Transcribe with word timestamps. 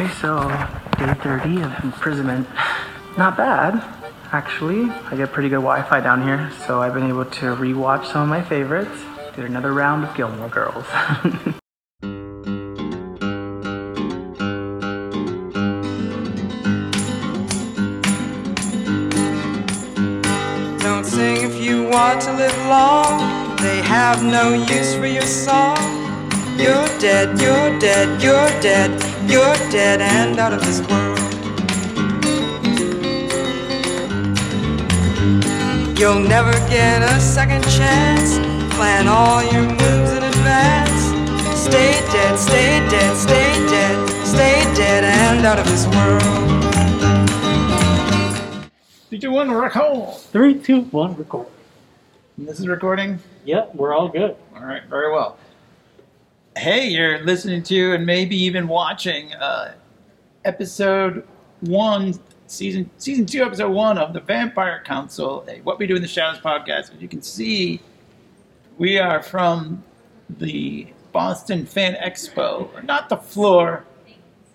Okay, 0.00 0.14
so 0.14 0.48
day 0.98 1.12
30 1.12 1.60
of 1.60 1.84
imprisonment. 1.84 2.48
Not 3.18 3.36
bad, 3.36 3.74
actually. 4.32 4.88
I 4.88 5.14
get 5.14 5.30
pretty 5.30 5.50
good 5.50 5.56
Wi 5.56 5.82
Fi 5.82 6.00
down 6.00 6.22
here, 6.22 6.50
so 6.66 6.80
I've 6.80 6.94
been 6.94 7.06
able 7.06 7.26
to 7.26 7.54
rewatch 7.54 8.10
some 8.10 8.22
of 8.22 8.28
my 8.30 8.40
favorites. 8.40 8.98
Did 9.36 9.44
another 9.44 9.74
round 9.74 10.04
of 10.04 10.16
Gilmore 10.16 10.48
Girls. 10.48 10.86
Don't 20.82 21.04
sing 21.04 21.42
if 21.42 21.60
you 21.60 21.90
want 21.90 22.22
to 22.22 22.32
live 22.32 22.56
long. 22.68 23.54
They 23.56 23.82
have 23.82 24.24
no 24.24 24.54
use 24.54 24.94
for 24.94 25.04
your 25.04 25.20
song. 25.20 25.76
You're 26.56 26.88
dead, 26.98 27.38
you're 27.38 27.78
dead, 27.78 28.22
you're 28.22 28.48
dead, 28.62 29.09
you're 29.28 29.54
dead 29.70 30.00
and 30.00 30.38
out 30.38 30.52
of 30.52 30.60
this 30.64 30.80
world. 30.88 31.18
You'll 35.98 36.20
never 36.20 36.52
get 36.70 37.02
a 37.02 37.20
second 37.20 37.62
chance. 37.64 38.38
Plan 38.74 39.06
all 39.06 39.42
your 39.52 39.62
moves 39.62 40.12
in 40.12 40.22
advance. 40.22 41.02
Stay 41.60 41.92
dead, 42.10 42.38
stay 42.38 42.88
dead, 42.88 43.16
stay 43.16 43.52
dead, 43.68 44.08
stay 44.26 44.64
dead 44.74 45.04
and 45.04 45.44
out 45.44 45.58
of 45.58 45.66
this 45.66 45.86
world. 45.88 46.22
Three, 49.10 49.18
two, 49.18 49.30
one, 49.30 49.52
record. 49.52 50.16
Three, 50.32 50.58
two, 50.58 50.82
one, 50.84 51.16
record. 51.16 51.48
And 52.38 52.48
this 52.48 52.58
is 52.58 52.66
recording. 52.66 53.18
Yep, 53.44 53.74
we're 53.74 53.92
all 53.92 54.08
good. 54.08 54.36
All 54.56 54.64
right, 54.64 54.82
very 54.84 55.12
well. 55.12 55.36
Hey, 56.56 56.88
you're 56.88 57.24
listening 57.24 57.62
to 57.64 57.94
and 57.94 58.04
maybe 58.04 58.36
even 58.36 58.66
watching 58.68 59.32
uh, 59.34 59.74
episode 60.44 61.26
one, 61.60 62.14
season 62.48 62.90
season 62.98 63.24
two, 63.24 63.42
episode 63.44 63.70
one 63.70 63.98
of 63.98 64.12
the 64.12 64.20
Vampire 64.20 64.82
Council, 64.84 65.44
a 65.48 65.60
What 65.60 65.78
We 65.78 65.86
Do 65.86 65.96
in 65.96 66.02
the 66.02 66.08
Shadows 66.08 66.40
podcast. 66.40 66.94
As 66.94 67.00
you 67.00 67.08
can 67.08 67.22
see, 67.22 67.80
we 68.78 68.98
are 68.98 69.22
from 69.22 69.82
the 70.38 70.88
Boston 71.12 71.64
Fan 71.66 71.94
Expo, 71.94 72.82
not 72.84 73.08
the 73.08 73.16
floor. 73.16 73.84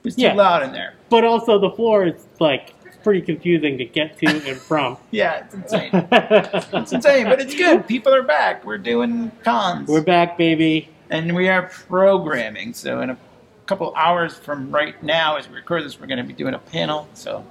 It's 0.04 0.16
too 0.16 0.24
Yeah. 0.24 0.34
loud 0.34 0.64
in 0.64 0.72
there. 0.74 0.94
But 1.10 1.24
also, 1.24 1.58
the 1.58 1.72
floor 1.72 2.06
is 2.06 2.28
like 2.40 2.74
pretty 3.04 3.22
confusing 3.22 3.78
to 3.78 3.86
get 3.86 4.18
to 4.20 4.28
and 4.28 4.58
from. 4.58 4.98
Yeah, 5.12 5.46
it's 5.46 5.54
insane. 5.56 5.90
it's 6.12 6.92
insane, 6.92 7.26
but 7.26 7.40
it's 7.40 7.56
good. 7.56 7.88
People 7.88 8.14
are 8.14 8.22
back. 8.24 8.66
We're 8.66 8.78
doing 8.78 9.32
cons. 9.44 9.88
we're 9.88 10.02
back, 10.02 10.38
baby. 10.38 10.90
And 11.10 11.36
we 11.36 11.50
are 11.50 11.64
programming. 11.64 12.74
So 12.74 13.02
in 13.02 13.10
a 13.10 13.18
couple 13.66 13.94
hours 13.96 14.36
from 14.36 14.72
right 14.72 15.02
now, 15.04 15.38
as 15.38 15.50
we 15.50 15.56
record 15.56 15.84
this, 15.84 16.00
we're 16.00 16.08
going 16.08 16.18
to 16.18 16.24
be 16.24 16.34
doing 16.34 16.54
a 16.54 16.60
panel. 16.60 17.08
So 17.14 17.46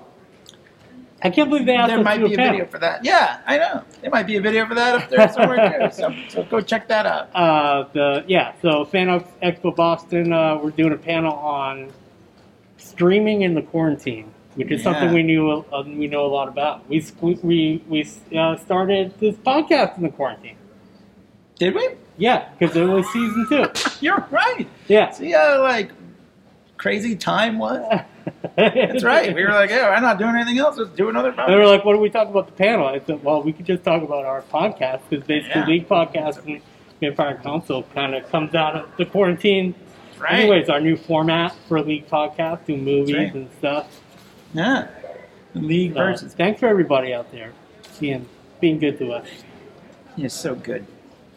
I 1.22 1.30
can't 1.30 1.48
believe 1.48 1.64
they 1.64 1.74
asked 1.74 1.88
there 1.88 2.02
might 2.02 2.18
be 2.18 2.34
a 2.34 2.36
panel. 2.36 2.52
video 2.52 2.66
for 2.66 2.78
that. 2.78 3.02
Yeah, 3.02 3.40
I 3.46 3.56
know. 3.56 3.82
There 4.02 4.10
might 4.10 4.26
be 4.26 4.36
a 4.36 4.40
video 4.42 4.66
for 4.66 4.74
that 4.74 5.02
up 5.02 5.10
there 5.10 5.28
somewhere 5.28 5.90
too. 5.90 5.90
So, 5.94 6.14
so 6.28 6.42
go 6.44 6.60
check 6.60 6.86
that 6.88 7.06
out. 7.06 7.34
Uh, 7.34 7.88
the 7.92 8.24
yeah, 8.28 8.52
so 8.60 8.84
Fan 8.84 9.08
Expo 9.42 9.74
Boston, 9.74 10.32
uh, 10.32 10.58
we're 10.58 10.70
doing 10.70 10.92
a 10.92 10.98
panel 10.98 11.32
on 11.32 11.90
streaming 12.76 13.42
in 13.42 13.54
the 13.54 13.62
quarantine, 13.62 14.32
which 14.54 14.70
is 14.70 14.82
something 14.82 15.14
we 15.14 15.22
knew 15.22 15.50
uh, 15.50 15.82
we 15.86 16.06
know 16.06 16.26
a 16.26 16.28
lot 16.28 16.48
about. 16.48 16.86
We 16.90 17.04
we 17.22 17.34
we, 17.42 17.84
we 17.88 18.38
uh, 18.38 18.56
started 18.58 19.18
this 19.18 19.36
podcast 19.36 19.96
in 19.96 20.02
the 20.02 20.10
quarantine. 20.10 20.56
Did 21.58 21.74
we? 21.74 21.88
Yeah, 22.16 22.48
because 22.58 22.76
it 22.76 22.84
was 22.84 23.06
season 23.12 23.46
two. 23.48 23.66
You're 24.00 24.26
right. 24.30 24.68
Yeah, 24.88 25.10
See 25.10 25.32
how 25.32 25.62
like 25.62 25.90
crazy 26.76 27.16
time 27.16 27.58
was. 27.58 28.00
That's 28.56 29.02
right. 29.04 29.34
We 29.34 29.42
were 29.44 29.50
like, 29.52 29.70
yeah, 29.70 29.88
I'm 29.88 30.02
not 30.02 30.18
doing 30.18 30.34
anything 30.36 30.58
else. 30.58 30.76
Let's 30.78 30.90
do 30.90 31.08
another. 31.08 31.30
And 31.36 31.52
they 31.52 31.56
were 31.56 31.66
like, 31.66 31.84
"What 31.84 31.92
do 31.94 31.98
we 31.98 32.08
talk 32.10 32.28
about 32.28 32.46
the 32.46 32.52
panel?" 32.52 32.86
I 32.86 33.00
said, 33.00 33.22
"Well, 33.24 33.42
we 33.42 33.52
could 33.52 33.66
just 33.66 33.82
talk 33.84 34.02
about 34.02 34.24
our 34.24 34.42
podcast 34.42 35.00
because 35.10 35.26
basically, 35.26 35.60
Yeah. 35.60 35.66
League 35.66 35.88
Podcast 35.88 36.44
and 36.46 36.60
Vampire 37.00 37.38
Council 37.42 37.82
kind 37.94 38.14
of 38.14 38.30
comes 38.30 38.54
out 38.54 38.76
of 38.76 38.88
the 38.96 39.04
quarantine. 39.06 39.74
right. 40.18 40.34
Anyways, 40.40 40.68
our 40.68 40.80
new 40.80 40.96
format 40.96 41.54
for 41.68 41.80
League 41.82 42.06
Podcast, 42.08 42.64
do 42.66 42.76
movies 42.76 43.14
right. 43.16 43.34
and 43.34 43.50
stuff. 43.58 44.00
Yeah. 44.54 44.88
League 45.54 45.92
So, 45.94 45.98
versus. 45.98 46.34
thanks 46.34 46.60
for 46.60 46.66
everybody 46.68 47.12
out 47.12 47.30
there 47.32 47.52
being 48.00 48.26
being 48.60 48.78
good 48.78 48.98
to 49.00 49.12
us. 49.12 49.26
You're 50.16 50.30
so 50.30 50.54
good. 50.54 50.86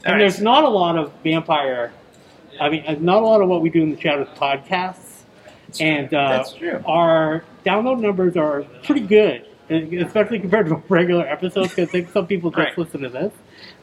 And 0.08 0.14
All 0.14 0.20
there's 0.20 0.40
not 0.42 0.64
a 0.64 0.70
lot 0.70 0.98
of 0.98 1.12
vampire. 1.22 1.92
I 2.62 2.70
mean, 2.70 2.84
not 3.04 3.22
a 3.22 3.26
lot 3.26 3.42
of 3.42 3.50
what 3.50 3.62
we 3.62 3.70
do 3.70 3.84
in 3.84 3.92
the 3.94 4.00
shadows 4.00 4.30
podcasts, 4.38 5.24
and 5.82 6.12
uh, 6.14 6.30
That's 6.38 6.54
true. 6.54 6.82
our 6.88 7.44
download 7.66 8.00
numbers 8.00 8.38
are 8.38 8.64
pretty 8.84 9.02
good, 9.06 9.46
especially 9.70 10.40
compared 10.40 10.68
to 10.70 10.76
regular 10.90 11.28
episodes. 11.28 11.70
Because 11.76 11.90
I 11.90 11.92
think 11.92 12.12
some 12.14 12.26
people 12.26 12.50
just 12.52 12.58
Right. 12.60 12.78
listen 12.78 13.02
to 13.02 13.10
this. 13.10 13.34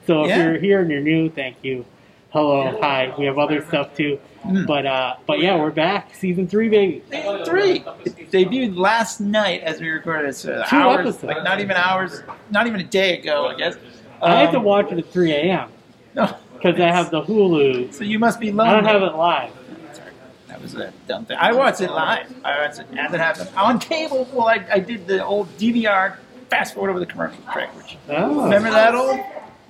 So 0.07 0.23
if 0.25 0.31
Yeah. 0.31 0.39
you're 0.45 0.59
here 0.59 0.81
and 0.81 0.91
you're 0.91 1.03
new, 1.03 1.29
thank 1.29 1.57
you. 1.63 1.85
Hello, 2.31 2.77
hi. 2.81 3.13
We 3.19 3.27
have 3.27 3.39
other 3.39 3.63
stuff 3.65 3.95
too, 3.95 4.19
Mm. 4.47 4.67
but 4.67 4.87
uh, 4.87 5.15
but 5.27 5.39
yeah, 5.41 5.57
we're 5.57 5.71
back, 5.71 6.15
season 6.15 6.49
three, 6.49 6.69
baby. 6.71 7.03
Season 7.11 7.45
three. 7.45 7.85
It 8.07 8.31
debuted 8.33 8.77
last 8.77 9.21
night 9.21 9.61
as 9.63 9.79
we 9.81 9.89
recorded 9.91 10.31
it. 10.31 10.37
So 10.37 10.65
Two 10.69 10.77
hours, 10.77 11.01
episodes. 11.01 11.25
like 11.25 11.45
not 11.45 11.61
even 11.61 11.77
hours, 11.77 12.23
not 12.51 12.67
even 12.67 12.81
a 12.81 12.85
day 12.85 13.19
ago, 13.19 13.49
I 13.49 13.57
guess. 13.57 13.77
I 14.23 14.37
had 14.37 14.51
to 14.53 14.57
Um, 14.59 14.65
watch 14.65 14.91
it 14.91 14.99
at 14.99 15.07
3 15.13 15.33
a.m. 15.33 15.69
No, 16.15 16.37
because 16.55 16.81
I 16.81 16.89
have 16.89 17.11
the 17.11 17.23
Hulu. 17.23 17.93
So 17.93 18.05
you 18.05 18.19
must 18.19 18.41
be 18.41 18.53
lonely. 18.53 18.73
I 18.73 18.75
don't 18.75 18.85
have 18.85 19.03
it 19.03 19.15
live. 19.17 19.51
Sorry, 19.93 20.11
that 20.49 20.61
was 20.63 20.75
a 20.75 20.93
dumb 21.09 21.25
thing. 21.27 21.37
I 21.41 21.53
watched 21.53 21.81
it 21.81 21.91
live. 21.91 22.33
I 22.45 22.67
watched 22.67 22.81
it 22.81 22.87
as 22.99 23.13
it 23.13 23.21
happened 23.21 23.51
on 23.57 23.79
cable. 23.79 24.29
Well, 24.33 24.49
I, 24.49 24.65
I 24.73 24.79
did 24.79 25.07
the 25.07 25.25
old 25.25 25.49
DVR 25.59 26.17
fast 26.51 26.75
forward 26.75 26.91
over 26.91 27.01
the 27.01 27.07
commercial 27.07 27.43
trick. 27.53 27.69
Which 27.77 27.97
Oh. 28.09 28.45
remember 28.45 28.71
that 28.71 28.95
old 28.95 29.21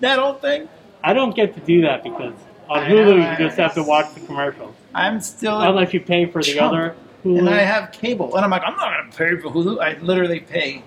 that 0.01 0.19
old 0.19 0.41
thing? 0.41 0.69
I 1.03 1.13
don't 1.13 1.35
get 1.37 1.55
to 1.55 1.61
do 1.61 1.83
that 1.83 2.03
because 2.03 2.35
on 2.69 2.79
I 2.79 2.89
Hulu 2.89 3.23
I- 3.23 3.33
you 3.33 3.39
just 3.47 3.57
have 3.59 3.75
to 3.75 3.83
watch 3.83 4.13
the 4.15 4.21
commercials. 4.21 4.75
I'm 4.95 5.21
still 5.21 5.61
Unless 5.61 5.93
you 5.93 6.01
pay 6.01 6.27
for 6.27 6.43
the 6.43 6.55
Chump. 6.55 6.73
other 6.73 6.95
Hulu. 7.25 7.39
and 7.41 7.51
I 7.51 7.59
have 7.63 7.91
cable, 7.91 8.37
and 8.37 8.45
I'm 8.45 8.51
like, 8.51 8.63
I'm 8.65 8.77
not 8.77 8.93
going 9.01 9.11
to 9.11 9.17
pay 9.17 9.41
for 9.41 9.51
Hulu. 9.51 9.81
I 9.83 9.99
literally 10.01 10.41
pay 10.41 10.83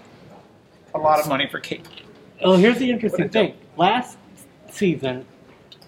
a 0.94 0.98
lot 0.98 1.20
of 1.20 1.28
money 1.28 1.48
for 1.48 1.60
cable. 1.60 1.88
oh, 2.44 2.56
here's 2.56 2.78
the 2.78 2.90
interesting 2.90 3.28
thing. 3.30 3.54
Last 3.76 4.18
season, 4.70 5.26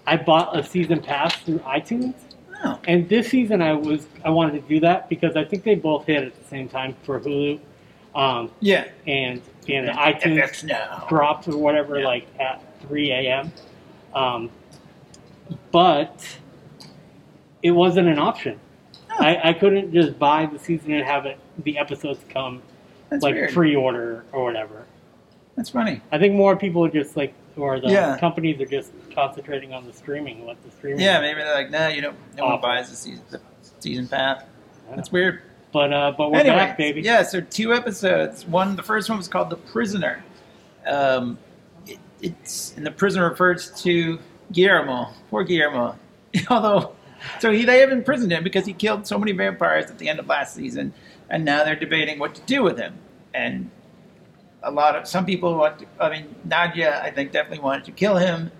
I 0.06 0.16
bought 0.16 0.56
a 0.56 0.62
season 0.64 1.00
pass 1.02 1.36
through 1.36 1.58
iTunes, 1.60 2.14
No. 2.64 2.78
and 2.86 3.08
this 3.08 3.28
season 3.28 3.62
I 3.62 3.72
was 3.74 4.06
I 4.24 4.30
wanted 4.30 4.62
to 4.62 4.68
do 4.68 4.80
that 4.80 5.08
because 5.08 5.36
I 5.36 5.44
think 5.44 5.62
they 5.64 5.74
both 5.74 6.06
hit 6.06 6.24
at 6.24 6.36
the 6.42 6.48
same 6.48 6.68
time 6.68 6.94
for 7.02 7.20
Hulu, 7.20 7.60
um, 8.14 8.50
Yeah. 8.60 8.86
and 9.06 9.40
and 9.68 9.88
iTunes 9.90 10.38
FX 10.42 10.64
now. 10.64 11.06
dropped 11.08 11.46
or 11.48 11.56
whatever 11.58 11.98
Yeah. 12.00 12.06
like 12.06 12.26
at 12.40 12.62
3 12.88 13.10
a.m. 13.12 13.52
Um, 14.14 14.50
but 15.70 16.26
it 17.62 17.70
wasn't 17.72 18.08
an 18.08 18.18
option. 18.18 18.58
Oh. 19.10 19.16
I, 19.24 19.50
I 19.50 19.52
couldn't 19.52 19.92
just 19.92 20.18
buy 20.18 20.46
the 20.46 20.58
season 20.58 20.92
and 20.92 21.04
have 21.04 21.26
it 21.26 21.38
the 21.64 21.76
episodes 21.78 22.24
come 22.30 22.62
That's 23.10 23.22
like 23.22 23.34
weird. 23.34 23.52
pre-order 23.52 24.24
or 24.32 24.44
whatever. 24.44 24.86
That's 25.56 25.70
funny. 25.70 26.00
I 26.10 26.18
think 26.18 26.34
more 26.34 26.56
people 26.56 26.88
just 26.88 27.16
like, 27.16 27.34
or 27.62 27.80
the 27.80 27.88
Yeah. 27.88 28.16
companies 28.18 28.60
are 28.60 28.66
just 28.66 28.92
concentrating 29.14 29.72
on 29.74 29.86
the 29.86 29.92
streaming. 29.92 30.44
What 30.46 30.62
the 30.64 30.70
streaming? 30.70 31.00
Yeah, 31.00 31.20
maybe 31.20 31.40
they're 31.40 31.54
like, 31.54 31.70
nah, 31.70 31.88
you 31.88 32.02
know, 32.02 32.12
no 32.36 32.46
one 32.46 32.60
buys 32.60 32.90
the 32.90 32.96
season, 32.96 33.22
the 33.30 33.40
season 33.80 34.08
pass. 34.08 34.42
That's 34.94 35.12
weird. 35.12 35.42
But 35.72 35.92
uh, 35.92 36.12
but 36.18 36.32
we're 36.32 36.38
anyway, 36.38 36.56
back, 36.56 36.76
baby. 36.78 37.00
Yeah, 37.02 37.22
so 37.22 37.40
two 37.40 37.72
episodes. 37.72 38.44
One, 38.44 38.74
the 38.74 38.82
first 38.82 39.08
one 39.08 39.18
was 39.18 39.28
called 39.28 39.50
"The 39.50 39.56
Prisoner." 39.56 40.24
Um, 40.84 41.38
it, 41.86 41.98
it's 42.20 42.74
and 42.76 42.84
the 42.84 42.90
prisoner 42.90 43.28
refers 43.28 43.70
to 43.82 44.18
Guillermo. 44.52 45.10
Poor 45.30 45.44
Guillermo. 45.44 45.96
Although, 46.50 46.96
so 47.38 47.52
he 47.52 47.64
they 47.64 47.78
have 47.78 47.92
imprisoned 47.92 48.32
him 48.32 48.42
because 48.42 48.66
he 48.66 48.72
killed 48.72 49.06
so 49.06 49.16
many 49.16 49.30
vampires 49.30 49.90
at 49.90 49.98
the 49.98 50.08
end 50.08 50.18
of 50.18 50.26
last 50.26 50.54
season, 50.56 50.92
and 51.28 51.44
now 51.44 51.62
they're 51.62 51.76
debating 51.76 52.18
what 52.18 52.34
to 52.34 52.40
do 52.42 52.64
with 52.64 52.76
him. 52.76 52.94
And 53.32 53.70
a 54.62 54.70
lot 54.70 54.96
of 54.96 55.06
some 55.06 55.24
people 55.24 55.56
want 55.56 55.78
to. 55.80 55.86
I 55.98 56.10
mean, 56.10 56.34
Nadja, 56.46 57.00
I 57.02 57.10
think, 57.10 57.32
definitely 57.32 57.60
wanted 57.60 57.84
to 57.86 57.92
kill 57.92 58.16
him. 58.16 58.50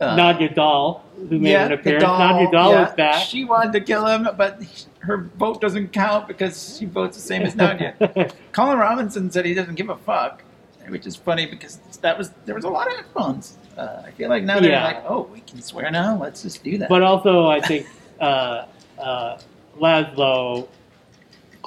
Uh, 0.00 0.16
Nadja 0.16 0.52
doll, 0.52 1.04
who 1.16 1.38
made 1.38 1.52
yeah, 1.52 1.66
an 1.66 1.72
appearance. 1.72 2.04
Nadja 2.04 2.50
doll 2.50 2.72
yeah, 2.72 2.88
is 2.88 2.94
back. 2.94 3.26
She 3.26 3.44
wanted 3.44 3.72
to 3.74 3.80
kill 3.80 4.04
him, 4.06 4.28
but 4.36 4.60
her 5.00 5.18
vote 5.38 5.60
doesn't 5.60 5.92
count 5.92 6.26
because 6.26 6.76
she 6.78 6.86
votes 6.86 7.16
the 7.16 7.22
same 7.22 7.42
as 7.42 7.54
Nadja. 7.54 8.32
Colin 8.52 8.78
Robinson 8.78 9.30
said 9.30 9.44
he 9.44 9.54
doesn't 9.54 9.76
give 9.76 9.90
a 9.90 9.96
fuck, 9.96 10.42
which 10.88 11.06
is 11.06 11.14
funny 11.14 11.46
because 11.46 11.76
that 12.00 12.18
was 12.18 12.30
there 12.46 12.54
was 12.56 12.64
a 12.64 12.68
lot 12.68 12.88
of 12.88 12.96
headphones. 12.96 13.58
Uh, 13.76 14.02
I 14.04 14.10
feel 14.10 14.28
like 14.28 14.42
now 14.44 14.58
they're 14.60 14.72
Yeah. 14.72 14.84
like, 14.84 15.04
oh, 15.06 15.22
we 15.32 15.40
can 15.40 15.62
swear 15.62 15.90
now. 15.90 16.18
Let's 16.20 16.42
just 16.42 16.62
do 16.64 16.78
that. 16.78 16.88
But 16.88 17.02
also, 17.02 17.46
I 17.46 17.60
think 17.60 17.86
uh, 18.20 18.66
uh, 18.98 19.38
Laszlo 19.78 20.68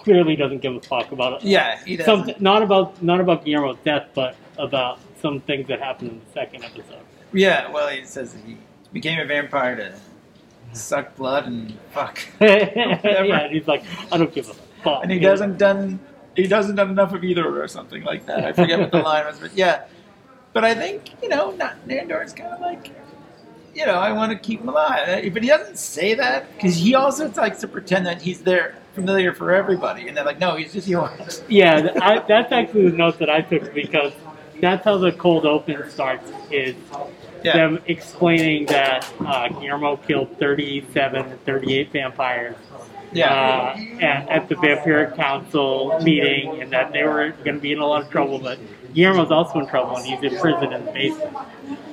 clearly 0.05 0.37
doesn't 0.37 0.61
give 0.61 0.73
a 0.75 0.79
fuck 0.79 1.11
about 1.11 1.33
it. 1.33 1.43
yeah, 1.43 1.83
he 1.83 1.97
doesn't. 1.97 2.25
Some, 2.27 2.35
not 2.39 2.63
about 2.63 3.03
not 3.03 3.19
about 3.19 3.43
Guillermo's 3.43 3.77
death, 3.83 4.07
but 4.13 4.37
about 4.57 4.99
some 5.21 5.41
things 5.41 5.67
that 5.67 5.81
happened 5.81 6.11
in 6.11 6.19
the 6.19 6.31
second 6.31 6.63
episode. 6.63 7.03
Yeah, 7.33 7.69
well, 7.71 7.89
he 7.89 8.05
says 8.05 8.37
he 8.45 8.57
became 8.93 9.19
a 9.19 9.25
vampire 9.25 9.75
to 9.75 9.93
suck 10.71 11.15
blood 11.17 11.47
and 11.47 11.77
fuck. 11.91 12.19
yeah, 12.39 13.01
and 13.03 13.51
he's 13.53 13.67
like, 13.67 13.83
I 14.11 14.17
don't 14.17 14.33
give 14.33 14.49
a 14.49 14.53
fuck. 14.53 14.83
fuck. 14.83 15.03
and 15.03 15.11
he 15.11 15.19
doesn't 15.19 15.57
done 15.57 15.99
he 16.35 16.47
doesn't 16.47 16.75
done 16.75 16.91
enough 16.91 17.13
of 17.13 17.23
either 17.23 17.61
or 17.61 17.67
something 17.67 18.03
like 18.03 18.25
that. 18.27 18.45
I 18.45 18.53
forget 18.53 18.79
what 18.79 18.91
the 18.91 18.99
line 19.11 19.25
was, 19.25 19.39
but 19.39 19.53
yeah. 19.55 19.85
But 20.53 20.63
I 20.63 20.73
think 20.73 21.11
you 21.21 21.29
know, 21.29 21.51
not 21.51 21.85
Nandor's 21.87 22.33
kind 22.33 22.53
of 22.53 22.61
like, 22.61 22.91
you 23.73 23.85
know, 23.85 23.95
I 23.95 24.11
want 24.13 24.31
to 24.31 24.37
keep 24.37 24.61
him 24.61 24.69
alive, 24.69 25.33
but 25.33 25.43
he 25.43 25.49
doesn't 25.49 25.77
say 25.77 26.13
that 26.13 26.53
because 26.55 26.75
he 26.75 26.95
also 26.95 27.29
likes 27.31 27.59
to 27.61 27.67
pretend 27.67 28.05
that 28.05 28.21
he's 28.21 28.41
there, 28.41 28.75
familiar 28.95 29.33
for 29.33 29.51
everybody, 29.53 30.07
and 30.07 30.17
they're 30.17 30.25
like, 30.25 30.39
no, 30.39 30.55
he's 30.55 30.73
just 30.73 30.87
yours. 30.87 31.43
Yeah, 31.49 31.81
th- 31.81 31.95
I, 32.01 32.19
that's 32.27 32.51
actually 32.51 32.89
the 32.89 32.97
note 32.97 33.19
that 33.19 33.29
I 33.29 33.41
took 33.41 33.73
because 33.73 34.13
that's 34.61 34.83
how 34.83 34.97
the 34.97 35.11
cold 35.11 35.45
open 35.45 35.89
starts. 35.91 36.31
Is 36.49 36.75
Yeah, 37.43 37.53
them 37.57 37.79
explaining 37.85 38.65
that 38.67 39.07
uh, 39.19 39.49
Guillermo 39.49 39.97
killed 39.97 40.37
37 40.39 41.25
or 41.25 41.37
38 41.37 41.91
vampires 41.91 42.55
yeah, 43.11 43.31
uh, 43.31 44.03
at, 44.03 44.29
at 44.29 44.49
the 44.49 44.55
Vampiric 44.55 45.15
Council 45.15 45.97
meeting, 46.01 46.61
and 46.61 46.71
that 46.71 46.91
they 46.91 47.03
were 47.03 47.29
going 47.43 47.55
to 47.55 47.61
be 47.61 47.71
in 47.71 47.79
a 47.79 47.85
lot 47.85 48.03
of 48.03 48.09
trouble. 48.09 48.39
But 48.39 48.59
Guillermo's 48.93 49.31
also 49.31 49.59
in 49.59 49.67
trouble, 49.67 49.97
and 49.97 50.05
he's 50.05 50.21
in 50.23 50.39
prison 50.39 50.73
in 50.73 50.85
the 50.85 50.91
basement. 50.91 51.37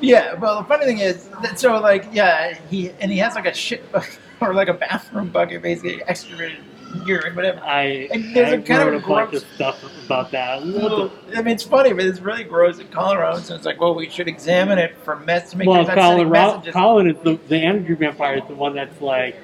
yeah. 0.00 0.34
Well, 0.34 0.58
the 0.62 0.64
funny 0.64 0.84
thing 0.87 0.98
is, 0.98 1.28
that, 1.43 1.58
so 1.58 1.78
like, 1.81 2.06
yeah, 2.12 2.58
he 2.70 2.90
and 3.00 3.10
he 3.10 3.19
has 3.19 3.34
like 3.34 3.46
a 3.46 3.55
shit 3.55 3.90
bucket 3.93 4.19
or 4.40 4.55
like 4.55 4.69
a 4.69 4.75
bathroom 4.75 5.28
bucket, 5.28 5.62
basically 5.62 6.02
excavated 6.05 6.58
urine, 7.06 7.34
whatever. 7.34 7.60
I, 7.60 8.08
And 8.12 8.34
there's 8.34 8.52
I 8.52 8.56
a 8.56 8.62
kind 8.62 8.82
of 8.82 8.88
wrote 8.88 9.04
a 9.04 9.06
bunch 9.06 9.30
gross- 9.30 9.42
of 9.42 9.48
stuff 9.54 10.04
about 10.04 10.30
that. 10.32 10.62
Well, 10.64 11.12
I 11.34 11.42
mean, 11.42 11.54
it's 11.54 11.62
funny, 11.62 11.92
but 11.92 12.04
it's 12.04 12.20
really 12.20 12.44
gross 12.44 12.78
in 12.78 12.88
Colorado. 12.88 13.38
So 13.40 13.54
it's 13.54 13.64
like, 13.66 13.80
well, 13.80 13.94
we 13.94 14.08
should 14.08 14.28
examine 14.28 14.78
it 14.78 14.96
for 15.04 15.16
mess 15.20 15.54
Well, 15.54 15.64
sure 15.76 15.80
it's 15.82 15.88
not 15.88 15.96
sending 15.96 16.26
Colin, 16.72 17.10
is 17.10 17.16
the, 17.22 17.38
the 17.48 17.56
energy 17.58 17.94
vampire 17.94 18.36
is 18.38 18.44
the 18.48 18.54
one 18.54 18.74
that's 18.74 19.00
like 19.00 19.36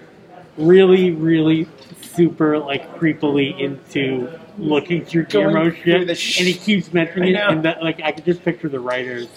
really, 0.56 1.12
really 1.12 1.66
super 2.02 2.58
like 2.58 2.98
creepily 2.98 3.58
into 3.60 4.28
looking 4.58 5.04
through 5.04 5.24
Going 5.26 5.54
Guillermo's 5.54 5.74
through 5.82 6.06
shit, 6.06 6.18
sh- 6.18 6.38
and 6.40 6.48
he 6.48 6.54
keeps 6.54 6.92
mentioning 6.92 7.34
it, 7.34 7.40
and 7.40 7.64
that 7.64 7.82
like 7.82 8.00
I 8.02 8.10
could 8.12 8.24
just 8.24 8.44
picture 8.44 8.68
the 8.68 8.80
writers 8.80 9.28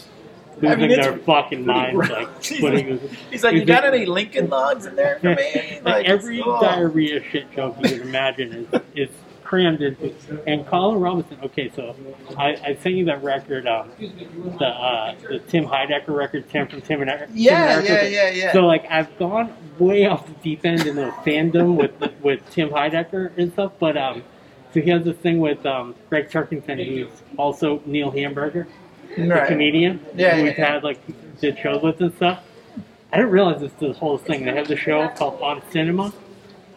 I 0.63 0.73
losing 0.73 0.89
mean, 0.89 1.01
their 1.01 1.17
fucking 1.17 1.65
minds, 1.65 2.09
like 2.09 2.43
He's 2.43 2.59
putting. 2.59 2.99
like- 2.99 3.11
He's 3.29 3.43
like, 3.43 3.55
you 3.55 3.65
got 3.65 3.85
any 3.85 4.05
Lincoln 4.05 4.49
logs 4.49 4.85
in 4.85 4.95
there 4.95 5.19
for 5.19 5.35
me? 5.35 5.79
like, 5.85 6.05
every 6.05 6.41
oh. 6.41 6.61
diarrhea 6.61 7.23
shit 7.31 7.51
joke 7.51 7.77
you 7.79 7.89
can 7.89 8.01
imagine 8.01 8.53
is, 8.53 8.81
is 8.95 9.09
crammed 9.43 9.81
into. 9.81 10.13
And 10.47 10.65
Colin 10.65 10.99
Robinson. 10.99 11.37
Okay, 11.43 11.69
so 11.75 11.95
I, 12.37 12.55
I 12.63 12.75
sent 12.75 12.95
you 12.95 13.05
that 13.05 13.21
record, 13.21 13.67
um, 13.67 13.91
the 13.99 14.65
uh, 14.65 15.15
the 15.29 15.39
Tim 15.39 15.65
Heidecker 15.65 16.15
record, 16.15 16.49
Tim 16.49 16.67
from 16.67 16.81
Tim 16.81 17.01
and 17.01 17.09
Eric. 17.09 17.27
Tim 17.27 17.37
Yeah, 17.37 17.79
and 17.79 17.87
Eric 17.87 18.11
yeah, 18.13 18.29
yeah, 18.29 18.29
yeah. 18.29 18.53
So 18.53 18.65
like 18.65 18.85
I've 18.89 19.17
gone 19.19 19.53
way 19.77 20.05
off 20.05 20.25
the 20.25 20.33
deep 20.35 20.65
end 20.65 20.87
in 20.87 20.95
the 20.95 21.11
fandom 21.25 21.75
with 21.75 21.91
with 22.21 22.49
Tim 22.49 22.69
Heidecker 22.69 23.37
and 23.37 23.51
stuff, 23.51 23.73
but 23.79 23.97
um, 23.97 24.23
so 24.73 24.79
he 24.79 24.89
has 24.89 25.03
this 25.03 25.17
thing 25.17 25.39
with 25.39 25.65
um, 25.65 25.95
Gregg 26.09 26.29
Turkington, 26.29 26.83
who's 26.85 27.21
also 27.37 27.81
Neil 27.85 28.09
Hamburger, 28.09 28.67
the 29.17 29.27
Right. 29.27 29.47
comedian. 29.47 29.99
Yeah, 30.15 30.41
we've 30.41 30.57
yeah. 30.57 30.73
had 30.73 30.83
like 30.83 30.99
did 31.39 31.57
shows 31.59 31.81
with 31.81 31.99
and 32.01 32.13
stuff. 32.15 32.39
I 33.13 33.17
didn't 33.17 33.31
realize 33.31 33.59
this 33.61 33.71
this 33.73 33.97
whole 33.97 34.17
thing. 34.17 34.45
They 34.45 34.53
have 34.55 34.67
the 34.67 34.75
show 34.77 35.07
called 35.09 35.41
On 35.41 35.61
Cinema, 35.71 36.13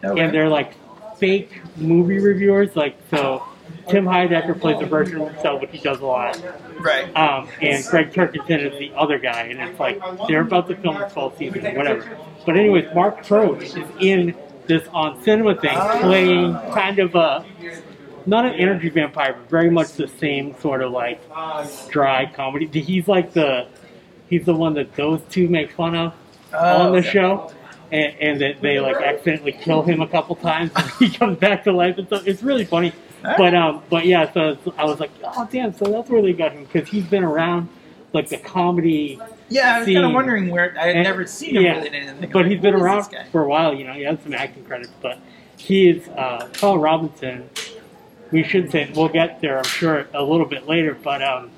Okay. 0.03 0.21
and 0.21 0.33
they're 0.33 0.49
like 0.49 0.73
fake 1.17 1.61
movie 1.77 2.19
reviewers. 2.19 2.75
Like 2.75 2.95
so, 3.09 3.43
Tim 3.87 4.05
Heidecker 4.05 4.59
plays 4.59 4.81
a 4.81 4.85
version 4.85 5.21
of 5.21 5.31
himself, 5.31 5.61
which 5.61 5.71
he 5.71 5.77
does 5.79 5.99
a 6.01 6.05
lot. 6.05 6.41
right. 6.79 7.05
Um, 7.15 7.47
and 7.61 7.83
Gregg 7.85 8.11
Turkington 8.11 8.71
is 8.71 8.77
the 8.79 8.91
other 8.95 9.17
guy, 9.17 9.43
and 9.43 9.59
it's 9.61 9.79
like 9.79 9.99
they're 10.27 10.41
about 10.41 10.67
to 10.69 10.75
film 10.75 10.95
the 10.99 11.05
12th 11.05 11.37
season 11.37 11.65
or 11.67 11.73
whatever. 11.77 12.17
But 12.45 12.57
anyways, 12.57 12.93
Mark 12.93 13.23
Proksch 13.25 13.63
is 13.77 13.89
in 13.99 14.35
this 14.67 14.87
on 14.93 15.21
cinema 15.23 15.55
thing, 15.61 15.77
playing 16.01 16.53
kind 16.73 16.99
of 16.99 17.13
a 17.15 17.45
not 18.25 18.45
an 18.45 18.53
energy 18.53 18.89
vampire, 18.89 19.33
but 19.33 19.49
very 19.49 19.69
much 19.69 19.93
the 19.93 20.07
same 20.07 20.55
sort 20.59 20.81
of 20.81 20.91
like 20.91 21.21
dry 21.89 22.25
comedy. 22.33 22.67
He's 22.79 23.07
like 23.07 23.33
the 23.33 23.67
he's 24.29 24.45
the 24.45 24.55
one 24.55 24.73
that 24.75 24.95
those 24.95 25.21
two 25.29 25.47
make 25.47 25.71
fun 25.71 25.95
of 25.95 26.13
on 26.53 26.91
the 26.91 26.99
okay. 26.99 27.09
show. 27.09 27.51
And, 27.91 28.15
and 28.19 28.41
that 28.41 28.61
they 28.61 28.79
like 28.79 28.95
accidentally 28.97 29.51
kill 29.51 29.83
him 29.83 30.01
a 30.01 30.07
couple 30.07 30.35
times 30.35 30.71
and 30.75 30.89
he 30.99 31.07
comes 31.07 31.37
back 31.37 31.63
to 31.65 31.71
life 31.71 31.99
and 31.99 32.07
stuff. 32.07 32.27
It's 32.27 32.41
really 32.41 32.65
funny. 32.65 32.91
But 33.21 33.53
um, 33.53 33.83
but 33.89 34.05
yeah, 34.07 34.31
so 34.33 34.57
I 34.75 34.85
was 34.85 34.99
like, 34.99 35.11
oh 35.23 35.47
damn, 35.51 35.71
so 35.71 35.85
that's 35.85 36.09
where 36.09 36.21
they 36.21 36.33
got 36.33 36.51
him 36.53 36.63
because 36.65 36.89
he's 36.89 37.05
been 37.05 37.23
around 37.23 37.69
like 38.15 38.29
the 38.29 38.37
comedy, 38.37 39.19
Yeah, 39.49 39.75
I 39.75 39.79
was 39.79 39.87
kind 39.87 40.05
of 40.05 40.13
wondering 40.13 40.49
where 40.49 40.75
I 40.79 40.87
had 40.87 40.95
And- 40.95 41.03
never 41.03 41.27
seen 41.27 41.57
him 41.57 41.63
yeah, 41.63 41.75
really 41.75 41.87
in 41.89 41.93
anything. 41.95 42.29
but 42.31 42.43
Like, 42.43 42.45
he's 42.51 42.61
been 42.61 42.73
around 42.73 43.07
for 43.31 43.43
a 43.43 43.47
while. 43.47 43.75
You 43.75 43.85
know, 43.85 43.93
he 43.93 44.03
has 44.03 44.17
some 44.23 44.33
acting 44.33 44.63
credits, 44.63 44.91
but 45.01 45.19
he 45.57 45.89
is 45.89 46.07
uh, 46.09 46.47
Colin 46.53 46.79
Robinson. 46.81 47.49
We 48.35 48.43
should 48.43 48.69
say 48.69 48.91
we'll 48.93 49.07
get 49.07 49.39
there, 49.39 49.57
I'm 49.59 49.63
sure, 49.63 50.07
a 50.13 50.21
little 50.21 50.45
bit 50.45 50.67
later. 50.67 50.93
But 51.01 51.23
um, 51.23 51.51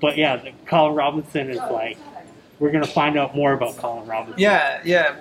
but 0.00 0.16
yeah, 0.18 0.34
the, 0.34 0.50
Colin 0.66 0.96
Robinson 0.96 1.48
is 1.48 1.58
like 1.58 1.96
we're 2.58 2.72
gonna 2.72 2.88
find 2.88 3.16
out 3.16 3.36
more 3.36 3.52
about 3.52 3.76
Colin 3.76 4.04
Robinson. 4.08 4.40
Yeah, 4.40 4.80
yeah. 4.84 5.14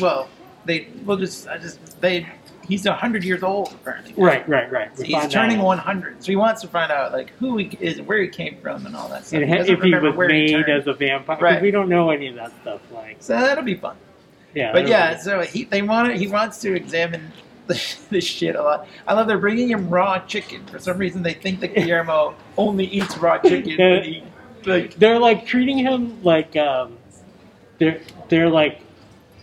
Well, 0.00 0.26
they 0.64 0.88
will 1.04 1.18
just, 1.18 1.46
I 1.48 1.58
just, 1.58 2.00
they. 2.00 2.26
He's 2.66 2.86
hundred 2.86 3.24
years 3.24 3.42
old 3.42 3.72
apparently. 3.74 4.14
Right, 4.16 4.48
right, 4.48 4.72
right. 4.72 4.96
So 4.96 5.02
he's 5.04 5.28
turning 5.28 5.58
100, 5.58 6.24
so 6.24 6.32
he 6.32 6.36
wants 6.36 6.62
to 6.62 6.68
find 6.68 6.90
out 6.90 7.12
like 7.12 7.28
who 7.32 7.58
he 7.58 7.66
is, 7.78 8.00
where 8.00 8.22
he 8.22 8.28
came 8.28 8.56
from, 8.62 8.86
and 8.86 8.96
all 8.96 9.10
that 9.10 9.26
stuff. 9.26 9.42
And 9.42 9.50
He 9.52 9.56
if 9.70 9.82
he 9.82 9.94
was 9.94 10.14
he 10.14 10.26
made 10.28 10.50
turned. 10.50 10.68
as 10.70 10.86
a 10.86 10.94
vampire, 10.94 11.36
Right. 11.42 11.60
we 11.60 11.70
don't 11.70 11.90
know 11.90 12.08
any 12.08 12.28
of 12.28 12.36
that 12.36 12.52
stuff. 12.62 12.80
Like, 12.90 13.18
so 13.20 13.38
that'll 13.38 13.64
be 13.64 13.74
fun. 13.74 13.96
yeah, 14.54 14.72
But 14.72 14.88
yeah, 14.88 15.18
so 15.18 15.42
he 15.42 15.64
they 15.64 15.82
want 15.82 16.10
to, 16.10 16.16
he 16.16 16.26
wants 16.26 16.56
to 16.62 16.74
examine 16.74 17.30
this 18.10 18.24
shit 18.24 18.56
a 18.56 18.62
lot. 18.62 18.86
I 19.06 19.14
love 19.14 19.26
they're 19.26 19.38
bringing 19.38 19.70
him 19.70 19.88
raw 19.88 20.18
chicken 20.20 20.64
for 20.66 20.78
some 20.78 20.98
reason. 20.98 21.22
They 21.22 21.34
think 21.34 21.60
that 21.60 21.74
Guillermo 21.74 22.34
only 22.58 22.86
eats 22.86 23.16
raw 23.16 23.38
chicken. 23.38 23.70
he, 24.02 24.24
like 24.66 24.94
they're 24.96 25.18
like 25.18 25.46
treating 25.46 25.78
him 25.78 26.22
like 26.22 26.56
um, 26.56 26.96
they're 27.78 28.00
they're 28.28 28.50
like 28.50 28.80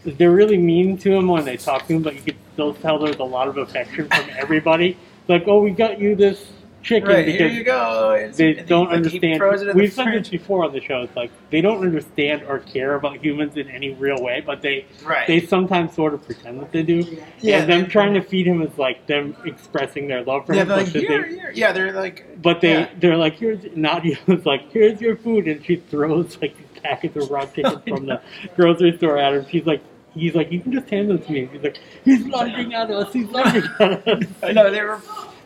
they're 0.03 0.31
really 0.31 0.57
mean 0.57 0.97
to 0.99 1.11
him 1.11 1.27
when 1.27 1.45
they 1.45 1.57
talk 1.57 1.87
to 1.87 1.93
him, 1.93 2.01
but 2.01 2.15
you 2.15 2.21
can 2.21 2.35
still 2.53 2.73
tell 2.75 2.99
there's 2.99 3.17
a 3.17 3.23
lot 3.23 3.47
of 3.47 3.57
affection 3.57 4.07
from 4.07 4.29
everybody. 4.37 4.97
Like, 5.27 5.47
oh, 5.47 5.61
we 5.61 5.71
got 5.71 5.99
you 5.99 6.15
this 6.15 6.51
chicken 6.81 7.09
right 7.09 7.27
here 7.27 7.37
because 7.39 7.57
you 7.57 7.63
go. 7.63 8.13
It's- 8.15 8.37
they 8.37 8.57
and 8.57 8.67
don't 8.67 8.87
like, 8.87 8.95
understand. 8.97 9.37
throws 9.37 9.61
it 9.61 9.67
in 9.69 9.75
the 9.77 9.81
We've 9.81 9.93
said 9.93 10.07
this 10.13 10.29
before 10.29 10.65
on 10.65 10.73
the 10.73 10.81
show. 10.81 11.01
It's 11.01 11.15
like 11.15 11.31
they 11.49 11.61
don't 11.61 11.81
understand 11.83 12.43
or 12.47 12.59
care 12.59 12.95
about 12.95 13.17
humans 13.23 13.57
in 13.57 13.69
any 13.69 13.93
real 13.93 14.21
way, 14.21 14.41
but 14.45 14.61
they 14.61 14.85
Right. 15.03 15.27
they 15.27 15.39
sometimes 15.45 15.93
sort 15.93 16.13
of 16.13 16.25
pretend 16.25 16.59
that 16.61 16.71
they 16.71 16.83
do. 16.83 17.03
Yeah, 17.39 17.59
and 17.61 17.71
them 17.71 17.87
trying 17.87 18.13
to 18.15 18.21
feed 18.21 18.47
him 18.47 18.61
is 18.61 18.77
like 18.77 19.05
them 19.07 19.35
expressing 19.45 20.07
their 20.07 20.23
love 20.23 20.45
for 20.45 20.53
yeah, 20.53 20.61
him. 20.63 20.67
they're 20.69 20.77
like 20.77 20.87
here, 20.87 21.01
they- 21.23 21.29
here. 21.35 21.51
Yeah, 21.53 21.71
they're 21.71 21.93
like. 21.93 22.41
but 22.41 22.61
they 22.61 22.71
yeah. 22.79 22.89
they're 22.99 23.17
like, 23.17 23.35
here's 23.37 23.59
Nadja 23.59 24.17
was 24.27 24.45
like, 24.45 24.71
here's 24.71 24.99
your 25.01 25.15
food, 25.17 25.47
and 25.47 25.63
she 25.65 25.75
throws 25.77 26.37
like 26.41 26.57
these 26.57 26.81
packets 26.81 27.15
of 27.17 27.29
raw 27.29 27.45
chicken 27.55 27.81
from 27.87 28.05
the 28.07 28.21
grocery 28.55 28.97
store 28.97 29.17
at 29.17 29.33
him. 29.33 29.45
She's 29.49 29.65
like, 29.65 29.81
he's 30.15 30.33
like, 30.35 30.51
you 30.51 30.59
can 30.59 30.71
just 30.71 30.89
hand 30.89 31.09
them 31.09 31.19
to 31.19 31.31
me. 31.31 31.45
He's 31.51 31.61
like, 31.61 31.77
he's 32.03 32.25
lunging 32.25 32.73
at 32.73 32.89
us. 32.89 33.13
He's 33.13 33.27
lunging 33.29 33.63
at 33.79 34.07
us. 34.07 34.23
I 34.43 34.51
know 34.51 34.71
they 34.71 34.81
were. 34.81 34.99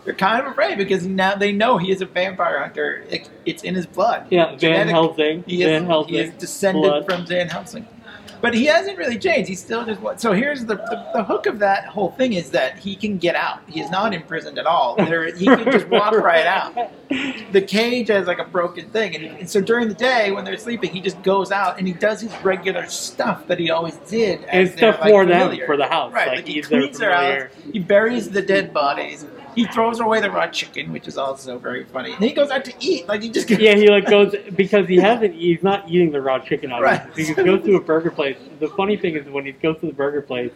They're 0.05 0.13
kind 0.13 0.45
of 0.45 0.51
afraid 0.51 0.77
because 0.77 1.05
now 1.05 1.35
they 1.35 1.51
know 1.51 1.77
he 1.77 1.91
is 1.91 2.01
a 2.01 2.05
vampire 2.05 2.59
hunter. 2.59 3.03
It, 3.09 3.29
it's 3.45 3.63
in 3.63 3.73
his 3.75 3.87
blood. 3.87 4.27
Yeah, 4.29 4.49
Van 4.51 4.59
Genetic- 4.59 4.91
Helsing. 4.93 5.43
He 5.47 5.63
is, 5.63 5.67
Van 5.67 5.85
Helsing. 5.85 6.13
he 6.13 6.19
is 6.21 6.31
descended 6.35 6.83
blood. 6.83 7.05
from 7.05 7.25
Van 7.25 7.49
Helsing. 7.49 7.87
But 8.41 8.53
he 8.53 8.65
hasn't 8.65 8.97
really 8.99 9.17
changed. 9.17 9.47
He's 9.49 9.61
still 9.63 9.85
just 9.85 9.99
what. 10.01 10.21
So 10.21 10.31
here's 10.33 10.65
the, 10.65 10.75
the 10.75 11.09
the 11.15 11.23
hook 11.23 11.47
of 11.47 11.57
that 11.59 11.85
whole 11.85 12.11
thing 12.11 12.33
is 12.33 12.51
that 12.51 12.77
he 12.77 12.95
can 12.95 13.17
get 13.17 13.33
out. 13.33 13.61
He 13.67 13.79
is 13.81 13.89
not 13.89 14.13
imprisoned 14.13 14.59
at 14.59 14.67
all. 14.67 14.95
There, 14.97 15.33
he 15.35 15.45
can 15.45 15.71
just 15.71 15.87
walk 15.89 16.13
right 16.13 16.45
out. 16.45 16.91
The 17.53 17.61
cage 17.61 18.09
has 18.09 18.27
like 18.27 18.37
a 18.37 18.43
broken 18.43 18.89
thing, 18.89 19.15
and, 19.15 19.25
and 19.39 19.49
so 19.49 19.61
during 19.61 19.87
the 19.87 19.95
day 19.95 20.31
when 20.31 20.45
they're 20.45 20.57
sleeping, 20.57 20.91
he 20.91 21.01
just 21.01 21.19
goes 21.23 21.51
out 21.51 21.79
and 21.79 21.87
he 21.87 21.93
does 21.93 22.21
his 22.21 22.31
regular 22.43 22.85
stuff 22.85 23.47
that 23.47 23.57
he 23.57 23.71
always 23.71 23.95
did. 24.09 24.41
And 24.43 24.67
as 24.67 24.73
stuff 24.75 24.99
for 24.99 25.25
them, 25.25 25.57
for 25.65 25.77
the 25.77 25.87
house. 25.87 26.13
Right, 26.13 26.27
Like, 26.27 26.35
like, 26.39 26.47
he 26.47 26.61
cleans 26.61 26.99
their 26.99 27.13
house. 27.15 27.51
He 27.71 27.79
buries 27.79 28.29
the 28.29 28.41
dead 28.43 28.71
bodies. 28.73 29.25
He 29.55 29.65
throws 29.67 29.99
away 30.01 30.19
the 30.21 30.29
raw 30.29 30.47
chicken, 30.47 30.91
which 30.91 31.07
is 31.07 31.17
also 31.17 31.57
very 31.57 31.85
funny. 31.85 32.11
And 32.13 32.23
he 32.23 32.31
goes 32.33 32.51
out 32.51 32.65
to 32.65 32.73
eat. 32.79 33.07
Like 33.07 33.21
he 33.21 33.29
just 33.29 33.49
Yeah, 33.49 33.75
he 33.75 33.89
like 33.89 34.05
goes 34.07 34.35
because 34.55 34.87
he 34.87 34.97
hasn't. 34.97 35.33
He's 35.35 35.63
not 35.63 35.89
eating 35.89 36.11
the 36.11 36.21
raw 36.21 36.39
chicken. 36.39 36.71
Obviously. 36.71 37.33
Right. 37.33 37.37
He 37.37 37.43
goes 37.43 37.63
to 37.65 37.75
a 37.75 37.81
burger 37.81 38.11
place. 38.11 38.37
The 38.59 38.67
funny 38.69 38.97
thing 38.97 39.15
is 39.15 39.25
when 39.29 39.45
he 39.45 39.53
goes 39.53 39.79
to 39.79 39.87
the 39.87 39.93
burger 39.93 40.21
place, 40.21 40.51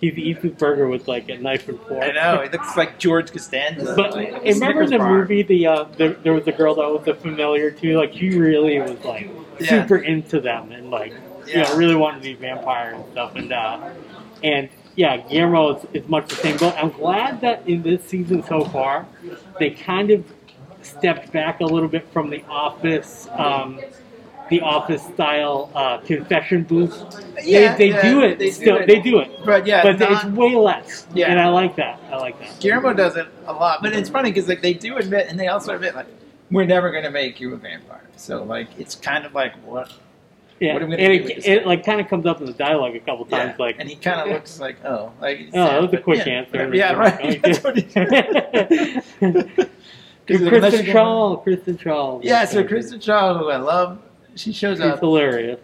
he 0.00 0.08
eats 0.08 0.42
his 0.42 0.52
burger 0.52 0.86
with 0.88 1.08
like 1.08 1.28
a 1.28 1.38
knife 1.38 1.68
and 1.68 1.80
fork. 1.80 2.04
I 2.04 2.10
know. 2.12 2.42
He 2.42 2.48
looks 2.50 2.76
like 2.76 2.98
George 2.98 3.32
Costanza. 3.32 3.94
But 3.96 4.14
like, 4.14 4.44
remember 4.44 4.86
the 4.86 4.98
bar. 4.98 5.10
movie? 5.18 5.42
The 5.42 5.66
uh, 5.66 5.84
there, 5.96 6.10
there 6.12 6.32
was 6.34 6.46
a 6.46 6.52
girl 6.52 6.74
that 6.76 6.88
was 6.88 7.08
a 7.08 7.14
familiar 7.14 7.70
too. 7.70 7.98
Like 7.98 8.12
she 8.12 8.38
really 8.38 8.78
was 8.78 9.02
like 9.04 9.28
Yeah. 9.58 9.82
super 9.82 9.96
into 9.96 10.40
them 10.40 10.70
and 10.70 10.90
like 10.90 11.12
you 11.12 11.54
Yeah. 11.54 11.62
know 11.62 11.76
really 11.76 11.94
wanted 11.96 12.18
to 12.18 12.28
be 12.28 12.34
vampire 12.34 12.90
and 12.94 13.04
stuff. 13.12 13.34
And 13.36 13.52
uh, 13.52 13.90
and 14.44 14.68
yeah, 14.96 15.18
Guillermo 15.18 15.76
is, 15.76 15.86
is 15.92 16.08
much 16.08 16.28
the 16.28 16.36
same. 16.36 16.56
But 16.56 16.76
I'm 16.76 16.90
glad 16.90 17.40
that 17.42 17.66
in 17.68 17.82
this 17.82 18.04
season 18.04 18.42
so 18.42 18.64
far, 18.64 19.06
they 19.58 19.70
kind 19.70 20.10
of 20.10 20.24
stepped 20.82 21.32
back 21.32 21.60
a 21.60 21.64
little 21.64 21.88
bit 21.88 22.10
from 22.12 22.30
the 22.30 22.42
Office. 22.48 23.28
Um, 23.32 23.80
the 24.48 24.60
office 24.60 25.02
style 25.02 25.70
uh, 25.74 25.98
confession 25.98 26.62
booth. 26.62 26.94
Yeah, 27.42 27.76
they, 27.76 27.90
they 27.90 27.94
yeah, 27.94 28.02
do 28.02 28.20
it. 28.22 28.38
they 28.38 28.46
do 28.46 28.52
still, 28.52 28.76
it. 28.76 28.86
They 28.86 29.00
do 29.00 29.18
it. 29.18 29.30
But 29.44 29.66
yeah, 29.66 29.82
but 29.82 29.98
not- 29.98 30.12
it's 30.12 30.24
way 30.36 30.54
less. 30.54 31.06
Yeah. 31.14 31.30
and 31.30 31.40
I 31.40 31.48
like 31.48 31.76
that. 31.76 32.00
I 32.10 32.16
like 32.18 32.38
that. 32.38 32.60
Guillermo 32.60 32.92
does 32.92 33.16
it 33.16 33.26
a 33.46 33.52
lot, 33.52 33.82
but 33.82 33.92
it's 33.92 34.08
funny 34.08 34.30
because 34.30 34.48
like 34.48 34.62
they 34.62 34.74
do 34.74 34.96
admit, 34.98 35.26
and 35.28 35.38
they 35.38 35.48
also 35.48 35.74
admit 35.74 35.94
like 35.94 36.06
we're 36.50 36.64
never 36.64 36.90
going 36.90 37.04
to 37.04 37.10
make 37.10 37.40
you 37.40 37.54
a 37.54 37.56
vampire. 37.56 38.08
So 38.16 38.44
like 38.44 38.68
it's 38.78 38.94
kind 38.94 39.24
of 39.24 39.34
like 39.34 39.54
what 39.64 39.92
Yeah, 40.58 40.72
What 40.72 40.82
are 40.82 40.86
we 40.86 40.94
and 40.94 41.02
gonna 41.02 41.14
it, 41.14 41.18
do 41.18 41.34
with 41.34 41.46
it 41.46 41.66
like 41.66 41.84
kind 41.84 42.00
of 42.00 42.08
comes 42.08 42.24
up 42.24 42.40
in 42.40 42.46
the 42.46 42.52
dialogue 42.52 42.94
a 42.94 43.00
couple 43.00 43.26
yeah. 43.28 43.44
times. 43.44 43.58
Like, 43.58 43.76
and 43.78 43.88
he 43.88 43.96
kind 43.96 44.20
of 44.20 44.28
looks 44.28 44.58
like 44.58 44.82
oh 44.84 45.12
like 45.20 45.48
oh, 45.52 45.64
that 45.64 45.82
was 45.82 45.88
a 45.90 45.96
but 45.96 46.04
quick 46.04 46.26
yeah, 46.26 46.32
answer. 46.32 46.74
Yeah, 46.74 46.92
right. 46.92 47.42
That's 47.42 47.62
what 47.62 47.76
he- 47.76 47.82
He's 50.26 50.40
like, 50.40 50.60
Kristen 50.60 50.86
Kristen 51.42 51.78
Schaal. 51.78 52.24
Yeah, 52.24 52.44
so 52.46 52.64
Kristen 52.64 52.98
Schaal, 52.98 53.38
who 53.38 53.48
I 53.50 53.58
love, 53.58 54.00
she 54.34 54.52
shows 54.52 54.78
She's 54.78 54.86
up 54.86 55.00
hilarious. 55.00 55.60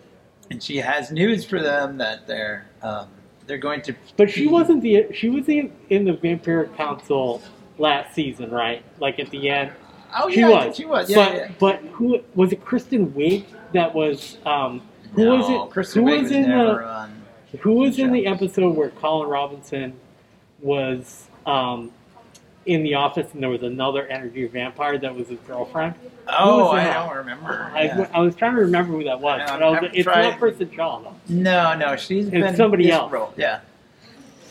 and 0.51 0.63
she 0.63 0.77
has 0.77 1.11
news 1.11 1.45
for 1.45 1.61
them 1.61 1.99
that 1.99 2.27
they're 2.27 2.67
um, 2.83 3.09
they're 3.47 3.59
going 3.59 3.83
to. 3.83 3.95
But 4.17 4.31
she 4.31 4.47
wasn't 4.47 4.83
the 4.83 5.07
she 5.13 5.31
was 5.31 5.49
in, 5.49 5.73
in 5.91 6.05
the 6.05 6.13
Vampire 6.13 6.67
Council 6.77 7.43
last 7.79 8.15
season, 8.15 8.51
right? 8.51 8.85
Like 9.01 9.19
at 9.19 9.31
the 9.31 9.49
end, 9.49 9.73
Oh 10.15 10.31
she 10.31 10.41
yeah, 10.41 10.49
was. 10.49 10.77
She 10.77 10.85
was. 10.85 11.11
Yeah, 11.11 11.17
but 11.17 11.35
yeah. 11.35 11.51
but 11.59 11.77
who 11.93 12.21
was 12.35 12.53
it? 12.53 12.65
Kristen 12.65 13.11
Wiig 13.13 13.45
that 13.73 13.95
was. 13.95 14.39
Um, 14.45 14.83
who 15.15 15.25
no, 15.25 15.37
was 15.37 15.49
it? 15.49 15.95
Who 15.95 16.03
was, 16.05 16.23
was 16.23 16.33
in 16.33 16.43
the 16.43 16.85
on. 16.85 17.23
Who 17.61 17.75
was 17.75 17.99
in 17.99 18.13
the 18.13 18.27
episode 18.27 18.77
where 18.77 18.91
Colin 18.91 19.29
Robinson 19.29 19.93
was 20.61 21.27
um, 21.45 21.93
in 22.65 22.83
the 22.83 22.95
office 22.95 23.33
and 23.35 23.43
there 23.43 23.51
was 23.51 23.63
another 23.63 24.07
energy 24.07 24.47
vampire 24.47 24.97
that 24.99 25.15
was 25.15 25.29
his 25.29 25.39
girlfriend? 25.41 25.95
Oh, 26.29 26.71
I 26.71 26.85
that? 26.85 27.07
don't 27.07 27.17
remember. 27.17 27.71
I, 27.75 27.85
Yeah. 27.85 28.11
I 28.15 28.21
was 28.21 28.35
trying 28.37 28.55
to 28.55 28.63
remember 28.63 28.93
who 28.93 29.05
that 29.05 29.21
was, 29.21 29.43
but 29.47 29.63
I 29.63 29.69
was, 29.69 29.91
it's 29.93 30.07
not 30.07 30.39
Kristen 30.39 30.69
Schaal. 30.69 31.13
No, 31.29 31.77
no, 31.77 31.97
she's 31.97 32.31
been 32.31 32.55
somebody 32.57 32.91
else. 32.91 33.13
Role. 33.13 33.35
Yeah, 33.37 33.61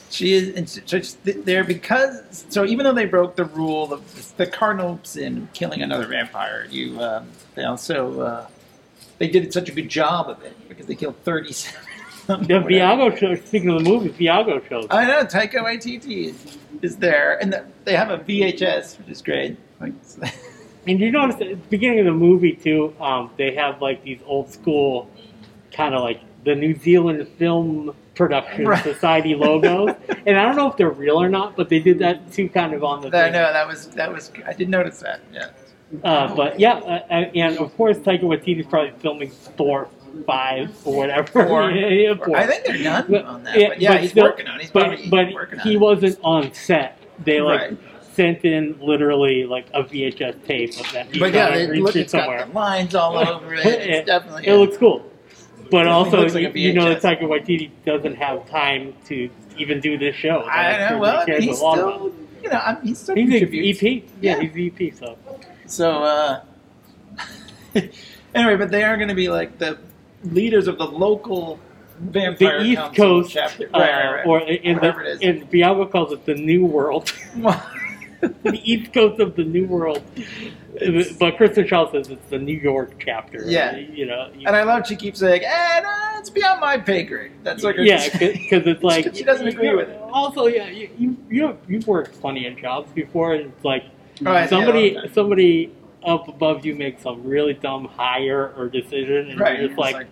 she 0.09 0.33
is. 0.33 0.55
And 0.55 0.69
so 0.69 0.99
there 1.23 1.63
because 1.63 2.45
so 2.49 2.65
even 2.65 2.83
though 2.83 2.93
they 2.93 3.05
broke 3.05 3.35
the 3.35 3.45
rule 3.45 3.93
of 3.93 4.35
the 4.37 4.45
cardinal 4.45 4.99
sin 5.03 5.47
killing 5.53 5.81
another 5.81 6.05
vampire, 6.05 6.67
you 6.69 6.99
um, 7.01 7.29
they 7.55 7.63
also 7.63 8.21
uh, 8.21 8.47
they 9.21 9.27
did 9.27 9.53
such 9.53 9.69
a 9.69 9.71
good 9.71 9.87
job 9.87 10.29
of 10.29 10.41
it 10.43 10.55
because 10.67 10.87
they 10.87 10.95
killed 10.95 11.15
thirty-seven. 11.23 11.79
The 12.27 12.35
Viago 12.37 13.17
show. 13.17 13.35
Speaking 13.35 13.69
of 13.69 13.83
the 13.83 13.89
movie, 13.89 14.09
Viago 14.09 14.65
shows. 14.69 14.87
I 14.89 15.05
know 15.05 15.25
Taika 15.25 15.55
Waititi 15.55 16.27
is, 16.27 16.57
is 16.81 16.95
there, 16.97 17.37
and 17.41 17.51
the, 17.51 17.65
they 17.83 17.95
have 17.95 18.09
a 18.09 18.19
VHS, 18.19 18.99
which 18.99 19.09
is 19.09 19.21
great. 19.21 19.57
Like, 19.81 19.93
And 20.87 20.99
you 20.99 21.11
notice 21.11 21.35
at 21.35 21.49
the 21.49 21.55
beginning 21.55 21.99
of 21.99 22.05
the 22.05 22.13
movie 22.13 22.53
too, 22.53 22.95
um, 22.99 23.31
they 23.37 23.53
have 23.55 23.81
like 23.81 24.03
these 24.03 24.19
old 24.25 24.49
school, 24.49 25.09
kind 25.71 25.93
of 25.93 26.01
like 26.03 26.21
the 26.43 26.55
New 26.55 26.77
Zealand 26.79 27.27
Film 27.37 27.95
Production 28.15 28.67
Right. 28.67 28.83
Society 28.83 29.35
logos. 29.35 29.95
and 30.25 30.37
I 30.37 30.45
don't 30.45 30.55
know 30.55 30.69
if 30.69 30.77
they're 30.77 30.89
real 30.89 31.21
or 31.21 31.29
not, 31.29 31.55
but 31.55 31.69
they 31.69 31.79
did 31.79 31.99
that 31.99 32.31
too, 32.31 32.49
kind 32.49 32.73
of 32.73 32.83
on 32.83 33.01
the. 33.01 33.07
I 33.07 33.29
know 33.29 33.51
that 33.51 33.67
was 33.67 33.87
that 33.89 34.11
was. 34.11 34.31
I 34.45 34.53
did 34.53 34.69
notice 34.69 34.99
that. 34.99 35.21
Yeah. 35.33 35.49
Uh, 36.03 36.33
but 36.35 36.59
yeah, 36.59 36.75
uh, 36.75 37.05
uh, 37.09 37.13
and 37.35 37.57
of 37.57 37.75
course 37.75 37.97
Taika 37.97 38.21
Waititi's 38.23 38.65
probably 38.67 38.91
filming 38.99 39.29
Thor 39.29 39.89
five 40.25 40.69
or 40.85 40.95
whatever. 40.97 41.27
Four. 41.47 41.71
yeah, 41.71 41.87
yeah, 41.87 42.15
four. 42.15 42.35
I 42.37 42.47
think 42.47 42.65
they're 42.65 42.83
done 42.83 43.05
But- 43.09 43.25
on 43.25 43.43
that. 43.43 43.55
But 43.55 43.81
yeah, 43.81 43.97
he's 43.97 44.11
still- 44.11 44.23
working 44.25 44.47
on. 44.47 44.57
it. 44.59 44.61
He's 44.63 44.71
but 44.71 44.87
probably 44.87 45.09
but 45.09 45.33
working 45.33 45.59
on 45.59 45.67
he 45.67 45.73
it. 45.75 45.79
wasn't 45.79 46.19
on 46.23 46.53
set. 46.53 46.97
They 47.23 47.41
like 47.41 47.61
Right. 47.61 47.77
sent 48.13 48.45
in 48.45 48.77
literally 48.81 49.45
like 49.45 49.67
a 49.73 49.83
VHS 49.83 50.43
tape 50.45 50.79
of 50.79 50.91
that. 50.93 51.07
But 51.19 51.33
yeah, 51.33 51.51
they, 51.55 51.79
look, 51.79 51.95
it 51.95 52.01
it's 52.01 52.13
got 52.13 52.47
the 52.47 52.53
lines 52.53 52.95
all 52.95 53.17
over 53.27 53.53
it. 53.53 53.65
It's 53.65 53.85
It- 53.85 54.05
definitely. 54.05 54.47
It 54.47 54.55
looks 54.55 54.77
cool. 54.77 55.05
But 55.69 55.87
also, 55.87 56.23
like 56.27 56.33
you, 56.33 56.49
you 56.55 56.73
know 56.73 56.89
that. 56.93 57.01
Taika 57.01 57.21
Waititi 57.23 57.69
doesn't 57.85 58.15
have 58.15 58.49
time 58.49 58.93
to 59.07 59.29
even 59.57 59.79
do 59.79 59.97
this 59.97 60.15
show. 60.15 60.41
I 60.43 60.89
know. 60.89 60.99
Well, 60.99 61.23
I 61.25 61.25
mean, 61.31 61.41
he's 61.43 61.57
still, 61.57 62.11
you 62.43 62.49
know, 62.49 62.57
I'm, 62.59 62.81
he's 62.81 62.97
still 62.99 63.15
He's 63.15 63.41
an. 63.41 63.47
EP. 63.53 63.81
Yeah, 64.19 64.37
Yeah. 64.37 64.39
he's 64.41 64.71
EP. 64.73 64.93
So 64.97 65.17
So, 65.71 66.03
uh, 66.03 66.41
anyway, 68.35 68.55
but 68.57 68.71
they 68.71 68.83
are 68.83 68.97
going 68.97 69.09
to 69.09 69.15
be 69.15 69.29
like 69.29 69.57
the 69.57 69.77
leaders 70.23 70.67
of 70.67 70.77
the 70.77 70.85
local 70.85 71.59
vampire 71.99 72.59
the 72.61 72.65
East 72.65 72.95
Coast, 72.95 73.31
chapter, 73.31 73.69
uh, 73.73 73.79
right, 73.79 73.91
right, 73.91 74.13
right. 74.17 74.25
or 74.25 74.39
in 74.41 74.75
Whatever 74.75 75.03
the 75.03 75.11
it 75.11 75.13
is. 75.15 75.21
in 75.21 75.47
Viago 75.47 75.89
calls 75.89 76.11
it 76.11 76.25
the 76.25 76.35
New 76.35 76.65
World, 76.65 77.13
the 78.21 78.59
East 78.63 78.91
Coast 78.93 79.21
of 79.21 79.35
the 79.35 79.43
New 79.43 79.65
World. 79.65 80.01
It's- 80.75 81.13
but 81.13 81.37
Kristen 81.37 81.65
Schaal 81.65 81.91
says 81.91 82.09
it's 82.09 82.29
the 82.29 82.39
New 82.39 82.57
York 82.57 82.93
chapter. 82.99 83.43
Yeah. 83.45 83.77
you 83.77 84.05
know. 84.05 84.29
and 84.33 84.49
I 84.55 84.63
love 84.63 84.87
she 84.87 84.95
keeps 84.95 85.19
saying, 85.19 85.43
"Eh, 85.45 85.79
no, 85.81 86.19
it's 86.19 86.29
beyond 86.29 86.59
my 86.59 86.77
pay 86.77 87.03
grade." 87.03 87.31
That's 87.43 87.63
like 87.63 87.75
her 87.77 87.83
yeah, 87.83 88.09
because 88.19 88.65
it's 88.67 88.83
like 88.83 89.15
She 89.15 89.23
doesn't 89.23 89.47
agree 89.47 89.73
with 89.75 89.89
it. 89.89 89.99
Also, 90.11 90.47
yeah, 90.47 90.67
you 90.69 90.89
you 90.97 91.17
you 91.29 91.57
you've 91.67 91.87
worked 91.87 92.19
plenty 92.19 92.47
of 92.47 92.57
jobs 92.57 92.91
before, 92.93 93.33
and 93.35 93.51
it's 93.53 93.63
like 93.65 93.83
I 94.25 94.45
see, 94.45 94.49
somebody 94.49 94.91
I 94.91 94.93
love 95.01 95.03
that. 95.09 95.13
somebody 95.15 95.71
up 96.03 96.27
above 96.27 96.65
you 96.65 96.75
makes 96.75 97.03
some 97.03 97.23
really 97.23 97.53
dumb 97.53 97.85
hire 97.85 98.53
or 98.57 98.67
decision, 98.69 99.31
and 99.31 99.39
right? 99.39 99.59
you're 99.59 99.69
just 99.69 99.79
it's 99.79 99.93
like, 99.93 100.07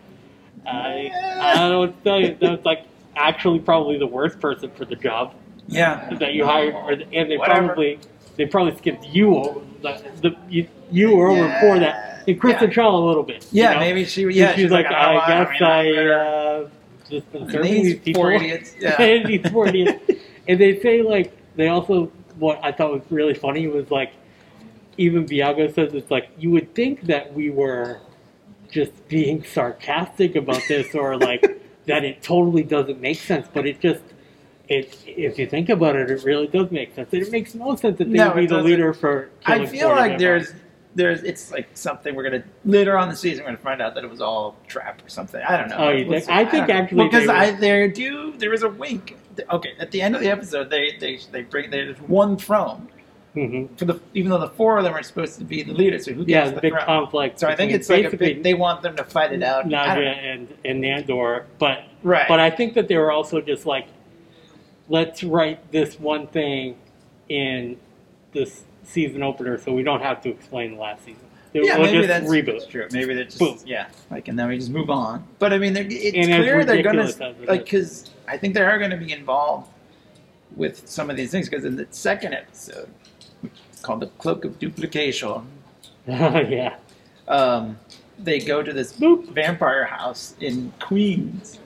I 0.66 1.12
I 1.42 1.56
don't 1.56 1.70
know 1.72 1.80
what 1.80 1.98
to 1.98 2.04
tell 2.04 2.20
you. 2.22 2.38
That's 2.40 2.66
like 2.66 2.86
actually 3.16 3.60
probably 3.60 3.98
the 3.98 4.08
worst 4.08 4.40
person 4.40 4.70
for 4.72 4.86
the 4.86 4.96
job 4.96 5.34
yeah, 5.68 6.10
that 6.20 6.34
you 6.34 6.46
hire, 6.46 6.72
or, 6.74 6.92
and 6.92 7.30
they 7.32 7.38
Whatever. 7.38 7.68
probably 7.68 8.00
they 8.38 8.46
probably 8.46 8.78
skipped 8.78 9.06
you 9.06 9.36
over 9.38 9.62
the, 9.82 10.02
the 10.22 10.38
you, 10.50 10.68
you 10.92 11.16
were 11.16 11.30
over 11.30 11.42
Yeah. 11.42 11.60
for 11.62 11.80
that. 11.80 12.24
And 12.28 12.40
Kristen 12.40 12.70
Yeah. 12.70 12.74
Shaw 12.76 12.96
a 12.96 13.06
little 13.06 13.24
bit. 13.24 13.44
you 13.52 13.64
yeah. 13.64 13.74
know? 13.74 13.80
Maybe 13.80 14.06
she, 14.06 14.24
yeah, 14.30 14.56
she's, 14.56 14.70
like, 14.72 14.86
"Oh, 14.90 14.94
I 14.94 15.28
guess 15.28 15.60
mean, 15.60 15.70
I 15.70 16.06
uh, 16.12 16.70
just 17.10 17.32
been 17.32 17.44
And 17.44 17.52
serving 17.52 17.74
these 17.74 17.84
these 17.96 18.00
people. 18.00 18.22
poor 18.22 18.32
idiots. 18.32 18.76
Yeah. 18.80 19.24
these 19.26 19.42
poor 19.52 19.68
idiots. 19.68 20.12
And 20.48 20.60
they 20.60 20.80
say 20.80 21.02
like 21.02 21.32
they 21.56 21.68
also 21.70 22.12
what 22.40 22.60
I 22.64 22.72
thought 22.72 22.92
was 22.92 23.02
really 23.10 23.34
funny 23.34 23.68
was 23.68 23.92
like 23.92 24.14
even 24.98 25.26
Viago 25.26 25.74
says 25.74 25.94
it's 25.94 26.10
like 26.12 26.30
you 26.38 26.52
would 26.52 26.74
think 26.76 27.02
that 27.04 27.34
we 27.34 27.50
were 27.50 28.00
just 28.72 28.92
being 29.08 29.44
sarcastic 29.44 30.36
about 30.36 30.62
this 30.68 30.94
or 30.96 31.18
like 31.18 31.62
that 31.86 32.04
it 32.04 32.22
totally 32.22 32.64
doesn't 32.64 33.00
make 33.02 33.18
sense, 33.20 33.48
but 33.54 33.66
it 33.66 33.80
just 33.80 34.02
it 34.68 34.96
if 35.08 35.40
you 35.40 35.48
think 35.48 35.70
about 35.70 35.96
it, 35.96 36.10
it 36.12 36.24
really 36.24 36.48
does 36.48 36.70
make 36.72 36.94
sense. 36.96 37.10
It 37.14 37.32
makes 37.32 37.56
no 37.56 37.76
sense 37.76 37.98
that 37.98 38.06
they 38.10 38.18
No, 38.18 38.28
would 38.32 38.36
be 38.42 38.46
the 38.48 38.62
leader 38.62 38.94
for. 38.94 39.30
I 39.46 39.66
feel 39.66 39.88
40 39.90 40.00
like 40.02 40.20
there's 40.20 40.54
there's 40.96 41.24
it's 41.24 41.52
like 41.52 41.70
something 41.76 42.14
we're 42.16 42.24
gonna 42.24 42.44
later 42.66 42.98
on 42.98 43.04
in 43.04 43.10
the 43.10 43.16
season 43.16 43.44
we're 43.44 43.52
gonna 43.52 43.58
find 43.64 43.82
out 43.82 43.96
that 43.96 44.04
it 44.04 44.10
was 44.10 44.22
all 44.22 44.56
trap 44.68 45.04
or 45.06 45.10
something. 45.10 45.42
I 45.48 45.58
don't 45.58 45.70
know. 45.70 45.78
Oh, 45.78 45.90
you 45.92 46.06
We'll 46.06 46.20
think- 46.20 46.26
see. 46.26 46.32
I 46.32 46.46
think 46.46 46.70
actually 46.70 47.06
because 47.06 47.30
I 47.30 47.52
there 47.52 47.88
do 47.88 48.34
there 48.38 48.54
is 48.54 48.64
a 48.64 48.70
wink. 48.70 49.18
Okay, 49.50 49.74
at 49.80 49.92
the 49.92 50.02
end 50.02 50.16
of 50.16 50.22
the 50.22 50.30
episode, 50.30 50.70
they 50.70 50.98
they 51.00 51.20
they 51.32 51.42
bring 51.44 51.70
there's 51.72 51.98
one 52.02 52.38
throne 52.38 52.88
Mhm. 53.36 53.78
for 53.78 53.86
the 53.86 54.00
even 54.16 54.32
though 54.32 54.40
the 54.40 54.50
four 54.50 54.80
of 54.80 54.84
them 54.84 54.94
are 54.96 55.04
supposed 55.04 55.38
to 55.38 55.46
be 55.46 55.62
the 55.62 55.72
leaders. 55.74 56.06
So 56.06 56.14
who 56.14 56.24
yeah, 56.28 56.40
gets 56.42 56.50
the 56.50 56.56
the 56.56 56.62
big 56.62 56.74
throne? 56.74 56.86
conflict. 56.86 57.40
So 57.40 57.48
I 57.48 57.56
think 57.56 57.72
it's 57.72 57.88
like 57.90 58.18
big. 58.18 58.42
They 58.44 58.54
want 58.56 58.82
them 58.82 58.96
to 58.96 59.04
fight 59.04 59.32
it 59.34 59.44
out. 59.44 59.66
I 59.66 59.70
Nadja 59.70 60.18
and 60.18 60.54
and 60.66 60.84
Nandor, 60.84 61.44
but 61.60 61.84
Right. 62.02 62.28
But 62.28 62.40
I 62.40 62.50
think 62.50 62.74
that 62.76 62.88
they 62.88 62.98
were 62.98 63.12
also 63.12 63.42
just 63.42 63.66
like, 63.66 63.88
let's 64.88 65.24
write 65.24 65.72
this 65.72 66.00
one 66.00 66.28
thing 66.28 66.76
in 67.28 67.78
this 68.32 68.64
season 68.84 69.22
opener, 69.22 69.58
so 69.60 69.74
we 69.74 69.84
don't 69.84 70.02
have 70.02 70.22
to 70.22 70.30
explain 70.30 70.76
the 70.76 70.80
last 70.82 71.04
season. 71.06 71.26
Yeah, 71.54 71.78
maybe 71.78 72.06
that's 72.06 72.28
reboot. 72.30 72.70
true. 72.70 72.88
Maybe 72.92 73.14
they're 73.16 73.24
just 73.26 73.40
Boom. 73.40 73.58
yeah, 73.66 73.88
like 74.12 74.28
and 74.28 74.38
then 74.38 74.48
we 74.48 74.58
just 74.58 74.70
move 74.70 74.90
on. 74.90 75.26
But 75.40 75.54
I 75.54 75.58
mean, 75.58 75.74
they're, 75.74 75.86
it's 75.90 76.16
And 76.16 76.26
clear 76.28 76.64
they're 76.66 76.84
gonna 76.84 77.08
it 77.08 77.48
like 77.48 77.64
because 77.66 78.12
I 78.28 78.38
think 78.38 78.54
they 78.54 78.62
are 78.62 78.78
going 78.78 78.92
to 78.92 78.98
be 78.98 79.12
involved 79.12 79.70
with 80.56 80.88
some 80.88 81.10
of 81.10 81.16
these 81.18 81.32
things 81.32 81.50
because 81.50 81.66
in 81.66 81.76
the 81.76 81.88
second 81.92 82.34
episode, 82.34 82.90
called 83.82 84.02
the 84.02 84.08
Cloak 84.08 84.46
of 84.46 84.60
Duplication, 84.60 85.42
yeah. 86.08 86.76
um, 87.28 87.78
they 88.18 88.40
go 88.40 88.62
to 88.62 88.74
this 88.74 88.94
Boop. 88.94 89.30
vampire 89.30 89.86
house 89.86 90.36
in 90.42 90.72
Queens 90.80 91.60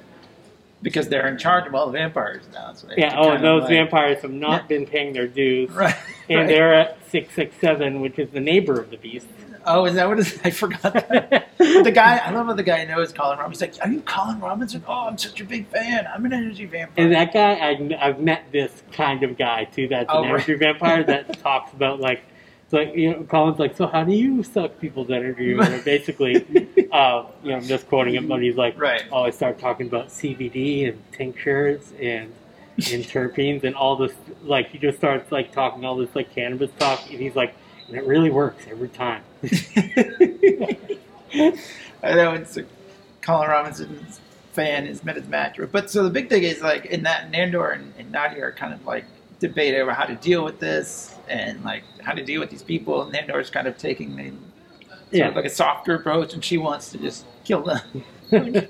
because 0.82 1.08
they're 1.08 1.28
in 1.28 1.38
charge 1.38 1.66
of 1.66 1.74
all 1.74 1.86
the 1.88 1.94
vampires 1.94 2.44
now. 2.54 2.74
So 2.74 2.88
Yeah. 2.98 3.18
Oh, 3.18 3.38
those 3.38 3.62
like- 3.64 3.70
vampires 3.70 4.22
have 4.22 4.32
not 4.34 4.64
Yeah. 4.64 4.68
been 4.68 4.86
paying 4.86 5.14
their 5.14 5.28
dues, 5.28 5.70
right? 5.74 5.96
and 6.30 6.40
right. 6.40 6.48
they're 6.48 6.74
at 6.74 6.98
six 7.10 7.34
six 7.34 7.56
seven, 7.60 8.00
which 8.02 8.20
is 8.20 8.30
the 8.32 8.40
neighbor 8.42 8.80
of 8.80 8.90
the 8.92 8.98
beast. 8.98 9.28
Oh, 9.66 9.86
is 9.86 9.96
that 9.96 10.08
what 10.08 10.20
it 10.20 10.28
is? 10.28 10.40
I 10.44 10.50
forgot. 10.50 10.82
That. 10.94 11.50
the 11.58 11.92
guy, 11.94 12.18
I 12.18 12.32
love 12.32 12.48
how 12.48 12.54
the 12.54 12.64
guy 12.64 12.84
knows 12.86 13.12
Colin 13.14 13.40
Robinson. 13.40 13.70
He's 13.70 13.78
like, 13.80 13.88
"Are 13.88 13.92
you 13.92 14.02
Colin 14.02 14.40
Robinson? 14.40 14.84
Oh, 14.88 15.08
I'm 15.08 15.18
such 15.18 15.40
a 15.42 15.46
big 15.46 15.68
fan. 15.68 16.08
I'm 16.14 16.26
an 16.26 16.34
energy 16.34 16.66
vampire." 16.66 17.06
And 17.06 17.14
that 17.14 17.34
guy, 17.34 17.54
I, 17.54 17.98
I've 18.08 18.20
met 18.20 18.44
this 18.52 18.84
kind 18.92 19.24
of 19.24 19.38
guy 19.38 19.66
too. 19.66 19.88
That's 19.88 20.10
an 20.10 20.16
Oh, 20.18 20.22
right. 20.24 20.30
energy 20.34 20.56
vampire 20.56 21.04
that 21.06 21.40
talks 21.44 21.72
about 21.74 22.00
like, 22.00 22.24
like 22.72 22.96
you 22.96 23.12
know, 23.12 23.24
Colin's 23.24 23.60
like, 23.60 23.76
so 23.78 23.88
how 23.88 24.04
do 24.04 24.14
you 24.14 24.44
suck 24.44 24.80
people's 24.80 25.10
energy? 25.12 25.58
And 25.58 25.84
basically, 25.86 26.36
uh, 26.92 27.26
you 27.44 27.52
know, 27.52 27.58
I'm 27.58 27.64
just 27.64 27.88
quoting 27.88 28.16
him, 28.16 28.28
but 28.28 28.42
he's 28.42 28.56
like, 28.56 28.78
Right. 28.80 29.04
oh, 29.12 29.24
I 29.24 29.30
start 29.30 29.60
talking 29.60 29.88
about 29.88 30.08
CBD 30.10 30.90
and 30.90 31.02
tinctures 31.14 31.94
and 32.02 32.34
and 32.92 33.04
terpenes 33.04 33.64
and 33.64 33.76
all 33.76 33.96
this. 33.96 34.14
Like 34.44 34.70
he 34.70 34.78
just 34.80 34.98
starts 34.98 35.32
like 35.32 35.52
talking 35.52 35.86
all 35.86 35.96
this 35.96 36.14
like 36.16 36.34
cannabis 36.34 36.72
talk, 36.80 37.10
and 37.10 37.20
he's 37.20 37.36
like, 37.36 37.54
and 37.94 38.02
it 38.02 38.08
really 38.08 38.32
works 38.32 38.66
every 38.72 38.90
time. 38.90 39.22
I 42.04 42.16
know 42.16 42.34
it's 42.34 42.58
a 42.58 42.66
Colin 43.22 43.50
Robinson's 43.50 44.20
fan 44.54 44.88
has 44.88 45.04
met 45.04 45.16
his 45.16 45.28
match. 45.28 45.60
But 45.72 45.92
so 45.92 46.04
the 46.04 46.10
big 46.10 46.28
thing 46.28 46.42
is 46.42 46.62
like 46.62 46.86
in 46.88 47.04
that 47.04 47.32
Nandor 47.32 47.76
and, 47.76 47.94
and 48.00 48.12
Nadja 48.12 48.40
are 48.42 48.52
kind 48.52 48.74
of 48.74 48.84
like 48.86 49.06
debate 49.40 49.76
over 49.76 49.92
how 49.94 50.06
to 50.06 50.16
deal 50.16 50.44
with 50.44 50.60
this 50.60 51.16
and 51.28 51.64
like 51.64 51.84
how 52.02 52.14
to 52.14 52.24
deal 52.24 52.40
with 52.40 52.50
these 52.50 52.64
people. 52.64 53.04
And 53.04 53.14
Nandor's 53.14 53.52
kind 53.52 53.68
of 53.68 53.78
taking 53.78 54.16
the 54.16 54.34
Yeah. 55.12 55.28
of 55.28 55.36
like 55.36 55.46
a 55.46 55.50
softer 55.50 55.94
approach, 55.94 56.34
and 56.34 56.44
she 56.44 56.58
wants 56.58 56.90
to 56.94 56.98
just 56.98 57.26
kill 57.44 57.62
them. 57.62 58.04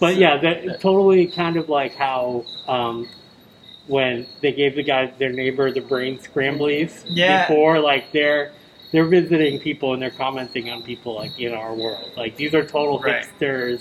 But 0.00 0.16
yeah, 0.16 0.36
that 0.38 0.80
totally 0.80 1.28
kind 1.28 1.56
of 1.56 1.68
like 1.68 1.94
how 1.94 2.44
um, 2.66 3.08
when 3.86 4.26
they 4.40 4.52
gave 4.52 4.76
the 4.76 4.82
guy 4.82 5.06
their 5.18 5.32
neighbor 5.32 5.70
the 5.72 5.80
brain 5.80 6.18
scramblies 6.18 7.04
Yeah. 7.08 7.46
before, 7.46 7.78
like 7.80 8.12
they're 8.12 8.52
they're 8.92 9.04
visiting 9.06 9.58
people 9.58 9.94
and 9.94 10.02
they're 10.02 10.10
commenting 10.10 10.68
on 10.70 10.82
people 10.82 11.14
like 11.14 11.38
in 11.38 11.52
our 11.54 11.74
world. 11.74 12.10
Like 12.16 12.36
these 12.36 12.54
are 12.54 12.64
total 12.64 12.98
Right. 13.00 13.24
hipsters. 13.40 13.80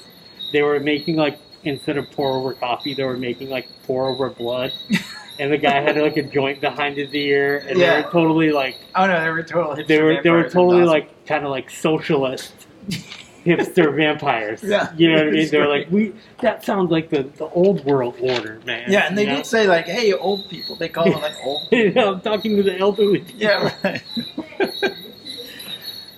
They 0.53 0.61
were 0.61 0.79
making 0.79 1.17
like 1.17 1.37
instead 1.63 1.97
of 1.97 2.09
pour 2.11 2.37
over 2.37 2.53
coffee, 2.53 2.93
they 2.93 3.03
were 3.03 3.17
making 3.17 3.49
like 3.49 3.67
pour 3.83 4.07
over 4.07 4.29
blood. 4.29 4.71
And 5.39 5.51
the 5.51 5.57
guy 5.57 5.79
had 5.81 5.97
like 5.97 6.17
a 6.17 6.21
joint 6.23 6.61
behind 6.61 6.97
his 6.97 7.11
ear, 7.15 7.65
and 7.67 7.79
Yeah. 7.79 7.95
they 7.95 8.01
were 8.03 8.11
totally 8.11 8.51
like 8.51 8.75
oh 8.95 9.07
no, 9.07 9.21
they 9.23 9.29
were 9.29 9.41
totally 9.41 9.83
they 9.83 9.99
were 10.01 10.21
they 10.21 10.29
were 10.29 10.47
totally 10.49 10.83
like 10.83 11.25
kind 11.25 11.43
of 11.45 11.49
like 11.51 11.69
socialist 11.71 12.53
hipster 13.45 13.95
vampires. 14.01 14.61
Yeah. 14.63 14.93
you 14.95 15.09
know 15.09 15.15
what 15.17 15.27
I 15.27 15.31
mean. 15.31 15.49
They're 15.49 15.67
like, 15.67 15.89
we 15.91 16.13
that 16.41 16.63
sounds 16.63 16.91
like 16.91 17.09
the, 17.09 17.23
the 17.23 17.45
old 17.49 17.83
world 17.85 18.15
order, 18.21 18.59
man. 18.65 18.85
Yeah, 18.91 19.07
and 19.07 19.17
they 19.17 19.23
you 19.23 19.29
know? 19.29 19.35
did 19.37 19.45
say 19.45 19.67
like, 19.67 19.85
"Hey, 19.87 20.13
old 20.13 20.49
people." 20.49 20.75
They 20.75 20.89
call 20.89 21.05
them 21.11 21.21
like 21.21 21.33
old. 21.43 21.67
You 21.71 21.91
know, 21.93 22.13
I'm 22.13 22.21
talking 22.21 22.55
to 22.57 22.63
the 22.63 22.77
elderly. 22.77 23.19
people. 23.19 23.41
Yeah, 23.41 23.73
right. 23.83 24.03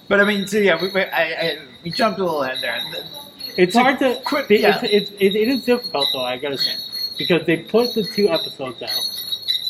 but 0.08 0.20
I 0.20 0.24
mean, 0.26 0.48
so 0.48 0.58
yeah, 0.58 0.82
we, 0.82 0.90
we, 0.90 1.02
I, 1.02 1.24
I, 1.24 1.58
we 1.84 1.92
jumped 1.92 2.20
a 2.20 2.24
little 2.24 2.44
ahead 2.44 2.60
there. 2.62 2.80
It's 3.58 3.74
So 3.74 3.84
hard 3.84 4.00
to. 4.00 4.20
quick- 4.26 4.50
it- 4.52 4.62
yeah. 4.62 4.80
it's, 4.84 5.12
it's, 5.12 5.12
it, 5.22 5.36
it 5.36 5.48
is 5.48 5.66
difficult 5.66 6.08
though. 6.14 6.24
I 6.24 6.38
gotta 6.38 6.58
say, 6.58 6.76
because 7.18 7.46
they 7.46 7.58
put 7.58 7.94
the 7.94 8.04
two 8.04 8.30
episodes 8.30 8.82
out. 8.82 8.90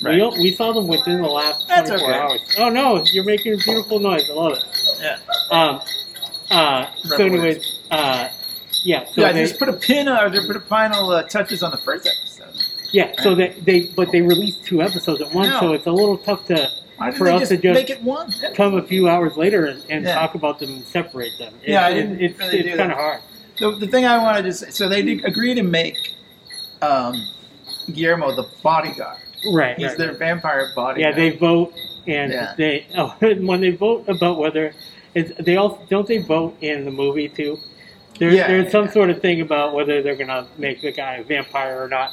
Right. 0.02 0.20
We, 0.20 0.44
we 0.44 0.52
saw 0.56 0.74
them 0.74 0.88
within 0.88 1.22
the 1.22 1.30
last 1.30 1.66
That's 1.70 1.90
24 1.90 2.10
okay. 2.10 2.20
hours. 2.20 2.56
Oh 2.60 2.70
no, 2.70 3.04
you're 3.14 3.24
making 3.24 3.54
a 3.54 3.58
beautiful 3.58 4.00
noise. 4.00 4.30
I 4.30 4.34
love 4.34 4.54
it. 4.58 4.64
Yeah, 5.00 5.18
Um, 5.52 5.82
uh, 6.54 6.92
so, 6.96 7.18
anyways, 7.26 7.80
uh, 7.92 8.30
yeah. 8.84 9.06
So 9.06 9.22
yeah. 9.22 9.32
they, 9.32 9.42
Just 9.46 9.60
put 9.60 9.70
a 9.70 9.74
pin 9.74 10.08
or 10.08 10.30
they 10.30 10.40
put 10.46 10.56
a 10.56 10.62
final 10.62 11.10
uh, 11.12 11.24
touches 11.24 11.64
on 11.64 11.72
the 11.72 11.78
first 11.78 12.08
episode. 12.08 12.54
Yeah, 12.92 13.12
so 13.22 13.34
they, 13.34 13.50
they 13.50 13.88
but 13.96 14.12
they 14.12 14.22
released 14.22 14.66
two 14.66 14.82
episodes 14.82 15.22
at 15.22 15.34
once, 15.34 15.58
so 15.60 15.74
it's 15.74 15.88
a 15.88 15.92
little 15.92 16.18
tough 16.18 16.46
to 16.48 16.70
For 17.18 17.28
us 17.30 17.40
just, 17.42 17.52
to 17.52 17.58
just- 17.58 17.74
make 17.80 17.90
it 17.90 18.04
one? 18.04 18.32
come 18.56 18.76
a 18.76 18.84
few 18.84 19.10
hours 19.10 19.36
later 19.36 19.66
and, 19.66 19.84
and 19.90 20.06
Yeah. 20.06 20.14
talk 20.14 20.36
about 20.36 20.60
them 20.60 20.70
and 20.70 20.84
separate 20.84 21.32
them. 21.40 21.54
It- 21.64 21.70
Yeah, 21.72 21.88
I 21.88 21.94
didn't 21.94 22.22
it's 22.22 22.38
really 22.38 22.60
it's 22.60 22.78
kind 22.78 22.92
of 22.92 22.98
hard. 22.98 23.22
The, 23.58 23.72
the 23.78 23.88
thing 23.88 24.06
I 24.06 24.18
wanted 24.20 24.44
to 24.44 24.54
say, 24.54 24.70
so 24.70 24.88
they 24.90 25.02
did 25.02 25.26
agree 25.26 25.56
to 25.56 25.64
make 25.64 25.98
um, 26.84 27.16
Guillermo 27.92 28.36
the 28.36 28.48
bodyguard. 28.62 29.18
Right. 29.54 29.76
He's 29.78 29.88
right. 29.90 29.98
their 29.98 30.14
vampire 30.14 30.70
bodyguard. 30.76 31.00
yeah, 31.00 31.12
they 31.16 31.36
vote 31.36 31.74
and 32.08 32.32
Yeah. 32.32 32.54
they 32.58 32.86
oh, 32.96 33.16
when 33.22 33.62
they 33.62 33.72
vote 33.72 34.08
about 34.08 34.38
whether 34.38 34.74
they 35.14 35.58
also 35.58 35.80
don't 35.90 36.08
they 36.08 36.20
vote 36.20 36.58
in 36.62 36.86
the 36.86 36.92
movie 36.92 37.30
too. 37.30 37.58
There, 38.20 38.32
Yeah, 38.32 38.48
there's 38.48 38.72
some 38.72 38.86
yeah. 38.86 38.92
sort 38.92 39.10
of 39.10 39.22
thing 39.22 39.42
about 39.42 39.74
whether 39.74 40.02
they're 40.02 40.16
gonna 40.16 40.48
make 40.58 40.82
the 40.82 40.92
guy 40.92 41.16
a 41.16 41.24
vampire 41.24 41.84
or 41.84 41.88
not. 41.88 42.12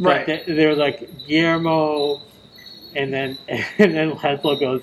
But 0.00 0.26
Right. 0.28 0.46
they, 0.46 0.54
they're 0.54 0.74
like 0.74 1.08
Guillermo, 1.26 2.20
and 2.96 3.12
then 3.12 3.38
and 3.48 3.94
then 3.94 4.12
Laszlo 4.12 4.58
goes 4.58 4.82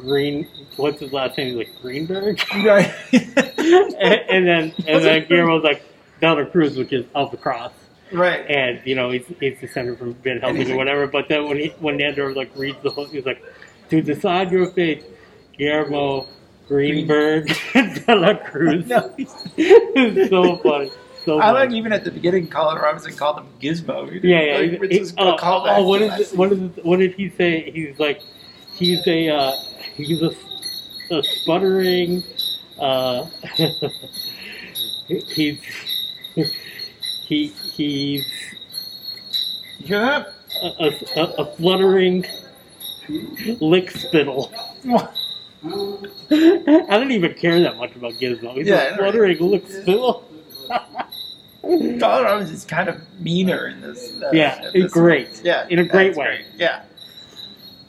Green. 0.00 0.46
What's 0.76 1.00
his 1.00 1.12
last 1.12 1.38
name? 1.38 1.48
He's 1.48 1.56
like 1.56 1.80
Greenberg. 1.82 2.40
Right. 2.64 2.92
and, 3.12 3.94
and 4.28 4.46
then 4.46 4.74
and 4.86 5.04
then 5.04 5.24
Guillermo's 5.28 5.64
like 5.64 5.82
De 6.20 6.32
La 6.34 6.44
Cruz, 6.44 6.76
which 6.76 6.92
is 6.92 7.06
of 7.14 7.30
the 7.30 7.36
cross, 7.36 7.72
right. 8.12 8.44
and 8.50 8.80
you 8.84 8.94
know 8.94 9.10
he's, 9.10 9.26
he's 9.40 9.58
descended 9.60 9.98
from 9.98 10.14
Van 10.16 10.38
Helsing 10.40 10.70
or 10.72 10.76
whatever. 10.76 11.06
But 11.06 11.28
then 11.28 11.48
when 11.48 11.58
he 11.58 11.68
when 11.80 11.98
Nandor 11.98 12.34
like 12.36 12.50
reads 12.56 12.78
the 12.82 12.90
whole, 12.90 13.06
he's 13.06 13.24
like, 13.26 13.42
to 13.90 14.00
decide 14.02 14.50
your 14.50 14.70
fate, 14.72 15.04
Guillermo 15.58 16.26
Greenberg 16.68 17.46
De 17.74 18.14
La 18.14 18.34
Cruz. 18.44 18.86
No, 18.88 19.12
it's 19.18 20.30
so 20.30 20.56
funny. 20.58 20.90
So 21.24 21.40
I 21.40 21.50
like 21.50 21.70
even 21.72 21.92
at 21.92 22.04
the 22.04 22.10
beginning, 22.12 22.46
Colin 22.48 22.78
Robinson 22.80 23.12
called 23.16 23.38
him 23.38 23.46
Gizmo. 23.60 24.06
He 24.12 24.20
did, 24.20 24.30
Yeah, 24.30 24.40
yeah. 24.42 24.58
Like, 24.58 24.70
he- 24.70 24.76
which 24.78 24.92
he- 24.92 24.98
is 25.00 25.14
oh, 25.18 25.36
oh, 25.40 25.82
what 25.88 26.00
is 26.02 26.32
it, 26.32 26.36
what 26.38 26.52
is 26.52 26.60
it, 26.60 26.84
what 26.84 26.98
did 26.98 27.14
he 27.14 27.30
say? 27.30 27.70
He's 27.70 27.98
like 27.98 28.20
he's 28.74 29.04
a 29.08 29.28
uh, 29.28 29.52
he's 29.96 30.22
a, 30.22 30.30
a 31.10 31.22
sputtering 31.24 32.22
uh, 32.78 33.24
he's 35.08 35.58
he 37.26 37.46
he's 37.48 38.26
You 39.80 39.86
hear 39.86 40.00
that? 40.00 40.32
a, 40.62 40.90
a, 41.20 41.22
a 41.42 41.56
fluttering 41.56 42.24
lick 43.60 43.90
spittle. 43.90 44.52
I 46.30 46.96
don't 46.98 47.10
even 47.12 47.34
care 47.34 47.60
that 47.60 47.76
much 47.76 47.94
about 47.96 48.12
Gizmo. 48.14 48.54
He's 48.54 48.66
Yeah, 48.66 48.94
a 48.94 48.96
fluttering 48.96 49.38
lick 49.40 49.66
spittle. 49.68 50.24
Colin 51.62 51.98
Robinson's 52.00 52.64
kind 52.64 52.88
of 52.88 52.96
meaner 53.20 53.66
in 53.68 53.80
this. 53.80 54.12
Uh, 54.22 54.30
Yeah, 54.32 54.70
in 54.74 54.82
this 54.82 54.92
great. 54.92 55.40
Yeah, 55.44 55.66
In 55.68 55.78
a 55.80 55.84
great 55.84 56.16
way. 56.16 56.26
great. 56.26 56.46
Yeah. 56.56 56.82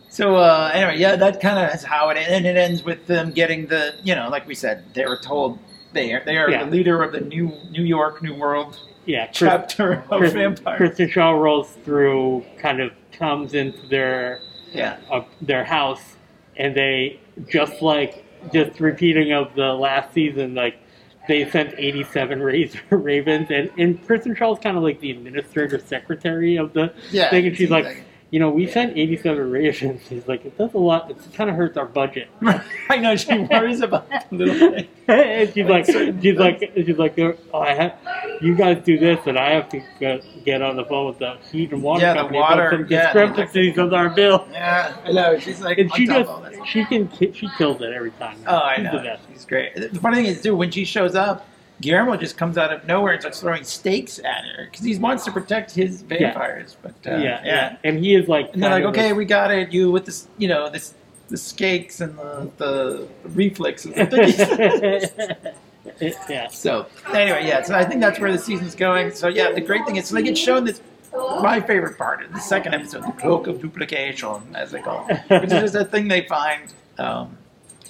So 0.10 0.36
uh, 0.38 0.72
anyway, 0.74 0.98
yeah, 0.98 1.16
that 1.16 1.40
kind 1.42 1.60
of 1.60 1.74
is 1.76 1.84
how 1.84 2.10
it 2.10 2.18
and 2.18 2.46
it 2.46 2.58
ends 2.58 2.84
with 2.84 3.06
them 3.06 3.32
getting 3.32 3.68
the 3.68 3.94
you 4.04 4.16
know, 4.16 4.30
like 4.30 4.48
we 4.48 4.56
said, 4.56 4.84
they 4.94 5.06
were 5.06 5.18
told 5.18 5.60
they 5.94 6.12
are 6.14 6.24
they 6.26 6.38
are 6.38 6.50
Yeah. 6.50 6.64
the 6.66 6.72
leader 6.72 7.04
of 7.04 7.12
the 7.12 7.22
new 7.22 7.52
New 7.70 7.84
York 7.84 8.24
New 8.24 8.34
World 8.34 8.80
Yeah, 9.06 9.26
Chris, 9.28 9.38
chapter 9.38 10.04
of 10.10 10.18
Chris, 10.20 10.34
vampires. 10.34 10.78
Kristen 10.78 11.10
Schaal 11.10 11.40
rolls 11.40 11.70
through, 11.86 12.44
kind 12.58 12.82
of 12.82 12.92
comes 13.12 13.54
into 13.54 13.86
their 13.88 14.40
Yeah, 14.74 14.98
uh, 15.12 15.22
their 15.42 15.64
house, 15.64 16.16
and 16.58 16.74
they 16.76 17.20
just 17.50 17.82
like 17.82 18.26
just 18.54 18.80
repeating 18.80 19.32
of 19.32 19.54
the 19.56 19.74
last 19.74 20.14
season, 20.14 20.56
like 20.56 20.78
they 21.28 21.50
sent 21.50 21.74
eighty 21.78 22.04
seven 22.04 22.42
Razor 22.42 22.80
ravens, 22.92 23.48
and 23.50 23.70
and 23.78 24.06
Kristen 24.06 24.36
Schaal's 24.36 24.60
kind 24.60 24.78
of 24.78 24.84
like 24.84 25.00
the 25.00 25.12
administrative 25.12 25.86
secretary 25.88 26.58
of 26.58 26.74
the 26.74 26.94
yeah. 27.12 27.30
thing, 27.30 27.48
and 27.48 27.58
she's 27.58 27.70
like, 27.70 28.04
you 28.30 28.40
know, 28.40 28.50
we 28.50 28.68
sent 28.68 28.98
eighty 28.98 29.16
seven 29.16 29.50
ravens. 29.50 30.02
She's 30.08 30.28
like, 30.28 30.44
it 30.46 30.58
does 30.58 30.74
a 30.74 30.78
lot. 30.78 31.10
It 31.10 31.18
kind 31.34 31.50
of 31.50 31.56
hurts 31.56 31.78
our 31.78 31.86
budget. 31.86 32.28
I 32.90 32.98
know 32.98 33.16
she 33.16 33.38
worries 33.52 33.80
about 33.82 34.10
the 34.30 34.36
little 34.36 34.72
thing. 34.72 34.88
and 35.08 35.54
she's 35.54 35.66
like, 35.66 35.86
she's 35.86 36.38
like, 36.38 36.72
she's 36.76 36.98
like, 36.98 37.18
oh, 37.20 37.38
I 37.54 37.74
have, 37.74 37.96
you 38.42 38.54
guys 38.56 38.84
do 38.84 39.00
this, 39.00 39.20
and 39.26 39.38
I 39.40 39.52
have 39.52 39.70
to 39.70 39.82
get, 40.00 40.24
get 40.44 40.62
on 40.62 40.76
the 40.76 40.84
phone 40.86 41.08
with 41.08 41.20
the 41.20 41.38
heat 41.52 41.72
and 41.72 41.82
water 41.82 42.02
Yeah, 42.02 42.14
the 42.14 42.20
company 42.20 42.40
water, 42.40 42.68
about 42.68 42.72
some 42.82 42.88
yeah, 42.90 43.14
the 43.14 43.20
discrepancies 43.26 43.78
on 43.78 43.94
our 43.94 44.10
bill. 44.10 44.46
Yeah, 44.52 44.98
I 45.06 45.12
know. 45.14 45.40
She's 45.40 45.62
like, 45.62 45.78
And 45.78 45.94
she 45.96 46.06
just, 46.06 46.20
of 46.20 46.28
all 46.30 46.42
this. 46.42 46.58
she 46.68 46.84
can, 46.86 47.10
she 47.18 47.48
kills 47.58 47.82
it 47.82 47.94
every 47.94 48.12
time. 48.12 48.38
Oh, 48.46 48.58
I 48.58 48.76
She's 48.76 48.84
know. 48.84 48.92
the. 49.04 49.20
She's 49.32 49.46
great. 49.46 49.76
The 49.76 50.00
funny 50.02 50.18
thing 50.18 50.26
is, 50.26 50.42
too, 50.42 50.56
when 50.56 50.72
she 50.72 50.84
shows 50.84 51.16
up, 51.16 51.48
Guillermo 51.82 52.18
just 52.18 52.38
comes 52.38 52.58
out 52.58 52.74
of 52.74 52.86
nowhere 52.88 53.14
and 53.14 53.22
starts 53.22 53.40
throwing 53.42 53.64
stakes 53.64 54.20
at 54.20 54.44
her 54.46 54.66
because 54.66 54.84
he 54.86 54.98
wants 54.98 55.24
to 55.26 55.32
protect 55.32 55.72
his 55.72 56.02
vampires. 56.02 56.76
But 56.82 56.96
uh, 57.06 57.18
yeah, 57.18 57.42
yeah, 57.46 57.78
and 57.84 58.00
he 58.00 58.16
is 58.16 58.28
like, 58.28 58.54
And 58.54 58.64
they're 58.64 58.72
like, 58.72 58.84
okay, 58.86 59.12
a- 59.12 59.16
we 59.16 59.26
got 59.26 59.52
it. 59.52 59.72
You 59.72 59.92
with 59.92 60.06
this, 60.06 60.28
you 60.38 60.48
know, 60.48 60.70
this 60.70 60.94
the 61.30 61.38
skakes 61.38 62.02
and 62.02 62.18
the 62.18 62.50
the 62.58 63.08
reflexes. 63.26 63.94
I 63.96 64.06
think 64.06 64.24
he 64.26 64.32
says. 64.32 65.12
yeah, 66.30 66.48
so 66.48 66.86
anyway, 67.14 67.46
yeah. 67.48 67.62
So 67.62 67.76
I 67.76 67.84
think 67.86 68.02
that's 68.02 68.20
where 68.20 68.32
the 68.32 68.40
season's 68.40 68.76
going. 68.76 69.12
So 69.12 69.28
yeah, 69.28 69.52
the 69.52 69.62
great 69.62 69.86
thing 69.86 69.96
is, 69.98 70.08
so 70.08 70.16
they 70.16 70.24
get 70.24 70.38
shown 70.38 70.64
this. 70.66 70.82
My 71.42 71.60
favorite 71.62 71.98
part 71.98 72.24
of 72.24 72.32
the 72.34 72.40
second 72.40 72.76
episode, 72.76 73.04
the 73.04 73.12
cloak 73.14 73.48
of 73.48 73.60
duplication, 73.62 74.42
as 74.54 74.72
they 74.72 74.82
call 74.82 75.08
it, 75.10 75.20
which 75.42 75.52
is 75.52 75.62
just 75.62 75.76
a 75.76 75.86
thing 75.86 76.08
they 76.08 76.28
find. 76.28 76.72
Um, 77.00 77.38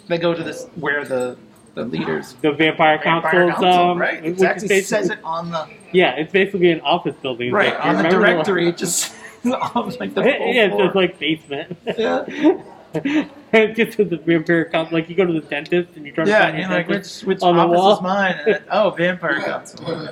they 0.07 0.17
go 0.17 0.33
to 0.33 0.43
this 0.43 0.65
where 0.75 1.03
the 1.03 1.35
the 1.77 1.85
leaders 1.85 2.33
the 2.41 2.51
vampire 2.51 2.97
Vampire 2.97 3.31
council's, 3.31 3.53
Council, 3.61 3.91
um, 3.91 3.97
right? 3.99 4.21
which 4.23 4.31
It 4.33 4.37
is 4.37 4.43
actually 4.43 4.81
says 4.81 5.09
it 5.09 5.19
on 5.23 5.51
the 5.51 5.67
Yeah, 5.93 6.15
it's 6.15 6.31
basically 6.31 6.71
an 6.71 6.81
office 6.81 7.15
building. 7.21 7.51
Right 7.51 7.73
like, 7.73 7.85
on 7.85 7.97
the 7.97 8.03
remember 8.03 8.19
directory. 8.19 8.67
It 8.69 8.77
just 8.77 9.13
on 9.45 9.89
like 9.99 10.13
the 10.15 10.23
full 10.23 10.23
yeah, 10.53 10.65
it's 10.67 10.75
just 10.77 10.95
like 10.95 11.19
basement. 11.19 11.77
Yeah. 11.97 12.25
it's 13.53 13.77
just 13.77 13.97
the 13.97 14.17
vampire 14.25 14.65
council. 14.65 14.97
Like 14.97 15.09
you 15.09 15.15
go 15.15 15.25
to 15.25 15.33
the 15.33 15.41
dentist 15.41 15.89
and 15.95 16.05
you 16.05 16.11
try 16.11 16.25
to 16.25 16.29
Yeah, 16.29 16.39
find 16.43 16.57
and 16.57 16.59
your 16.63 16.69
you're 16.71 16.77
like 16.79 16.87
which 16.89 17.21
which 17.21 17.41
on 17.41 17.55
the 17.55 17.61
office 17.61 17.77
wall. 17.77 17.95
is 17.95 18.01
mine? 18.01 18.35
And 18.47 18.63
oh, 18.71 18.89
Vampire 18.91 19.39
Council. 19.41 20.09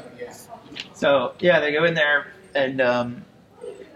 So 0.94 1.34
yeah, 1.40 1.60
they 1.60 1.72
go 1.72 1.84
in 1.86 1.94
there, 1.94 2.28
and 2.54 2.80
um, 2.82 3.26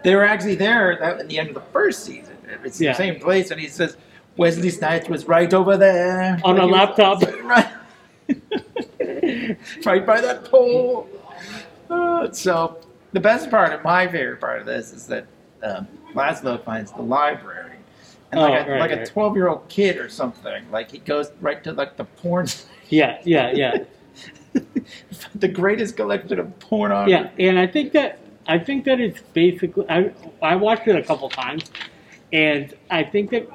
they 0.02 0.14
were 0.14 0.24
actually 0.24 0.56
there 0.56 1.00
at 1.02 1.28
the 1.28 1.38
end 1.38 1.48
of 1.48 1.54
the 1.54 1.60
first 1.72 2.04
season. 2.04 2.36
It's 2.64 2.80
Yeah. 2.80 2.92
the 2.92 2.96
same 2.98 3.20
place, 3.20 3.50
and 3.50 3.60
he 3.60 3.68
says 3.68 3.96
Wesley 4.40 4.70
Snipes 4.70 5.06
was 5.06 5.28
right 5.28 5.52
over 5.52 5.76
there 5.76 6.40
On 6.44 6.58
a 6.58 6.64
Like, 6.64 6.96
he 6.96 7.02
was- 7.02 7.20
laptop. 7.20 7.44
right, 7.44 7.68
right 9.84 10.06
by 10.06 10.18
that 10.22 10.46
pole. 10.46 11.06
Uh, 11.90 12.32
so 12.32 12.78
the 13.12 13.20
best 13.20 13.50
part, 13.50 13.74
of 13.74 13.84
my 13.84 14.08
favorite 14.08 14.40
part 14.40 14.60
of 14.60 14.66
this, 14.66 14.94
is 14.94 15.06
that 15.08 15.26
um, 15.62 15.86
Laszlo 16.14 16.64
finds 16.64 16.90
the 16.92 17.02
library, 17.02 17.76
and 18.32 18.40
like 18.40 18.66
Oh, 18.66 18.70
a 18.70 18.72
right, 18.72 18.80
like 18.80 18.92
a 18.92 19.04
twelve 19.04 19.36
year 19.36 19.48
old 19.48 19.68
kid 19.68 19.98
or 19.98 20.08
something. 20.08 20.70
Like 20.70 20.90
he 20.90 20.98
goes 20.98 21.30
right 21.42 21.62
to 21.64 21.72
like 21.72 21.98
the 21.98 22.04
porn, 22.04 22.46
Yeah, 22.88 23.20
yeah, 23.24 23.50
yeah. 23.52 23.84
the 25.34 25.48
greatest 25.48 25.96
collection 25.96 26.38
of 26.38 26.58
porn. 26.60 26.92
Yeah, 27.10 27.28
and 27.38 27.58
I 27.58 27.66
think 27.66 27.92
that 27.92 28.20
I 28.46 28.58
think 28.58 28.86
that 28.86 29.00
it's 29.00 29.20
basically 29.34 29.84
I 29.90 30.12
I 30.40 30.56
watched 30.56 30.88
it 30.88 30.96
a 30.96 31.02
couple 31.02 31.28
times, 31.28 31.70
and 32.32 32.72
I 32.90 33.02
think 33.04 33.28
that 33.32 33.46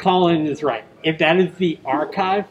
Colin 0.00 0.46
is 0.46 0.62
right. 0.62 0.84
If 1.04 1.18
that 1.18 1.38
is 1.38 1.54
the 1.56 1.78
archive 1.84 2.46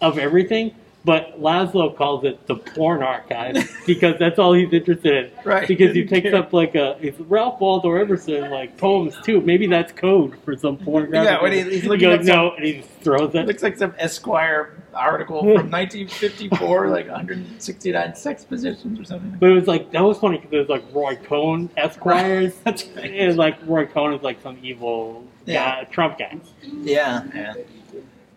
of 0.00 0.18
everything, 0.18 0.74
but 1.04 1.40
Laszlo 1.40 1.96
calls 1.96 2.24
it 2.24 2.46
the 2.46 2.56
porn 2.56 3.02
archive 3.02 3.56
because 3.86 4.18
that's 4.18 4.38
all 4.38 4.52
he's 4.52 4.72
interested 4.72 5.26
in. 5.26 5.30
Right, 5.44 5.66
Because 5.66 5.94
he 5.94 6.02
doesn't 6.02 6.22
picks 6.22 6.34
up 6.34 6.52
like 6.52 6.74
a 6.74 6.96
it's 7.00 7.18
Ralph 7.20 7.60
Waldo 7.60 7.94
Emerson 7.94 8.50
like 8.50 8.76
poems 8.76 9.16
too. 9.24 9.40
Maybe 9.40 9.66
that's 9.66 9.92
code 9.92 10.36
for 10.44 10.56
some 10.56 10.76
pornographic. 10.76 11.30
Yeah, 11.30 11.42
when 11.42 11.52
he- 11.52 11.62
he's 11.62 11.82
he 11.82 11.88
looking 11.88 12.08
goes 12.10 12.20
at 12.20 12.26
some- 12.26 12.36
no, 12.36 12.50
and 12.52 12.64
he 12.64 12.82
throws 13.00 13.34
It 13.34 13.38
it. 13.40 13.46
looks 13.46 13.62
like 13.62 13.76
some 13.78 13.94
Esquire 13.98 14.74
article 14.92 15.40
from 15.40 15.70
1954, 15.70 16.88
like 16.88 17.06
169 17.08 18.14
sex 18.16 18.44
positions 18.44 18.98
or 19.00 19.04
something. 19.04 19.36
But 19.38 19.50
it 19.50 19.54
was 19.54 19.66
like 19.66 19.90
that 19.92 20.02
was 20.02 20.18
funny 20.18 20.38
because 20.38 20.52
it 20.52 20.58
was 20.58 20.68
like 20.68 20.84
Roy 20.92 21.16
Cohn 21.16 21.70
Esquires. 21.76 22.54
That's 22.64 22.84
right. 22.88 23.10
And 23.12 23.36
like 23.38 23.56
Roy 23.66 23.86
Cohn 23.86 24.12
is 24.14 24.22
like 24.22 24.42
some 24.42 24.58
evil 24.62 25.24
Yeah. 25.46 25.82
guy, 25.82 25.84
Trump 25.90 26.18
guy. 26.18 26.38
Yeah, 26.82 27.22
yeah. 27.34 27.54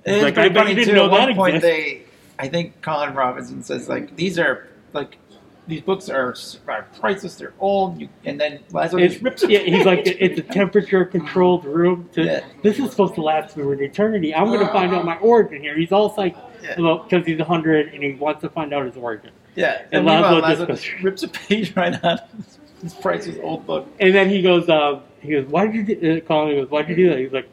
It's 0.04 0.24
like, 0.24 0.34
pretty 0.36 0.50
I 0.50 0.54
bet 0.54 0.58
funny 0.64 0.70
you 0.72 0.76
didn't 0.78 0.90
too. 0.90 0.96
know 0.96 1.06
At 1.06 1.12
one 1.28 1.36
point, 1.36 1.56
exists. 1.58 1.78
they, 1.78 2.02
I 2.42 2.48
think 2.48 2.82
Colin 2.82 3.14
Robinson 3.14 3.62
says 3.64 3.88
like 3.88 4.16
these 4.16 4.40
are 4.40 4.68
like 4.94 5.18
these 5.68 5.82
books 5.82 6.10
are, 6.10 6.34
are 6.68 6.88
priceless. 7.00 7.36
They're 7.36 7.54
old, 7.60 8.02
you, 8.02 8.10
and 8.26 8.42
then 8.42 8.60
It's, 8.74 9.14
just 9.14 9.22
rips. 9.24 9.44
yeah, 9.48 9.60
he's 9.60 9.86
like 9.86 10.02
it's 10.06 10.40
a 10.40 10.42
temperature 10.42 11.06
controlled 11.06 11.64
room. 11.66 12.10
To, 12.14 12.24
Yeah. 12.24 12.44
This 12.64 12.80
is 12.80 12.90
supposed 12.90 13.14
to 13.16 13.22
last 13.22 13.54
for 13.54 13.72
an 13.72 13.82
eternity. 13.82 14.34
I'm 14.34 14.48
going 14.48 14.66
to 14.66 14.74
find 14.74 14.92
out 14.94 15.06
my 15.06 15.18
origin 15.20 15.62
here. 15.62 15.78
He's 15.78 15.92
all 15.92 16.14
like 16.18 16.36
Yeah. 16.64 16.76
because 16.76 17.26
he's 17.28 17.40
hundred 17.42 17.94
and 17.94 18.02
he 18.04 18.14
wants 18.14 18.42
to 18.42 18.50
find 18.50 18.74
out 18.74 18.86
his 18.88 18.98
origin. 18.98 19.32
Yeah, 19.56 19.84
And 19.92 20.10
and, 20.10 20.44
just 20.58 20.68
goes- 20.68 21.04
rips 21.04 21.24
a 21.24 21.28
page 21.28 21.76
right 21.76 21.94
out 22.04 22.22
of 22.34 22.58
this 22.82 22.94
priceless 22.96 23.38
old 23.44 23.68
book. 23.68 23.88
And 24.00 24.16
then 24.16 24.30
he 24.30 24.42
goes, 24.42 24.68
um, 24.68 25.02
he 25.22 25.32
goes, 25.34 25.46
why 25.46 25.68
did 25.68 25.76
you 25.76 25.84
do, 25.96 26.18
uh, 26.18 26.20
Colin 26.22 26.56
goes, 26.56 26.70
why 26.72 26.82
did 26.82 26.98
you 26.98 27.04
do 27.06 27.10
that? 27.12 27.20
He's 27.20 27.32
like, 27.32 27.48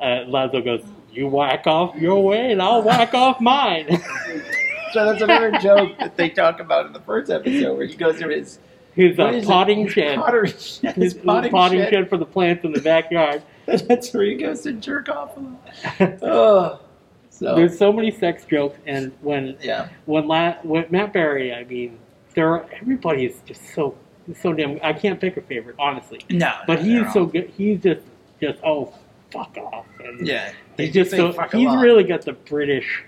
uh, 0.00 0.26
Laszlo 0.28 0.62
goes, 0.62 0.84
you 1.12 1.28
whack 1.28 1.66
off 1.66 1.96
your 1.96 2.22
way 2.22 2.52
and 2.52 2.60
I'll 2.62 2.82
whack 2.82 3.14
off 3.14 3.40
mine. 3.40 4.00
So 4.94 5.04
that's 5.04 5.20
another 5.20 5.52
joke 5.58 5.98
that 5.98 6.16
they 6.16 6.30
talk 6.30 6.60
about 6.60 6.86
in 6.86 6.94
the 6.94 7.00
first 7.00 7.30
episode, 7.30 7.76
where 7.76 7.84
he 7.86 7.94
goes 7.94 8.18
to 8.20 8.28
his 8.30 8.58
His 8.94 9.18
uh, 9.18 9.26
is 9.26 9.44
it? 9.44 9.46
potting 9.46 9.86
shed. 9.86 10.16
pottery 10.18 10.50
His, 10.52 10.80
his 10.80 11.12
potting, 11.12 11.50
potting 11.50 11.80
shed. 11.80 11.90
shed 11.92 12.08
for 12.08 12.16
the 12.16 12.24
plants 12.24 12.64
in 12.64 12.72
the 12.72 12.80
backyard. 12.80 13.42
That's 13.66 14.14
where 14.14 14.24
he 14.24 14.36
goes 14.36 14.62
to 14.62 14.72
jerk 14.72 15.10
off. 15.10 15.36
Oh, 16.22 16.80
so 17.28 17.54
There's 17.54 17.76
so 17.76 17.92
many 17.92 18.10
sex 18.10 18.46
jokes, 18.46 18.78
and 18.86 19.12
when 19.20 19.58
yeah, 19.60 19.90
when, 20.06 20.26
La, 20.26 20.54
when 20.62 20.86
Matt 20.88 21.12
Berry, 21.12 21.52
I 21.52 21.64
mean, 21.64 21.98
there 22.34 22.48
are, 22.54 22.66
everybody 22.80 23.26
is 23.26 23.42
just 23.44 23.74
so 23.74 23.94
so 24.40 24.54
damn. 24.54 24.78
I 24.82 24.94
can't 24.94 25.20
pick 25.20 25.36
a 25.36 25.42
favorite, 25.42 25.76
honestly. 25.78 26.20
no, 26.30 26.50
But 26.66 26.82
no, 26.82 27.02
he's 27.04 27.12
so 27.12 27.26
good. 27.26 27.50
He's 27.58 27.82
just 27.82 28.00
just 28.40 28.58
oh 28.64 28.94
fuck 29.30 29.56
off. 29.58 29.86
And 30.00 30.26
yeah. 30.26 30.52
he's 30.76 30.92
just 30.92 31.10
so 31.10 31.32
he's 31.52 31.74
really 31.76 32.04
got 32.04 32.22
the 32.22 32.32
British 32.32 33.04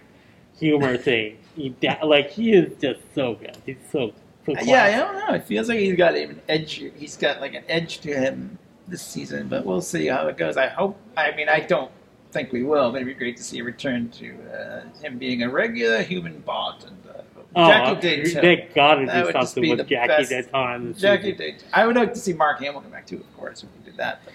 humor 0.59 0.97
thing. 0.97 1.39
He 1.57 1.71
da- 1.71 2.05
like 2.05 2.31
he 2.31 2.53
is 2.53 2.73
just 2.81 3.01
so 3.15 3.35
good. 3.35 3.57
He's 3.67 3.77
so 3.91 4.13
so. 4.47 4.55
Yeah, 4.63 4.85
I 4.85 4.97
don't 4.97 5.15
know. 5.29 5.35
It 5.35 5.45
feels 5.45 5.69
like 5.69 5.79
he's 5.79 5.97
got 5.97 6.15
an 6.17 6.41
edge. 6.49 6.83
He's 6.97 7.17
got 7.17 7.41
like 7.41 7.55
an 7.55 7.65
edge 7.69 7.99
to 8.01 8.15
him 8.15 8.59
this 8.89 9.03
season, 9.03 9.49
but 9.49 9.65
we'll 9.65 9.81
see 9.83 10.07
how 10.07 10.27
it 10.29 10.37
goes. 10.37 10.57
I 10.57 10.69
hope. 10.69 10.99
I 11.17 11.35
mean, 11.37 11.49
I 11.49 11.61
don't 11.61 11.91
think 12.33 12.53
we 12.53 12.63
will, 12.63 12.91
but 12.91 12.97
it'd 12.97 13.09
be 13.09 13.15
great 13.15 13.37
to 13.37 13.43
see 13.43 13.59
a 13.59 13.65
return 13.65 14.09
to 14.11 14.35
uh, 14.53 14.83
him 15.03 15.19
being 15.19 15.43
a 15.43 15.51
regular 15.51 16.03
human 16.03 16.39
bot. 16.41 16.85
And 16.85 16.97
uh, 17.09 17.21
Oh, 17.57 17.69
Jackie 17.69 18.01
Dayton. 18.01 18.43
they 18.43 18.69
gotta 18.75 19.07
That 19.07 19.21
do 19.21 19.25
would 19.27 19.33
just 19.35 19.55
something 19.55 19.77
with 19.77 19.89
Jackie 19.89 20.09
best. 20.09 20.31
Dayton. 20.31 20.95
Jackie. 20.97 21.33
Dayton. 21.33 21.67
I 21.73 21.85
would 21.87 21.97
like 21.97 22.15
to 22.15 22.21
see 22.21 22.33
Mark 22.33 22.61
Hamill 22.61 22.81
come 22.81 22.93
back 22.93 23.07
too, 23.07 23.17
of 23.17 23.37
course, 23.37 23.65
if 23.65 23.69
we 23.77 23.91
did 23.91 23.97
that. 23.99 24.21
But 24.25 24.35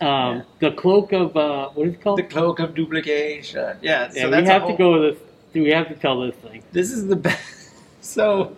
Um, 0.00 0.42
the 0.60 0.70
cloak 0.72 1.12
of 1.12 1.36
uh, 1.36 1.70
what 1.70 1.88
is 1.88 1.94
it 1.94 2.00
called? 2.02 2.18
the 2.18 2.22
cloak 2.22 2.60
of 2.60 2.74
duplication. 2.74 3.76
Yeah, 3.82 4.08
so 4.10 4.18
yeah, 4.18 4.26
that's 4.28 4.42
we 4.46 4.48
have 4.52 4.62
whole- 4.62 4.70
to 4.72 4.76
go 4.76 4.92
with 5.00 5.14
this. 5.18 5.22
Do 5.52 5.62
we 5.62 5.70
have 5.70 5.88
to 5.88 5.94
tell 5.94 6.20
this 6.20 6.34
thing. 6.36 6.62
This 6.72 6.90
is 6.92 7.06
the 7.06 7.16
best. 7.16 7.40
So, 8.00 8.56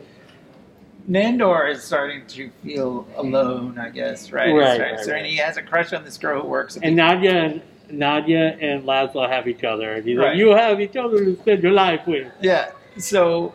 Nandor 1.08 1.72
is 1.72 1.82
starting 1.82 2.24
to 2.28 2.50
feel 2.62 3.06
alone, 3.16 3.78
I 3.78 3.88
guess, 3.88 4.30
right? 4.30 4.52
Right, 4.54 4.78
right, 4.80 5.00
so, 5.00 5.10
right. 5.12 5.18
And 5.18 5.26
he 5.26 5.36
has 5.38 5.56
a 5.56 5.62
crush 5.62 5.92
on 5.92 6.04
this 6.04 6.18
girl 6.18 6.42
who 6.42 6.48
works 6.48 6.76
at 6.76 6.84
And 6.84 6.96
the 6.96 7.02
Nadja 7.02 7.32
and 7.50 7.62
Nadja 8.00 8.56
and 8.62 8.84
Laszlo 8.84 9.28
have 9.28 9.48
each 9.48 9.64
other, 9.64 9.94
and 9.94 10.04
he's 10.06 10.16
Right. 10.18 10.28
like, 10.28 10.36
"You 10.36 10.50
have 10.50 10.80
each 10.80 10.94
other 10.96 11.24
to 11.24 11.36
spend 11.36 11.62
your 11.62 11.72
life 11.72 12.06
with." 12.06 12.30
Yeah. 12.40 12.70
So 12.98 13.54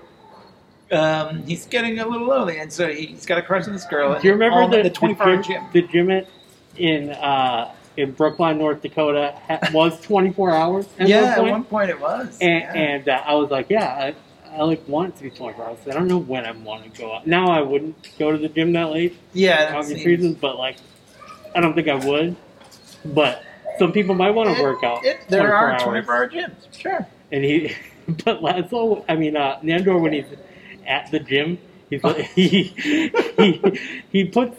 um, 0.92 1.44
he's 1.44 1.66
getting 1.66 2.00
a 2.00 2.06
little 2.08 2.28
lonely, 2.28 2.60
and 2.60 2.74
so 2.74 2.88
he's 2.92 3.26
got 3.26 3.38
a 3.38 3.42
crush 3.42 3.68
on 3.68 3.74
this 3.74 3.86
girl. 3.86 4.20
Do 4.20 4.28
you 4.28 4.34
remember 4.34 4.76
the, 4.76 4.84
the 4.84 4.90
24 4.90 5.26
hour 5.28 5.38
the 5.38 5.44
gym? 5.44 5.64
The 5.72 5.82
gym 5.84 6.12
at- 6.12 6.28
in 6.78 7.10
uh, 7.12 7.74
in 7.98 8.12
Brookline, 8.12 8.58
North 8.58 8.82
Dakota, 8.82 9.34
ha- 9.48 9.60
was 9.74 10.00
24 10.06 10.52
hours. 10.52 10.86
At 11.00 11.08
yeah, 11.08 11.38
one 11.40 11.48
at 11.48 11.52
one 11.52 11.64
point 11.64 11.90
it 11.90 12.00
was. 12.00 12.38
and, 12.42 12.62
yeah. 12.62 12.74
and 12.74 13.10
uh, 13.10 13.24
I 13.26 13.34
was 13.36 13.50
like, 13.52 13.70
"Yeah, 13.70 13.86
I, 13.86 14.56
I 14.58 14.64
like 14.64 14.88
want 14.88 15.14
it 15.14 15.18
to 15.18 15.24
be 15.24 15.30
24 15.30 15.66
hours. 15.66 15.78
I 15.88 15.92
don't 15.92 16.08
know 16.08 16.18
when 16.18 16.46
I 16.46 16.52
want 16.52 16.84
to 16.94 17.02
go 17.02 17.14
out. 17.14 17.28
Now 17.28 17.48
I 17.52 17.62
wouldn't 17.62 17.96
go 18.20 18.32
to 18.32 18.38
the 18.38 18.50
gym 18.50 18.74
that 18.74 18.90
late, 18.92 19.18
yeah, 19.34 19.72
for 19.72 19.78
obvious 19.78 20.00
seems- 20.00 20.06
reasons, 20.06 20.38
but 20.40 20.58
like, 20.58 20.78
I 21.56 21.62
don't 21.62 21.74
think 21.74 21.88
I 21.88 21.96
would. 21.96 22.36
But 23.06 23.44
some 23.80 23.92
people 23.92 24.16
might 24.16 24.32
want 24.32 24.56
to 24.56 24.62
work 24.62 24.84
out. 24.84 25.06
it- 25.06 25.20
there 25.30 25.42
24 25.42 25.58
are 25.58 25.72
hours. 25.72 25.84
24 25.84 26.16
hour 26.16 26.30
gyms, 26.30 26.78
sure. 26.78 27.08
And 27.32 27.44
he, 27.44 27.76
but 28.08 28.42
Laszlo, 28.42 29.04
I 29.08 29.16
mean, 29.16 29.36
uh, 29.38 29.60
Nandor, 29.62 30.00
when 30.02 30.14
he's 30.14 30.26
at 30.88 31.12
the 31.12 31.20
gym, 31.20 31.58
he's 31.90 32.04
like, 32.04 32.18
he, 32.36 32.64
he, 33.38 33.80
he 34.12 34.26
puts 34.26 34.58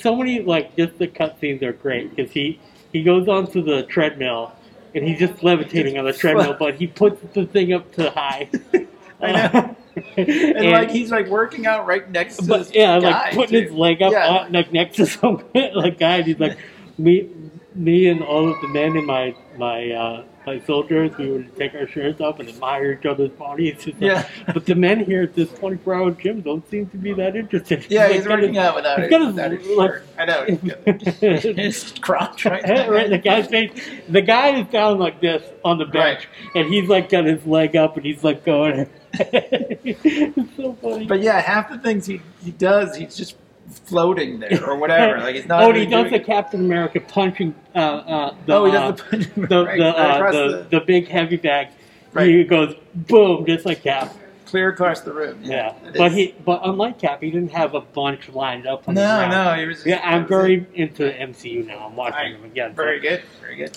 so 0.00 0.16
many, 0.16 0.40
like, 0.40 0.76
just 0.76 0.98
the 0.98 1.08
cutscenes 1.08 1.62
are 1.62 1.72
great 1.72 2.14
because 2.14 2.30
he, 2.32 2.60
he 2.92 3.02
goes 3.02 3.28
onto 3.28 3.62
the 3.62 3.82
treadmill 3.84 4.52
and 4.94 5.04
he's 5.06 5.18
just 5.18 5.42
levitating 5.42 5.98
on 5.98 6.04
the 6.04 6.12
treadmill, 6.12 6.56
but 6.58 6.74
he 6.76 6.86
puts 6.86 7.20
the 7.34 7.46
thing 7.46 7.72
up 7.72 7.90
to 7.92 8.10
high. 8.10 8.48
I 9.20 9.32
know. 9.32 9.76
and, 10.16 10.28
And, 10.28 10.70
like 10.70 10.90
he's 10.90 11.10
like 11.10 11.28
working 11.28 11.66
out 11.66 11.86
right 11.86 12.08
next 12.10 12.36
to 12.38 12.42
but 12.46 12.74
yeah, 12.74 12.98
guy, 13.00 13.10
like 13.10 13.34
putting 13.34 13.60
too. 13.60 13.62
his 13.68 13.72
leg 13.72 14.02
up 14.02 14.12
Yeah. 14.12 14.28
on, 14.28 14.52
like 14.52 14.72
next 14.72 14.96
to 14.96 15.06
some 15.06 15.42
like 15.54 15.98
guy. 15.98 16.16
And 16.18 16.26
he's 16.26 16.38
like, 16.38 16.58
me, 16.98 17.28
me, 17.74 18.08
and 18.08 18.22
all 18.22 18.48
of 18.52 18.60
the 18.60 18.68
men 18.68 18.96
in 18.96 19.04
my 19.06 19.34
my 19.56 19.90
uh, 19.90 20.24
my 20.46 20.60
soldiers, 20.60 21.16
we 21.16 21.30
would 21.30 21.56
take 21.56 21.74
our 21.74 21.86
shirts 21.86 22.20
off 22.20 22.40
and 22.40 22.48
admire 22.48 22.92
each 22.92 23.06
other's 23.06 23.30
bodies. 23.30 23.86
Like- 23.86 23.96
Yeah. 24.00 24.28
but 24.54 24.66
the 24.66 24.74
men 24.74 25.04
here 25.04 25.22
at 25.22 25.34
this 25.34 25.50
24 25.52 25.94
hour 25.94 26.10
gym 26.12 26.40
don't 26.42 26.68
seem 26.70 26.86
to 26.88 26.96
be 26.96 27.12
that 27.14 27.34
interested. 27.36 27.86
Yeah, 27.88 28.04
like, 28.06 28.12
he's 28.16 28.26
working 28.26 28.58
out 28.58 28.74
without, 28.74 29.00
it, 29.00 29.10
without 29.10 29.50
his 29.52 29.66
like- 29.76 29.90
shirt. 29.90 30.06
I 30.18 30.24
know. 30.26 30.44
His 31.64 31.92
crotch 32.00 32.44
right 32.44 32.62
right, 32.88 33.10
the 33.10 33.18
guy's 33.18 33.46
face. 33.48 33.70
The 34.08 34.22
guy 34.22 34.60
is 34.60 34.66
down 34.68 34.98
like 34.98 35.20
this 35.20 35.42
on 35.64 35.78
the 35.78 35.86
bench, 35.86 36.28
and 36.54 36.68
he's 36.72 36.88
like 36.88 37.08
got 37.08 37.24
his 37.24 37.44
leg 37.46 37.74
up, 37.76 37.96
and 37.96 38.04
he's 38.06 38.22
like 38.22 38.44
going. 38.44 38.88
it's 39.14 40.56
so 40.56 40.74
funny. 40.74 41.06
But 41.06 41.20
yeah, 41.20 41.40
half 41.40 41.70
the 41.70 41.78
things 41.78 42.06
he, 42.06 42.20
he 42.42 42.50
does, 42.52 42.96
he's 42.96 43.16
just 43.16 43.36
floating 43.70 44.40
there 44.40 44.64
or 44.68 44.76
whatever. 44.76 45.18
Like 45.20 45.36
he's 45.36 45.46
not. 45.46 45.62
oh, 45.62 45.68
and 45.68 45.76
he 45.76 45.84
really 45.86 46.02
does 46.04 46.10
the 46.10 46.16
it. 46.16 46.26
Captain 46.26 46.60
America 46.64 47.00
punching. 47.00 47.54
Uh, 47.74 47.78
uh, 47.78 48.36
the, 48.46 48.54
oh, 48.54 48.64
he 48.66 48.76
uh, 48.76 48.90
does 48.90 48.98
the 49.00 49.04
punch. 49.04 49.28
the 49.48 49.64
right, 49.64 49.78
the, 49.78 49.84
right 49.84 50.22
uh, 50.22 50.32
the, 50.32 50.48
the, 50.70 50.78
the 50.78 50.80
big 50.80 51.08
heavy 51.08 51.36
bag. 51.36 51.68
Right. 52.12 52.28
He 52.28 52.44
goes 52.44 52.74
boom, 52.94 53.44
just 53.46 53.66
like 53.66 53.82
Cap. 53.82 54.14
clear 54.46 54.68
across 54.68 55.00
the 55.00 55.12
room. 55.12 55.40
Yeah, 55.42 55.74
it 55.84 55.94
but 55.96 56.12
he 56.12 56.34
but 56.44 56.60
unlike 56.64 56.98
Cap, 57.00 57.20
he 57.22 57.30
didn't 57.30 57.50
have 57.52 57.74
a 57.74 57.80
bunch 57.80 58.28
lined 58.28 58.66
up. 58.66 58.86
On 58.88 58.94
the 58.94 59.00
No, 59.00 59.28
ground. 59.28 59.32
no, 59.32 59.60
he 59.60 59.66
was. 59.66 59.76
Just, 59.78 59.86
Yeah, 59.86 60.00
I'm 60.04 60.26
very 60.26 60.58
it. 60.60 60.68
into 60.74 61.04
the 61.04 61.12
MCU 61.12 61.66
now. 61.66 61.86
I'm 61.86 61.96
watching 61.96 62.14
Right. 62.16 62.34
him 62.36 62.44
again. 62.44 62.70
so- 62.70 62.82
Very 62.82 63.00
good, 63.00 63.22
very 63.40 63.56
good. 63.56 63.76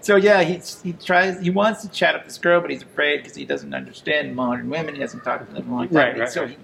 So 0.00 0.16
yeah, 0.16 0.42
he 0.42 0.60
he 0.84 0.92
tries. 0.92 1.40
He 1.40 1.50
wants 1.50 1.82
to 1.82 1.88
chat 1.88 2.14
up 2.14 2.24
this 2.24 2.38
girl, 2.38 2.60
but 2.60 2.70
he's 2.70 2.82
afraid 2.82 3.18
because 3.18 3.34
he 3.34 3.44
doesn't 3.44 3.74
understand 3.74 4.36
modern 4.36 4.68
women. 4.70 4.94
He 4.94 5.00
hasn't 5.00 5.24
talked 5.24 5.46
to 5.48 5.52
them 5.54 5.64
in 5.64 5.70
a 5.70 5.74
long 5.74 5.88
time. 5.88 5.96
Right, 5.96 6.18
right, 6.18 6.28
so. 6.28 6.46
He, 6.46 6.56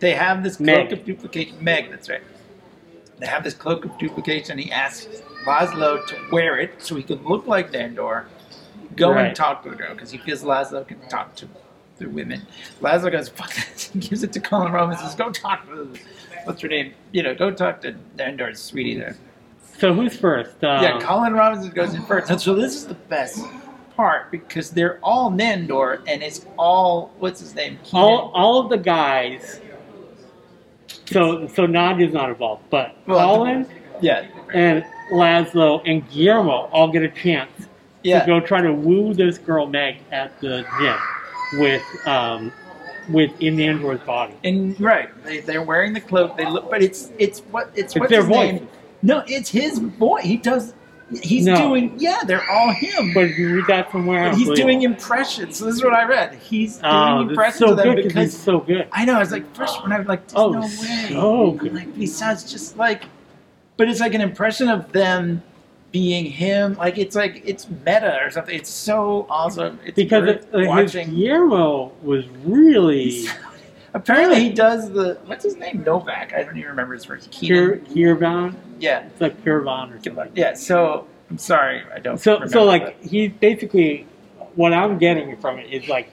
they 0.00 0.12
have 0.12 0.42
this 0.42 0.56
cloak 0.56 0.66
Meg. 0.66 0.92
of 0.92 1.04
duplication. 1.04 1.56
Meg, 1.62 1.90
that's 1.90 2.08
right. 2.08 2.22
They 3.18 3.26
have 3.26 3.44
this 3.44 3.54
cloak 3.54 3.84
of 3.84 3.96
duplication. 3.98 4.58
He 4.58 4.70
asks 4.72 5.22
Laszlo 5.46 6.04
to 6.06 6.16
wear 6.32 6.58
it 6.58 6.82
so 6.82 6.96
he 6.96 7.02
can 7.02 7.22
look 7.24 7.46
like 7.46 7.70
Dandor. 7.72 8.24
Go 8.96 9.10
Right. 9.12 9.26
and 9.26 9.36
talk 9.36 9.62
to 9.64 9.70
the 9.70 9.76
girl 9.76 9.92
because 9.94 10.10
he 10.10 10.18
feels 10.18 10.42
Laszlo 10.42 10.86
can 10.86 11.00
talk 11.08 11.34
to 11.36 11.48
the 11.98 12.06
women. 12.08 12.42
Laszlo 12.80 13.10
goes, 13.10 13.28
"Fuck 13.28 13.52
this!" 13.54 13.90
He 13.92 14.00
gives 14.00 14.22
it 14.22 14.32
to 14.32 14.40
Colin 14.40 14.72
Roman. 14.72 14.96
Says, 14.96 15.14
"Go 15.14 15.30
talk 15.30 15.66
to 15.66 15.88
what's 16.44 16.60
her 16.62 16.68
name? 16.68 16.92
You 17.12 17.22
know, 17.22 17.34
go 17.34 17.50
talk 17.50 17.80
to 17.82 17.94
Dandor's 18.16 18.60
sweetie 18.60 18.98
there." 18.98 19.16
So 19.78 19.92
who's 19.92 20.16
first? 20.16 20.62
Um, 20.64 20.82
Yeah, 20.82 21.00
Colin 21.00 21.34
Robinson 21.34 21.70
goes 21.72 21.94
in 21.94 22.02
first. 22.02 22.30
And 22.30 22.40
so 22.40 22.54
this 22.54 22.74
is 22.76 22.86
the 22.86 22.94
best 22.94 23.44
part 23.96 24.30
because 24.30 24.70
they're 24.70 24.98
all 25.02 25.30
Nandor 25.30 26.00
and 26.06 26.22
it's 26.22 26.46
all 26.58 27.12
what's 27.18 27.40
his 27.40 27.54
name? 27.54 27.78
all 27.92 28.30
all 28.34 28.60
of 28.60 28.70
the 28.70 28.78
guys. 28.78 29.60
So 31.14 31.46
so 31.46 31.64
Nadja's 31.64 32.12
not 32.12 32.28
involved, 32.28 32.64
but 32.70 32.96
Well, 33.06 33.36
Colin, 33.36 33.66
Yeah. 34.00 34.24
and 34.52 34.84
Laszlo 35.12 35.80
and 35.86 36.02
Guillermo 36.10 36.68
all 36.72 36.88
get 36.88 37.04
a 37.04 37.08
chance 37.08 37.52
Yeah. 38.02 38.18
to 38.20 38.26
go 38.26 38.40
try 38.40 38.60
to 38.60 38.72
woo 38.72 39.14
this 39.14 39.38
girl 39.38 39.66
Meg 39.66 39.98
at 40.10 40.32
the 40.40 40.66
gym 40.80 41.60
with 41.60 41.82
um 42.08 42.52
with 43.12 43.30
in 43.40 43.54
the 43.54 43.64
android's 43.64 44.02
body. 44.02 44.34
And 44.42 44.78
right, 44.80 45.08
they 45.24 45.38
they're 45.38 45.62
wearing 45.62 45.92
the 45.92 46.00
cloak. 46.00 46.36
They 46.36 46.46
look, 46.46 46.68
but 46.68 46.82
it's 46.82 47.12
it's 47.16 47.38
what 47.52 47.68
it's, 47.76 47.94
It's 47.94 47.96
what's 48.00 48.10
their 48.10 48.22
his 48.22 48.28
voice. 48.28 48.52
name? 48.54 48.68
No, 49.02 49.22
it's 49.28 49.50
his 49.50 49.78
voice. 49.78 50.24
He 50.24 50.36
does. 50.36 50.74
He's 51.22 51.46
No. 51.46 51.56
doing. 51.56 51.94
Yeah, 51.98 52.20
they're 52.26 52.48
all 52.50 52.72
him. 52.72 53.12
But 53.14 53.36
you 53.36 53.54
read 53.56 53.66
that 53.68 53.90
somewhere, 53.92 54.30
But 54.30 54.38
he's 54.38 54.50
doing 54.50 54.82
impressions. 54.82 55.56
So 55.58 55.66
this 55.66 55.74
is 55.76 55.84
what 55.84 55.94
I 55.94 56.04
read. 56.04 56.34
He's 56.34 56.76
doing 56.78 56.92
Oh, 56.92 57.20
impressions 57.28 57.58
so 57.58 57.70
of 57.72 57.76
them 57.76 57.94
good 57.94 58.04
because 58.04 58.32
he's 58.32 58.38
so 58.38 58.60
good. 58.60 58.88
I 58.92 59.04
know. 59.04 59.14
I 59.16 59.20
was 59.20 59.30
like, 59.32 59.54
first 59.54 59.82
when 59.82 59.92
I 59.92 59.98
was 59.98 60.08
like, 60.08 60.26
there's 60.28 60.40
Oh, 60.42 60.50
no 60.52 60.60
way. 60.60 61.08
so 61.10 61.50
good. 61.52 61.74
like, 61.74 61.94
he 61.96 62.06
sounds 62.06 62.50
just 62.50 62.76
like, 62.76 63.04
but 63.76 63.88
it's 63.88 64.00
like 64.00 64.14
an 64.14 64.20
impression 64.20 64.68
of 64.68 64.90
them 64.92 65.42
being 65.92 66.24
him. 66.24 66.74
Like 66.74 66.98
it's 66.98 67.14
like 67.14 67.42
it's 67.44 67.68
meta 67.68 68.18
or 68.20 68.30
something. 68.30 68.54
It's 68.56 68.70
so 68.70 69.26
awesome. 69.30 69.78
It's 69.84 69.94
Because 69.94 70.28
it, 70.28 70.48
uh, 70.52 70.58
his 70.58 70.68
watching. 70.68 71.14
Guillermo 71.14 71.92
was 72.02 72.24
really 72.44 73.26
Apparently, 73.94 74.40
he 74.40 74.50
does 74.50 74.90
the 74.90 75.18
what's 75.26 75.44
his 75.44 75.56
name? 75.56 75.82
Novak. 75.84 76.32
I 76.34 76.42
don't 76.42 76.56
even 76.56 76.68
remember 76.70 76.94
his 76.94 77.04
first. 77.04 77.30
Keenan. 77.30 77.80
Kayvan. 77.86 78.54
Yeah, 78.80 79.04
It's 79.06 79.20
like 79.20 79.42
Kayvan 79.44 79.96
or 79.98 80.02
something. 80.02 80.32
yeah. 80.34 80.54
So 80.54 81.06
I'm 81.30 81.38
sorry, 81.38 81.82
I 81.94 82.00
don't. 82.00 82.18
So, 82.18 82.44
so 82.46 82.64
like 82.64 83.00
that. 83.00 83.08
he 83.10 83.28
basically, 83.28 84.06
what 84.56 84.72
I'm 84.74 84.98
getting 84.98 85.36
from 85.38 85.58
it 85.60 85.72
is 85.72 85.88
like 85.88 86.10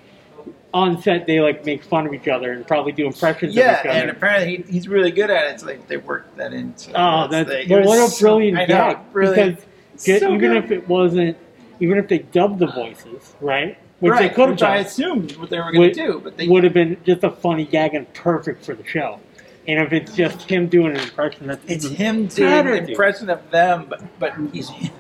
on 0.74 1.02
set 1.02 1.28
they 1.28 1.42
like 1.42 1.66
make 1.66 1.84
fun 1.84 2.06
of 2.08 2.14
each 2.14 2.28
other 2.30 2.54
and 2.54 2.66
probably 2.66 2.92
do 2.94 3.06
impressions 3.08 3.54
yeah, 3.56 3.80
of 3.80 3.86
each 3.86 3.90
other. 3.90 4.00
and 4.00 4.10
apparently 4.12 4.58
he, 4.58 4.72
he's 4.72 4.88
really 4.88 5.12
good 5.12 5.30
at 5.32 5.52
it. 5.52 5.60
So 5.60 5.66
like 5.66 5.88
they 5.88 5.98
worked 5.98 6.38
that 6.38 6.54
into. 6.54 6.92
Oh, 6.92 7.28
that's 7.28 7.50
the, 7.50 7.66
well, 7.68 7.84
what 7.86 8.00
a 8.00 8.08
so- 8.12 8.22
brilliant 8.26 8.58
know, 8.60 8.66
gag! 8.68 9.12
brilliant. 9.12 9.60
Because 9.94 10.22
So 10.22 10.28
even 10.34 10.40
good. 10.40 10.64
if 10.66 10.72
it 10.72 10.88
wasn't, 10.88 11.36
even 11.80 11.98
if 11.98 12.08
they 12.08 12.20
dubbed 12.20 12.60
the 12.60 12.68
voices, 12.68 13.34
right, 13.42 13.78
which 14.02 14.12
right, 14.12 14.22
they 14.24 14.30
could 14.30 14.50
have 14.50 14.52
which 14.52 14.62
I 14.64 14.78
assumed 14.78 15.38
what 15.38 15.50
they 15.50 15.58
were 15.60 15.72
going 15.72 15.94
to 15.94 15.94
do, 15.94 16.20
but 16.24 16.36
they 16.38 16.48
would 16.48 16.64
have 16.66 16.74
been 16.74 16.98
just 17.06 17.24
a 17.24 17.32
funny 17.32 17.66
gag 17.66 17.94
and 17.94 18.12
perfect 18.14 18.66
for 18.66 18.76
the 18.76 18.86
show. 18.86 19.20
And 19.68 19.80
if 19.80 19.94
it's 19.94 20.14
just 20.16 20.42
him 20.50 20.68
doing 20.68 20.96
an 20.96 21.02
impression, 21.02 21.48
that's 21.48 21.64
It's 21.70 21.86
even 21.86 21.96
him 21.98 22.26
doing 22.28 22.52
an 22.52 22.66
dude. 22.66 22.90
impression 22.90 23.30
of 23.30 23.50
them, 23.52 23.86
but 23.88 24.02
but 24.20 24.34
he's 24.52 24.70
him. 24.70 24.92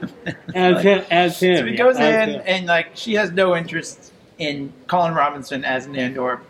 as 0.55 0.75
Like, 0.75 0.83
him, 0.85 1.03
as 1.11 1.39
him. 1.39 1.57
So 1.57 1.65
he 1.65 1.71
yeah, 1.71 1.77
goes 1.77 1.97
as 1.97 2.27
in 2.29 2.35
him. 2.35 2.41
and 2.45 2.65
like 2.67 2.91
she 2.95 3.15
has 3.15 3.31
no 3.31 3.55
interest 3.55 4.13
in 4.37 4.71
Colin 4.87 5.13
Robinson 5.15 5.65
as 5.65 5.87
Nandor. 5.87 6.41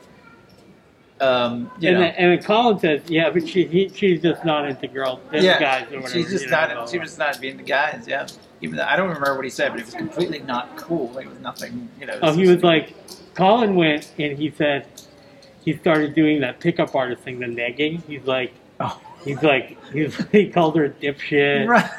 Um, 1.22 1.72
you 1.80 1.90
and, 1.90 1.98
know, 2.00 2.04
then, 2.04 2.16
and 2.18 2.32
then 2.32 2.44
Colin 2.44 2.80
says, 2.80 3.02
"Yeah, 3.08 3.30
but 3.30 3.48
she 3.48 3.66
he, 3.66 3.90
she's 3.90 4.22
just 4.22 4.44
not 4.44 4.68
into 4.68 4.88
girls, 4.88 5.20
into 5.32 5.46
yeah, 5.46 5.60
guys 5.60 5.84
or 5.92 5.98
whatever." 6.02 6.10
she's 6.10 6.30
just 6.32 6.46
you 6.46 6.52
know, 6.52 6.68
not. 6.74 6.90
She 6.90 6.98
was 7.00 7.18
not 7.18 7.40
being 7.40 7.58
the 7.58 7.64
guys. 7.64 8.06
Yeah, 8.08 8.26
even 8.62 8.76
though 8.78 8.84
I 8.86 8.96
don't 8.96 9.08
remember 9.10 9.36
what 9.36 9.44
he 9.46 9.50
said, 9.52 9.72
but 9.72 9.80
it 9.80 9.86
was 9.86 9.94
completely 9.96 10.40
not 10.40 10.76
cool. 10.78 11.10
Like 11.10 11.26
it 11.26 11.30
was 11.30 11.40
nothing. 11.40 11.90
You 12.00 12.06
know. 12.08 12.20
Oh, 12.22 12.34
he 12.34 12.48
was 12.48 12.64
like, 12.64 12.94
Colin 13.34 13.76
went 13.76 14.12
and 14.20 14.38
he 14.38 14.52
said 14.52 14.88
he 15.64 15.76
started 15.78 16.14
doing 16.16 16.42
that 16.42 16.60
pickup 16.60 16.96
artist 16.96 17.24
thing, 17.24 17.40
the 17.40 17.46
negging. 17.48 18.04
He's 18.06 18.26
like, 18.26 18.54
Oh. 18.80 19.00
he's 19.24 19.42
like, 19.44 19.78
he's 19.94 20.16
he 20.32 20.50
called 20.50 20.76
her 20.76 20.86
a 20.86 20.90
dipshit. 20.90 21.68
Right. 21.68 21.90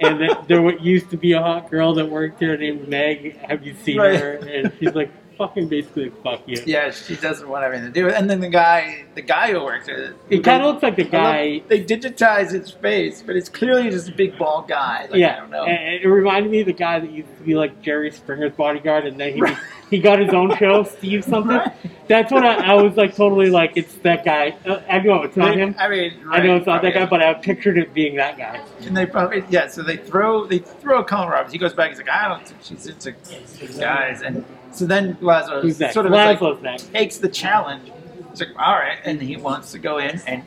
And 0.00 0.20
then 0.20 0.30
there 0.48 0.62
wa- 0.62 0.72
used 0.80 1.10
to 1.10 1.16
be 1.16 1.32
a 1.32 1.40
hot 1.40 1.70
girl 1.70 1.94
that 1.94 2.06
worked 2.10 2.40
there 2.40 2.56
named 2.56 2.88
Meg. 2.88 3.36
Have 3.38 3.64
you 3.66 3.74
seen 3.74 3.98
Right. 3.98 4.18
her? 4.20 4.32
And 4.36 4.72
she's 4.78 4.94
like, 4.94 5.10
fucking 5.38 5.68
basically, 5.68 6.10
fuck 6.22 6.40
you. 6.46 6.62
yeah, 6.66 6.90
she 6.90 7.16
doesn't 7.16 7.48
want 7.48 7.64
anything 7.64 7.86
to 7.86 7.90
do 7.92 8.04
with 8.06 8.14
it. 8.14 8.18
And 8.20 8.28
then 8.28 8.40
the 8.40 8.48
guy, 8.48 9.04
the 9.14 9.22
guy 9.22 9.52
who 9.52 9.62
works 9.64 9.86
there, 9.86 10.14
It 10.30 10.42
kind 10.44 10.62
of 10.62 10.68
looks 10.68 10.82
like 10.82 10.96
the 10.96 11.02
I 11.02 11.04
love- 11.04 11.12
guy. 11.12 11.62
They 11.68 11.84
digitize 11.84 12.50
his 12.52 12.70
face, 12.70 13.22
but 13.22 13.36
it's 13.36 13.48
clearly 13.48 13.90
just 13.90 14.08
a 14.08 14.12
big 14.12 14.38
bald 14.38 14.68
guy. 14.68 15.02
Like, 15.02 15.14
I 15.14 15.16
yeah, 15.16 15.40
don't 15.40 15.50
know. 15.50 15.64
and 15.64 15.94
it 16.02 16.06
reminded 16.08 16.50
me 16.50 16.60
of 16.60 16.66
the 16.66 16.72
guy 16.72 16.98
that 17.00 17.10
used 17.10 17.28
to 17.38 17.42
be 17.44 17.54
like 17.54 17.82
Jerry 17.82 18.10
Springer's 18.10 18.52
bodyguard, 18.56 19.06
and 19.06 19.18
then 19.20 19.34
he 19.34 19.42
he 19.90 19.98
got 20.00 20.18
his 20.18 20.32
own 20.34 20.56
show, 20.56 20.82
Steve 20.98 21.24
something. 21.24 21.56
Right. 21.56 21.72
That's 22.08 22.30
what 22.30 22.44
I, 22.44 22.72
I 22.72 22.74
was 22.74 22.96
like, 22.96 23.16
totally 23.16 23.50
like, 23.50 23.72
it's 23.76 23.94
that 23.96 24.24
guy. 24.24 24.56
Uh, 24.64 24.80
I 24.88 25.00
know 25.00 25.22
it's 25.24 25.36
not 25.36 25.54
They- 25.54 25.60
him. 25.60 25.74
I 25.78 25.88
mean, 25.88 26.12
I 26.30 26.40
know 26.40 26.56
it's 26.56 26.66
not 26.66 26.82
that 26.82 26.94
guy, 26.94 27.04
but 27.06 27.20
I 27.22 27.34
pictured 27.34 27.78
it 27.78 27.92
being 27.92 28.14
that 28.16 28.38
guy. 28.38 28.60
And 28.82 28.96
they 28.96 29.06
probably 29.06 29.42
yeah. 29.50 29.66
So 29.66 29.82
they 29.82 29.96
throw 29.96 30.46
they 30.46 30.58
throw 30.58 31.02
Colin 31.04 31.28
Robbins. 31.30 31.52
He 31.52 31.58
goes 31.58 31.74
back. 31.74 31.88
He's 31.90 31.98
like, 31.98 32.08
I 32.08 32.28
don't 32.28 32.46
think 32.46 32.62
she's 32.62 32.86
into 32.86 33.14
these 33.58 33.76
guys. 33.78 34.22
And 34.22 34.44
so 34.76 34.86
then 34.86 35.16
Laszlo 35.16 35.92
sort 35.92 36.06
of 36.06 36.12
like, 36.12 36.62
next. 36.62 36.92
takes 36.92 37.18
the 37.18 37.28
challenge. 37.28 37.90
He's 38.30 38.40
like, 38.40 38.50
all 38.58 38.74
right, 38.74 38.98
and 39.04 39.20
he 39.20 39.36
wants 39.36 39.72
to 39.72 39.78
go 39.78 39.98
in 39.98 40.20
and 40.26 40.42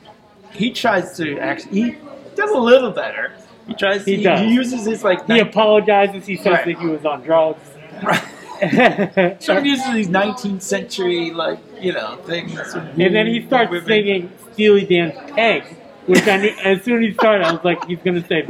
he 0.52 0.72
tries 0.72 1.16
to 1.18 1.38
actually 1.40 1.82
he 1.92 1.98
does 2.36 2.52
a 2.52 2.58
little 2.58 2.92
better. 2.92 3.34
He 3.68 3.74
tries. 3.76 4.04
He 4.06 4.18
He, 4.18 4.24
does. 4.24 4.40
he 4.40 4.54
uses 4.54 4.86
his 4.86 5.04
like. 5.04 5.26
He 5.28 5.40
apologizes. 5.40 6.26
He 6.26 6.38
says 6.38 6.46
Right. 6.48 6.66
that 6.66 6.80
he 6.80 6.88
was 6.88 7.06
on 7.06 7.22
drugs. 7.22 7.60
right. 8.04 8.24
Sort 9.42 9.60
of 9.60 9.66
uses 9.66 9.94
these 9.94 10.08
19th 10.10 10.62
century 10.62 11.32
like 11.32 11.60
you 11.80 11.94
know 11.94 12.18
things. 12.26 12.58
And 12.74 13.16
then 13.16 13.28
he 13.28 13.46
starts 13.46 13.72
Women. 13.72 13.86
singing 13.88 14.32
Steely 14.54 14.86
Dan's 14.86 15.14
Peg, 15.32 15.64
which 16.08 16.28
I 16.28 16.38
knew, 16.38 16.54
as 16.64 16.84
soon 16.84 17.02
as 17.04 17.10
he 17.10 17.14
started, 17.14 17.46
I 17.46 17.52
was 17.54 17.64
like, 17.64 17.86
he's 17.86 18.00
going 18.00 18.22
to 18.22 18.28
say 18.28 18.42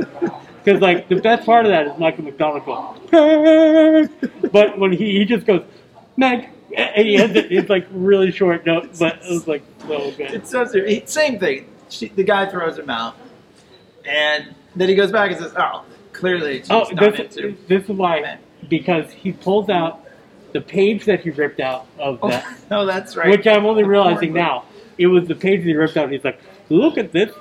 Because, 0.69 0.81
like, 0.83 1.09
the 1.09 1.15
best 1.15 1.47
part 1.47 1.65
of 1.65 1.71
that 1.71 1.87
is 1.87 1.97
Michael 1.97 2.25
McDonald 2.25 2.63
going, 2.63 4.09
but 4.51 4.77
when 4.77 4.91
he, 4.91 5.17
he 5.17 5.25
just 5.25 5.47
goes, 5.47 5.63
Meg, 6.15 6.47
and 6.77 7.07
he 7.07 7.15
has 7.15 7.31
it, 7.35 7.51
it's 7.51 7.69
like 7.71 7.87
really 7.89 8.31
short 8.31 8.67
note, 8.67 8.89
but 8.99 9.15
it 9.23 9.31
was 9.31 9.47
like 9.47 9.63
so 9.87 10.11
good. 10.11 10.31
It's 10.31 10.51
so 10.51 10.65
serious. 10.65 11.11
Same 11.11 11.39
thing. 11.39 11.67
She, 11.89 12.09
the 12.09 12.23
guy 12.23 12.45
throws 12.47 12.77
him 12.77 12.87
out, 12.91 13.15
and 14.05 14.53
then 14.75 14.89
he 14.89 14.93
goes 14.93 15.11
back 15.11 15.31
and 15.31 15.39
says, 15.39 15.53
"Oh, 15.57 15.83
clearly 16.13 16.59
she's 16.59 16.69
Oh, 16.69 16.83
not 16.91 17.15
this, 17.17 17.35
into." 17.35 17.57
this 17.67 17.85
is 17.85 17.89
why, 17.89 18.37
because 18.69 19.11
he 19.11 19.31
pulls 19.31 19.69
out 19.69 20.05
the 20.51 20.61
page 20.61 21.05
that 21.05 21.21
he 21.21 21.31
ripped 21.31 21.59
out 21.59 21.87
of 21.97 22.19
Oh, 22.21 22.29
that, 22.29 22.45
no, 22.69 22.81
oh, 22.81 22.85
that's 22.85 23.15
right. 23.15 23.29
which 23.31 23.47
I'm 23.47 23.65
only 23.65 23.83
realizing 23.85 24.33
now. 24.33 24.65
It 24.99 25.07
was 25.07 25.27
the 25.27 25.33
page 25.35 25.61
that 25.61 25.67
he 25.67 25.73
ripped 25.75 25.97
out. 25.97 26.03
And 26.05 26.13
he's 26.13 26.23
like, 26.25 26.39
look 26.69 26.97
at 26.99 27.11
this. 27.13 27.31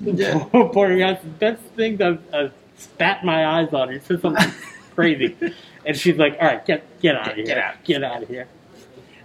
Yeah. 0.00 0.44
Guy's 0.52 1.22
the 1.22 1.28
best 1.38 1.62
thing 1.76 2.00
I've, 2.02 2.20
I've 2.34 2.50
uh, 2.50 2.54
spat 2.76 3.24
my 3.24 3.46
eyes 3.46 3.72
on. 3.72 3.92
He 3.92 3.98
said 4.00 4.20
something 4.20 4.52
crazy. 4.94 5.36
And 5.84 5.96
she's 5.96 6.16
like, 6.16 6.36
all 6.40 6.48
right, 6.48 6.64
get, 6.66 6.84
get 7.00 7.16
out 7.16 7.30
of 7.30 7.36
here. 7.36 7.46
Get 7.46 7.58
out. 7.58 7.84
Get 7.84 8.04
out 8.04 8.22
of 8.22 8.28
here. 8.28 8.48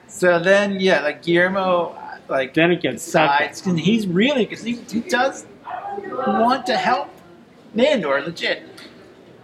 So 0.08 0.40
then, 0.40 0.80
yeah, 0.80 1.02
like 1.02 1.24
Guillermo, 1.24 1.98
like 2.32 2.54
Then 2.54 2.72
it 2.72 2.82
gets 2.82 3.04
decides, 3.04 3.66
and 3.68 3.80
he's 3.80 4.08
really 4.08 4.46
because 4.46 4.64
he, 4.64 4.76
he 4.90 5.02
does 5.02 5.46
want 6.26 6.66
to 6.66 6.78
help 6.78 7.10
Nandor, 7.76 8.26
legit, 8.26 8.64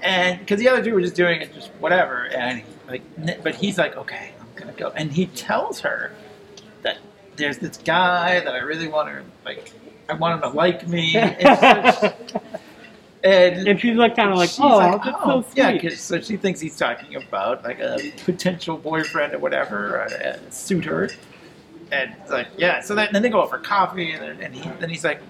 and 0.02 0.40
because 0.40 0.60
the 0.60 0.70
other 0.70 0.84
two 0.84 0.94
were 0.94 1.02
just 1.02 1.16
doing 1.16 1.42
it, 1.42 1.54
just 1.54 1.70
whatever, 1.80 2.28
and 2.28 2.64
like, 2.88 3.02
but 3.44 3.56
he's 3.56 3.78
like, 3.78 3.98
okay, 3.98 4.32
I'm 4.40 4.48
gonna 4.56 4.74
go, 4.74 4.92
and 4.96 5.12
he 5.12 5.28
tells 5.28 5.82
her 5.82 6.14
that 6.84 6.98
there's 7.36 7.58
this 7.60 7.78
guy 7.78 8.40
that 8.40 8.54
I 8.54 8.60
really 8.60 8.88
want 8.88 9.10
to 9.10 9.24
like, 9.46 9.72
I 10.10 10.14
want 10.14 10.36
him 10.44 10.50
to 10.52 10.56
like 10.58 10.88
me, 10.88 11.16
and, 11.18 12.14
and 13.24 13.68
and 13.68 13.80
she's 13.80 13.98
like, 13.98 14.16
kind 14.16 14.32
of 14.32 14.38
like, 14.38 14.52
oh, 14.60 14.78
like, 14.78 15.04
that's 15.04 15.18
oh, 15.22 15.42
so 15.42 15.48
sweet. 15.50 15.58
yeah, 15.58 15.78
'cause- 15.78 16.00
so 16.00 16.22
she 16.22 16.38
thinks 16.38 16.60
he's 16.60 16.78
talking 16.78 17.16
about 17.16 17.64
like 17.64 17.80
a 17.80 18.14
potential 18.26 18.78
boyfriend 18.78 19.34
or 19.34 19.40
whatever, 19.40 19.96
or 19.98 20.00
a, 20.04 20.40
a 20.48 20.52
suitor. 20.52 21.10
And 21.92 22.14
it's 22.22 22.30
like, 22.32 22.48
yeah. 22.58 22.82
So 22.82 22.96
then, 22.96 23.08
then 23.14 23.22
they 23.22 23.30
go 23.30 23.42
out 23.42 23.50
for 23.50 23.58
coffee, 23.60 24.12
and, 24.12 24.22
then- 24.22 24.42
and 24.42 24.56
he, 24.56 24.70
then 24.80 24.90
he's 24.90 25.04
like, 25.04 25.22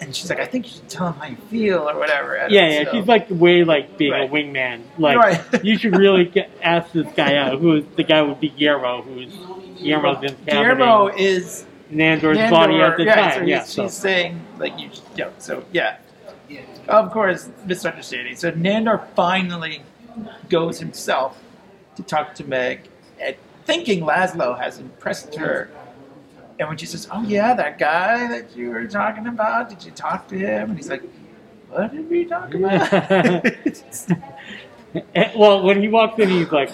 and 0.00 0.14
she's 0.14 0.28
like, 0.28 0.40
I 0.40 0.46
think 0.46 0.66
you 0.66 0.72
should 0.72 0.88
tell 0.88 1.06
him 1.08 1.14
how 1.14 1.26
you 1.28 1.36
feel 1.36 1.88
or 1.88 1.96
whatever. 1.98 2.36
Yeah, 2.50 2.68
yeah, 2.68 2.90
she's 2.90 3.06
like 3.06 3.26
way 3.30 3.62
like 3.64 3.96
being 3.96 4.12
Right. 4.12 4.28
a 4.28 4.32
wingman. 4.32 4.82
Like 4.98 5.16
Right. 5.16 5.64
you 5.64 5.78
should 5.78 5.96
really 5.96 6.24
get 6.36 6.50
ask 6.62 6.92
this 6.92 7.06
guy 7.14 7.36
out. 7.36 7.58
Who 7.60 7.74
is 7.76 7.84
the 7.96 8.02
guy 8.02 8.20
would 8.20 8.40
be 8.40 8.48
Guillermo? 8.50 9.02
Who's 9.02 9.32
Guillermo's 9.80 10.22
in 10.30 10.36
Guillermo 10.46 11.08
is 11.08 11.64
Nandor's 11.92 12.38
Nandor- 12.38 12.50
body 12.50 12.80
at 12.80 12.96
the 12.96 13.04
yeah, 13.04 13.14
time. 13.14 13.32
So 13.32 13.40
yeah, 13.44 13.60
he's, 13.60 13.68
so. 13.68 13.82
she's 13.84 13.94
saying 13.94 14.40
like 14.58 14.78
you, 14.78 14.90
yeah. 15.16 15.30
So 15.38 15.64
yeah, 15.72 15.98
of 16.88 17.10
course, 17.12 17.50
misunderstanding. 17.66 18.36
So 18.36 18.52
Nandor 18.52 19.06
finally 19.14 19.82
goes 20.48 20.78
himself 20.78 21.40
to 21.96 22.02
talk 22.02 22.34
to 22.36 22.44
Meg, 22.44 22.88
and 23.20 23.36
thinking 23.64 24.02
Laszlo 24.02 24.58
has 24.58 24.78
impressed 24.78 25.34
her. 25.36 25.70
And 26.58 26.68
when 26.68 26.78
she 26.78 26.86
says, 26.86 27.08
"Oh 27.10 27.22
yeah, 27.22 27.54
that 27.54 27.78
guy 27.78 28.28
that 28.28 28.56
you 28.56 28.70
were 28.70 28.86
talking 28.86 29.26
about, 29.26 29.68
did 29.68 29.84
you 29.84 29.90
talk 29.90 30.28
to 30.28 30.38
him?" 30.38 30.70
and 30.70 30.78
he's 30.78 30.88
like, 30.88 31.02
"What 31.68 31.92
did 31.92 32.08
we 32.08 32.24
talk 32.24 32.54
about?" 32.54 33.44
Well, 35.36 35.64
when 35.64 35.82
he 35.82 35.88
walks 35.88 36.20
in, 36.20 36.28
he's 36.28 36.52
like, 36.52 36.70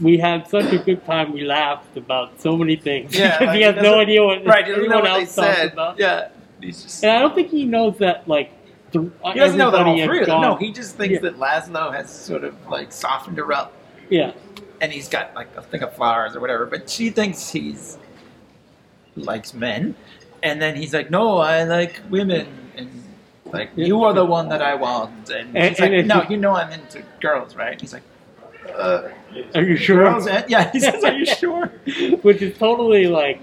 "We 0.00 0.18
had 0.18 0.48
such 0.48 0.72
a 0.72 0.78
good 0.78 1.04
time. 1.04 1.32
We 1.32 1.44
laughed 1.44 1.96
about 1.96 2.40
so 2.40 2.56
many 2.56 2.76
things." 2.76 3.14
yeah, 3.16 3.38
because 3.38 3.46
like, 3.48 3.56
he 3.56 3.62
has 3.62 3.76
no 3.76 3.82
doesn't- 3.82 4.00
idea 4.00 4.24
what 4.24 4.44
right. 4.46 4.64
He 4.66 4.70
doesn't 4.72 4.88
know 4.88 4.98
everyone 4.98 5.02
what 5.02 5.20
else 5.22 5.34
talks 5.34 5.56
said. 5.56 5.72
about. 5.72 5.98
Yeah, 5.98 6.28
he's 6.60 6.82
just. 6.82 7.02
And 7.04 7.12
I 7.12 7.18
don't 7.20 7.34
think 7.34 7.48
he 7.50 7.64
knows 7.64 7.98
that 7.98 8.26
like. 8.28 8.52
Th- 8.92 9.04
He 9.34 9.38
doesn't 9.38 9.58
know 9.58 9.70
that 9.70 9.86
all 9.86 9.92
everybody 10.00 10.06
three 10.06 10.20
of 10.20 10.26
them. 10.28 10.40
No, 10.40 10.56
he 10.56 10.72
just 10.72 10.96
thinks 10.96 11.14
Yeah. 11.22 11.30
that 11.30 11.38
Laszlo 11.38 11.92
has 11.92 12.08
sort 12.10 12.42
of 12.42 12.54
like 12.68 12.90
softened 12.90 13.36
her 13.36 13.52
up, 13.52 13.74
Yeah, 14.08 14.32
and 14.80 14.90
he's 14.90 15.08
got 15.10 15.34
like 15.34 15.48
a 15.56 15.62
thing 15.62 15.82
of 15.82 15.94
flowers 15.94 16.34
or 16.34 16.40
whatever. 16.40 16.64
But 16.64 16.88
she 16.88 17.10
thinks 17.10 17.50
he's 17.50 17.98
likes 19.16 19.52
men, 19.54 19.94
and 20.42 20.60
then 20.62 20.74
he's 20.76 20.94
like, 20.94 21.10
"No, 21.10 21.38
I 21.38 21.64
like 21.64 22.00
women." 22.08 22.46
And 22.76 22.88
Like 23.52 23.70
you 23.76 24.04
are 24.04 24.12
the 24.14 24.24
one 24.24 24.48
that 24.50 24.62
I 24.62 24.74
want, 24.74 25.30
and, 25.30 25.56
And- 25.56 25.68
he's 25.70 25.80
like, 25.80 25.90
no, 25.90 25.98
it's- 26.18 26.30
you 26.30 26.36
know 26.36 26.54
I'm 26.54 26.70
into 26.70 27.02
girls, 27.20 27.56
right? 27.56 27.80
He's 27.80 27.92
like, 27.94 28.02
uh, 28.74 29.08
Are 29.54 29.62
you 29.62 29.76
sure? 29.76 30.04
yeah. 30.48 30.70
He 30.72 30.80
says, 30.80 31.02
are 31.04 31.12
you 31.12 31.26
sure? 31.40 31.66
Which 32.22 32.42
is 32.42 32.56
totally 32.58 33.06
like, 33.06 33.40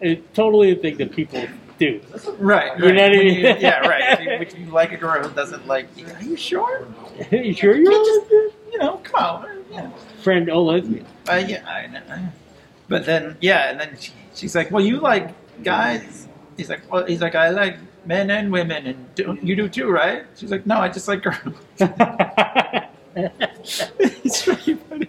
it's 0.00 0.22
totally 0.34 0.72
a 0.72 0.76
thing 0.76 0.96
that 0.98 1.12
people 1.12 1.44
do. 1.78 2.00
Right, 2.38 2.70
right. 2.70 2.78
You 2.80 2.92
know 2.92 3.02
what 3.02 3.10
I 3.12 3.16
mean? 3.16 3.34
you- 3.40 3.56
yeah, 3.58 3.86
right. 3.86 4.18
If 4.20 4.20
you, 4.20 4.30
if 4.32 4.58
you 4.58 4.66
like 4.72 4.92
a 4.92 4.96
girl 4.96 5.22
who 5.22 5.34
doesn't 5.34 5.66
like 5.66 5.88
you, 5.96 6.06
are 6.06 6.22
you 6.22 6.36
sure? 6.36 6.86
Are 7.32 7.36
you 7.36 7.52
sure 7.54 7.76
you're 7.76 7.92
a 7.92 7.96
lesbian? 7.96 8.50
You 8.72 8.78
know, 8.78 8.96
come 8.98 9.24
on. 9.24 9.64
Yeah. 9.70 9.90
friend? 10.22 10.48
Oh, 10.50 10.62
lesbian. 10.64 11.06
Uh, 11.28 11.42
yeah, 11.46 11.64
I 11.68 11.86
know. 11.86 12.02
But 12.88 13.06
then, 13.06 13.36
yeah, 13.40 13.70
and 13.70 13.78
then 13.80 13.96
she, 14.00 14.12
she's 14.34 14.54
like, 14.56 14.70
"Well, 14.72 14.84
you 14.84 14.98
like 14.98 15.30
guys?" 15.62 16.26
He's 16.56 16.68
like, 16.68 16.90
"Well, 16.90 17.04
he's 17.06 17.20
like, 17.20 17.36
I 17.36 17.50
like 17.50 17.76
men 18.04 18.30
and 18.30 18.50
women, 18.50 18.86
and 18.88 19.14
do, 19.14 19.38
you 19.42 19.54
do 19.54 19.68
too, 19.68 19.88
right?" 19.88 20.24
She's 20.34 20.50
like, 20.50 20.66
"No, 20.66 20.78
I 20.80 20.88
just 20.88 21.06
like 21.06 21.22
girls." 21.22 21.54
it's 23.98 24.46
really 24.46 24.74
funny. 24.74 25.08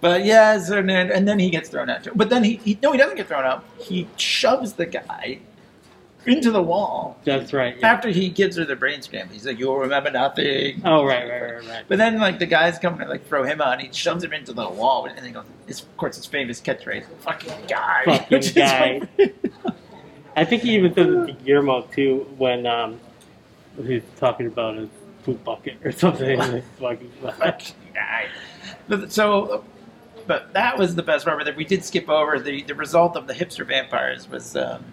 But 0.00 0.24
yeah, 0.24 0.56
then, 0.56 0.90
and 0.90 1.28
then 1.28 1.38
he 1.38 1.50
gets 1.50 1.68
thrown 1.68 1.90
out. 1.90 2.04
Too. 2.04 2.12
But 2.14 2.30
then 2.30 2.42
he, 2.42 2.56
he 2.56 2.78
no, 2.82 2.92
he 2.92 2.98
doesn't 2.98 3.16
get 3.16 3.28
thrown 3.28 3.44
out. 3.44 3.64
He 3.78 4.08
shoves 4.16 4.72
the 4.74 4.86
guy 4.86 5.40
into 6.26 6.50
the 6.50 6.62
wall 6.62 7.18
That's 7.24 7.52
right. 7.52 7.76
Yeah. 7.78 7.92
after 7.92 8.10
he 8.10 8.28
gives 8.28 8.56
her 8.56 8.64
the 8.64 8.76
brain 8.76 9.00
scramble. 9.02 9.32
He's 9.32 9.46
like, 9.46 9.58
"You'll 9.58 9.78
remember 9.78 10.10
nothing." 10.10 10.82
Oh, 10.84 11.04
right, 11.04 11.28
right, 11.28 11.42
right, 11.42 11.66
right. 11.66 11.84
But 11.88 11.98
then, 11.98 12.18
like 12.18 12.38
the 12.38 12.46
guys 12.46 12.78
come 12.78 12.98
to 12.98 13.06
like 13.06 13.26
throw 13.26 13.44
him 13.44 13.60
out, 13.60 13.74
and 13.74 13.82
he 13.82 13.92
shoves 13.92 14.24
him 14.24 14.32
into 14.32 14.52
the 14.52 14.68
wall, 14.68 15.06
and 15.06 15.26
he 15.26 15.32
goes, 15.32 15.44
"It's 15.66 15.82
of 15.82 15.96
course 15.96 16.16
his 16.16 16.26
famous 16.26 16.60
catchphrase, 16.60 17.04
fucking 17.20 17.66
guy." 17.68 18.04
Fucking 18.04 18.40
guy. 18.54 19.02
I 20.36 20.44
think 20.44 20.62
he 20.62 20.74
even 20.76 20.94
says 20.94 21.06
it 21.08 21.26
to 21.26 21.32
Guillermo 21.44 21.82
too 21.92 22.26
when 22.38 22.66
um, 22.66 23.00
he's 23.84 24.02
talking 24.16 24.46
about 24.46 24.76
his 24.76 24.88
poop 25.24 25.42
bucket 25.44 25.76
or 25.84 25.92
something. 25.92 26.38
Like, 26.38 26.64
fucking 26.78 27.10
fucking 27.20 27.74
guy. 27.94 28.26
But, 28.88 29.12
so, 29.12 29.64
but 30.26 30.52
that 30.52 30.78
was 30.78 30.94
the 30.94 31.02
best 31.02 31.24
part. 31.24 31.42
But 31.44 31.56
we 31.56 31.64
did 31.64 31.84
skip 31.84 32.08
over 32.08 32.38
the 32.38 32.62
the 32.62 32.74
result 32.74 33.16
of 33.16 33.26
the 33.26 33.34
hipster 33.34 33.66
vampires 33.66 34.28
was. 34.28 34.56
Um, 34.56 34.84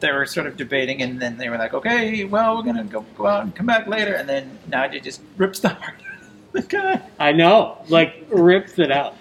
they 0.00 0.12
were 0.12 0.24
sort 0.26 0.46
of 0.46 0.56
debating, 0.56 1.02
and 1.02 1.20
then 1.20 1.36
they 1.36 1.48
were 1.48 1.56
like, 1.58 1.74
"Okay, 1.74 2.24
well, 2.24 2.56
we're 2.56 2.62
gonna 2.62 2.84
go, 2.84 3.04
go 3.16 3.26
out 3.26 3.42
and 3.42 3.54
come 3.54 3.66
back 3.66 3.86
later." 3.88 4.14
And 4.14 4.28
then 4.28 4.56
Nadja 4.68 5.02
just 5.02 5.20
rips 5.36 5.58
the 5.60 5.70
heart 5.70 5.94
out 5.94 6.22
of 6.22 6.52
the 6.52 6.62
guy. 6.62 7.02
I 7.18 7.32
know, 7.32 7.78
like 7.88 8.24
rips 8.30 8.78
it 8.78 8.90
out. 8.92 9.14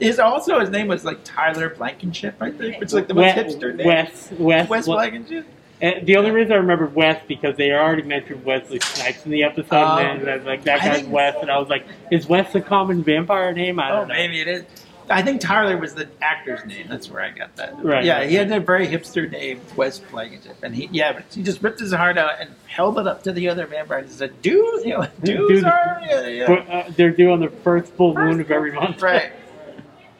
His 0.00 0.18
also 0.20 0.60
his 0.60 0.70
name 0.70 0.86
was 0.88 1.04
like 1.04 1.18
Tyler 1.24 1.70
Blankenship, 1.70 2.36
I 2.40 2.50
think, 2.50 2.78
which 2.78 2.88
is 2.88 2.94
like 2.94 3.08
the 3.08 3.14
most 3.14 3.36
We- 3.36 3.42
hipster 3.42 3.74
name. 3.74 3.86
Wes, 3.86 4.30
Wes, 4.32 4.38
Wes 4.38 4.68
Wes- 4.68 4.86
Blankenship. 4.86 5.46
And 5.80 6.06
the 6.06 6.16
only 6.16 6.30
reason 6.32 6.52
I 6.52 6.56
remember 6.56 6.86
Wes 6.86 7.22
because 7.28 7.56
they 7.56 7.70
already 7.72 8.02
mentioned 8.02 8.44
Wesley 8.44 8.80
Snipes 8.80 9.24
in 9.24 9.30
the 9.30 9.44
episode, 9.44 9.66
Oh. 9.72 9.98
and 9.98 10.28
I 10.28 10.36
was 10.36 10.44
like, 10.44 10.64
that 10.64 10.80
guy's 10.80 11.00
think- 11.02 11.12
Wes, 11.12 11.36
and 11.40 11.50
I 11.50 11.58
was 11.58 11.68
like, 11.68 11.84
is 12.10 12.26
Wes 12.26 12.52
a 12.54 12.60
common 12.60 13.04
vampire 13.04 13.52
name? 13.52 13.78
I 13.78 13.90
Oh, 13.90 13.94
don't 13.98 14.08
know. 14.08 14.14
maybe 14.14 14.40
it 14.40 14.48
is. 14.48 14.64
I 15.10 15.22
think 15.22 15.40
Tyler 15.40 15.78
was 15.78 15.94
the 15.94 16.06
actor's 16.20 16.62
name. 16.66 16.86
That's 16.86 17.08
where 17.10 17.22
I 17.22 17.30
got 17.30 17.56
that. 17.56 17.82
Right, 17.82 18.04
Yeah, 18.04 18.18
right, 18.18 18.28
he 18.28 18.34
had 18.34 18.52
a 18.52 18.60
very 18.60 18.86
hipster 18.86 19.30
name, 19.30 19.58
Wes 19.74 20.00
Blankenship, 20.00 20.56
and 20.62 20.74
he 20.74 20.88
yeah, 20.92 21.12
but 21.14 21.22
he 21.32 21.42
just 21.42 21.62
ripped 21.62 21.80
his 21.80 21.94
heart 21.94 22.18
out 22.18 22.32
and 22.40 22.50
held 22.66 22.98
it 22.98 23.06
up 23.06 23.22
to 23.22 23.32
the 23.32 23.48
other 23.48 23.66
vampires 23.66 24.04
and 24.10 24.12
said, 24.12 24.42
"Dudes, 24.42 24.84
you 24.84 24.90
know, 24.98 25.06
dudes 25.22 25.48
Dudes. 25.48 25.64
are 25.64 26.02
yeah, 26.06 26.26
yeah. 26.26 26.46
But, 26.46 26.68
uh, 26.70 26.90
they're 26.94 27.10
due 27.10 27.30
on 27.32 27.40
the 27.40 27.48
first 27.48 27.90
full 27.94 28.14
moon 28.14 28.38
of 28.40 28.50
every 28.50 28.72
month. 28.72 29.00
right." 29.02 29.32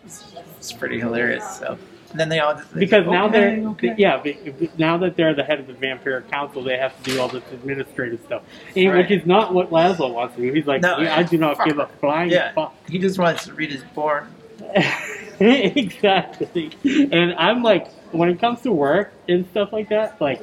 It's, 0.07 0.25
it's 0.57 0.73
pretty 0.73 0.99
hilarious. 1.01 1.59
So, 1.59 1.77
then 2.15 2.29
they 2.31 2.39
all 2.41 2.55
just 2.55 2.73
they 2.73 2.81
Because 2.81 3.05
say, 3.05 3.11
now 3.11 3.27
"Okay, 3.27 3.33
they're 3.61 3.69
okay." 3.71 3.95
yeah, 3.99 4.17
be- 4.19 4.71
now 4.79 4.97
that 4.99 5.17
they're 5.17 5.35
the 5.35 5.45
head 5.45 5.61
of 5.61 5.67
the 5.67 5.75
vampire 5.75 6.23
council, 6.31 6.63
they 6.63 6.77
have 6.79 6.97
to 7.03 7.11
do 7.11 7.21
all 7.21 7.29
this 7.29 7.43
administrative 7.53 8.21
stuff, 8.25 8.43
and, 8.77 8.89
Right. 8.93 8.99
which 9.09 9.11
is 9.21 9.27
not 9.27 9.53
what 9.53 9.71
Laszlo 9.71 10.13
wants 10.13 10.37
to 10.37 10.41
do. 10.43 10.53
He's 10.53 10.67
like, 10.67 10.81
No, 10.83 10.97
I 10.97 11.23
do 11.23 11.37
not 11.39 11.57
fuck. 11.59 11.67
give 11.67 11.79
a 11.79 11.87
flying 12.01 12.31
yeah, 12.31 12.53
fuck. 12.53 12.75
he 12.89 12.99
just 12.99 13.19
wants 13.19 13.45
to 13.45 13.53
read 13.55 13.71
his 13.73 13.83
porn. 13.95 14.27
exactly. 15.41 16.71
And 16.85 17.35
I'm 17.35 17.63
like, 17.63 17.89
when 18.13 18.29
it 18.29 18.41
comes 18.41 18.61
to 18.63 18.73
work 18.73 19.13
and 19.29 19.47
stuff 19.51 19.73
like 19.73 19.89
that, 19.91 20.21
like, 20.21 20.41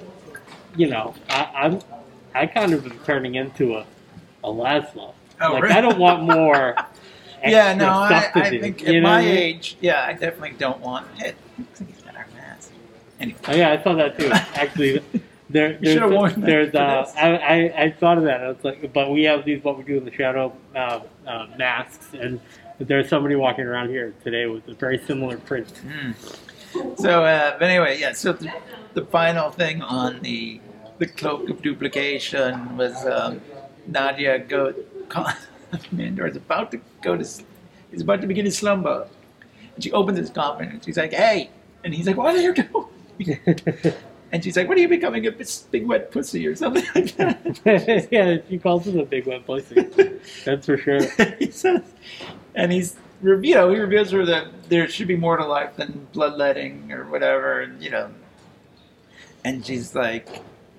you 0.76 0.88
know, 0.90 1.14
I, 1.30 1.50
I'm, 1.56 1.80
I 2.34 2.46
kind 2.48 2.74
of 2.74 2.86
am 2.86 3.00
turning 3.06 3.36
into 3.36 3.76
a, 3.76 3.86
a 4.44 4.48
Laszlo. 4.50 5.14
Oh, 5.42 5.54
like, 5.54 5.64
really? 5.64 5.76
I 5.76 5.82
don't 5.82 5.98
want 6.00 6.24
more. 6.36 6.76
Yeah, 7.52 7.74
no, 7.74 7.90
I, 7.90 8.32
I 8.34 8.50
do, 8.50 8.62
think 8.62 8.88
at 8.88 9.02
my 9.02 9.20
I 9.20 9.22
mean? 9.22 9.38
age, 9.38 9.78
yeah, 9.82 10.06
I 10.06 10.14
definitely 10.14 10.58
don't 10.58 10.80
want 10.80 11.08
it. 11.20 11.36
Looks 11.58 11.82
like 11.82 11.90
he's 11.94 12.02
got 12.02 12.16
our 12.16 12.28
mask. 12.36 12.72
Anyway. 13.20 13.40
Oh, 13.48 13.56
yeah, 13.56 13.72
I 13.72 13.84
saw 13.84 13.94
that 13.96 14.20
too. 14.20 14.30
Actually, 14.32 15.02
there, 15.50 15.74
You 15.74 15.80
there's, 15.82 16.36
that 16.36 16.42
there's, 16.42 16.76
uh. 16.76 17.12
I, 17.18 17.38
I, 17.38 17.84
I 17.84 17.92
thought 17.92 18.18
of 18.18 18.24
that. 18.24 18.44
I 18.44 18.48
was 18.48 18.64
like, 18.64 18.92
but 18.94 19.12
we 19.12 19.24
have 19.24 19.46
these 19.46 19.64
what 19.64 19.78
we 19.78 19.84
do 19.84 19.98
in 19.98 20.06
the 20.06 20.14
shadow 20.14 20.56
uh, 20.76 21.02
uh, 21.28 21.48
masks, 21.58 22.14
and 22.14 22.40
there's 22.80 23.10
somebody 23.10 23.36
walking 23.36 23.66
around 23.66 23.90
here 23.90 24.14
today 24.24 24.48
with 24.48 24.68
a 24.68 24.74
very 24.74 24.98
similar 24.98 25.38
print. 25.38 25.72
Mm. 25.86 27.00
So, 27.00 27.24
uh, 27.24 27.58
but 27.58 27.70
anyway, 27.70 28.00
yeah. 28.00 28.14
So 28.14 28.34
the, 28.34 28.52
the 28.94 29.06
final 29.06 29.50
thing 29.50 29.82
on 29.82 30.20
the 30.22 30.60
the 30.98 31.08
cloak 31.08 31.50
of 31.50 31.62
duplication 31.62 32.78
was 32.78 32.96
um, 33.06 33.42
Nadja 33.90 34.48
go. 34.48 34.74
Nandor 35.94 36.30
is 36.30 36.36
about 36.36 36.72
to 36.72 36.82
go 37.02 37.18
to. 37.18 37.28
He's 37.92 38.02
about 38.02 38.22
to 38.22 38.28
begin 38.28 38.46
his 38.46 38.58
slumber, 38.58 39.08
and 39.76 39.84
she 39.84 39.92
opens 39.92 40.18
his 40.18 40.30
coffin 40.30 40.70
and 40.70 40.84
she's 40.84 40.98
like, 40.98 41.14
"Hey!" 41.14 41.50
And 41.84 41.94
he's 41.94 42.08
like, 42.08 42.18
"What 42.18 42.36
are 42.36 42.42
you 42.42 42.54
doing?" 42.54 43.94
And 44.32 44.44
she's 44.44 44.58
like, 44.58 44.68
"What 44.68 44.78
are 44.78 44.82
you 44.82 44.90
becoming 44.90 45.26
a 45.28 45.32
big 45.32 45.88
wet 45.88 46.12
pussy 46.12 46.46
or 46.46 46.56
something 46.56 46.84
like 46.94 47.16
that?" 47.16 48.08
yeah, 48.12 48.38
she 48.50 48.58
calls 48.58 48.86
him 48.86 49.00
a 49.00 49.06
big 49.06 49.28
wet 49.28 49.46
pussy. 49.46 49.82
That's 50.44 50.66
for 50.66 50.78
sure. 50.78 51.00
he 51.40 51.52
says, 51.52 51.84
and 52.54 52.72
he's 52.72 52.98
you 53.24 53.56
know 53.56 53.70
he 53.70 53.80
reveals 53.80 54.12
her 54.12 54.26
that 54.26 54.48
there 54.68 54.90
should 54.90 55.08
be 55.08 55.16
more 55.16 55.38
to 55.38 55.46
life 55.46 55.76
than 55.78 56.08
bloodletting 56.12 56.92
or 56.92 57.06
whatever, 57.06 57.62
and 57.62 57.82
you 57.82 57.92
know, 57.92 58.10
and 59.46 59.66
she's 59.66 59.96
like, 59.96 60.28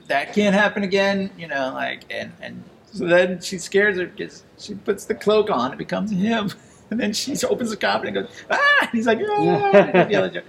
that 0.09 0.35
can't 0.35 0.55
happen 0.55 0.83
again, 0.83 1.31
you 1.39 1.47
know, 1.47 1.73
like, 1.73 2.03
and 2.11 2.33
and 2.41 2.63
so 2.93 3.07
then 3.07 3.41
she 3.41 3.59
scares 3.59 3.99
her 3.99 4.07
because 4.07 4.43
she 4.59 4.75
puts 4.75 5.05
the 5.05 5.15
cloak 5.15 5.51
on, 5.51 5.73
it 5.73 5.79
becomes 5.79 6.11
him, 6.11 6.51
and 6.91 6.99
then 7.01 7.13
she 7.13 7.37
opens 7.47 7.71
the 7.71 7.77
coffin 7.77 8.09
and 8.09 8.27
goes, 8.27 8.45
ah, 8.51 8.79
and 8.83 8.91
he's 8.93 9.07
like, 9.07 9.19
ah, 9.23 10.41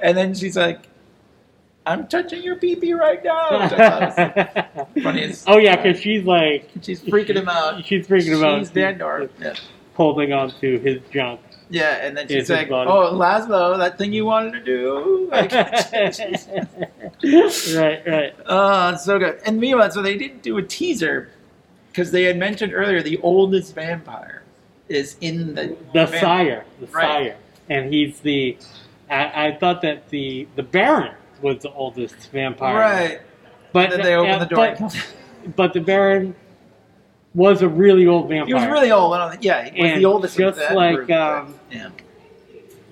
and 0.00 0.16
then 0.16 0.34
she's 0.34 0.56
like. 0.56 0.80
I'm 1.86 2.06
touching 2.06 2.42
your 2.42 2.56
pee 2.56 2.76
pee 2.76 2.92
right 2.92 3.24
now. 3.24 3.62
Which 3.62 3.72
I 3.72 4.10
thought 4.10 4.94
was 4.94 5.02
funniest. 5.02 5.44
oh 5.48 5.56
yeah, 5.56 5.74
because 5.74 5.98
she's 5.98 6.22
like 6.22 6.68
She's 6.82 7.00
freaking 7.00 7.36
him 7.36 7.48
out. 7.48 7.82
She's 7.82 8.06
freaking 8.06 8.36
him 8.36 8.44
out. 8.44 8.58
She's 8.58 8.70
Nandor. 8.72 9.30
Yeah. 9.40 9.54
holding 9.94 10.34
on 10.34 10.50
to 10.60 10.78
his 10.80 11.00
junk. 11.10 11.40
Yeah, 11.70 11.96
and 12.04 12.14
then 12.14 12.28
she's 12.28 12.50
like, 12.50 12.68
body. 12.68 12.90
"Oh, 12.90 13.14
Laszlo, 13.14 13.78
that 13.78 13.96
thing 13.96 14.12
you 14.12 14.26
wanted 14.26 14.52
to 14.52 14.60
do." 14.64 15.28
Like, 15.32 15.52
right, 17.74 18.06
right. 18.06 18.34
oh, 18.46 18.90
it's 18.90 19.04
so 19.04 19.18
good. 19.18 19.40
And 19.44 19.58
meanwhile, 19.58 19.90
so 19.90 20.02
they 20.02 20.16
didn't 20.16 20.42
do 20.42 20.56
a 20.58 20.62
teaser 20.62 21.30
because 21.98 22.12
they 22.12 22.22
had 22.22 22.36
mentioned 22.38 22.72
earlier 22.72 23.02
the 23.02 23.18
oldest 23.22 23.74
vampire 23.74 24.42
is 24.88 25.16
in 25.20 25.54
the 25.54 25.76
The 25.92 26.06
vamp- 26.06 26.14
sire, 26.14 26.64
the 26.80 26.86
Right. 26.86 27.02
sire, 27.02 27.36
and 27.68 27.92
he's 27.92 28.20
the. 28.20 28.56
I, 29.10 29.48
I 29.48 29.52
thought 29.58 29.82
that 29.82 30.08
the 30.10 30.46
the 30.54 30.62
Baron 30.62 31.14
was 31.42 31.58
the 31.62 31.72
oldest 31.72 32.30
vampire. 32.30 32.76
Right. 32.76 33.20
but 33.72 33.90
Then 33.90 34.02
they 34.02 34.14
open 34.14 34.30
uh, 34.32 34.38
the 34.38 34.46
door. 34.46 34.76
But, 34.78 35.06
but 35.56 35.72
the 35.72 35.80
Baron 35.80 36.34
was 37.34 37.62
a 37.62 37.68
really 37.68 38.06
old 38.06 38.28
vampire. 38.28 38.46
he 38.46 38.54
was 38.54 38.66
really 38.66 38.90
old. 38.92 39.12
I 39.14 39.18
don't 39.18 39.30
think, 39.32 39.44
yeah, 39.44 39.64
he 39.68 39.82
was 39.82 39.90
And 39.92 40.00
the 40.00 40.04
oldest. 40.06 40.38
just 40.38 40.58
like, 40.72 40.94
group. 40.96 41.10
um, 41.10 41.54
yeah, 41.70 41.90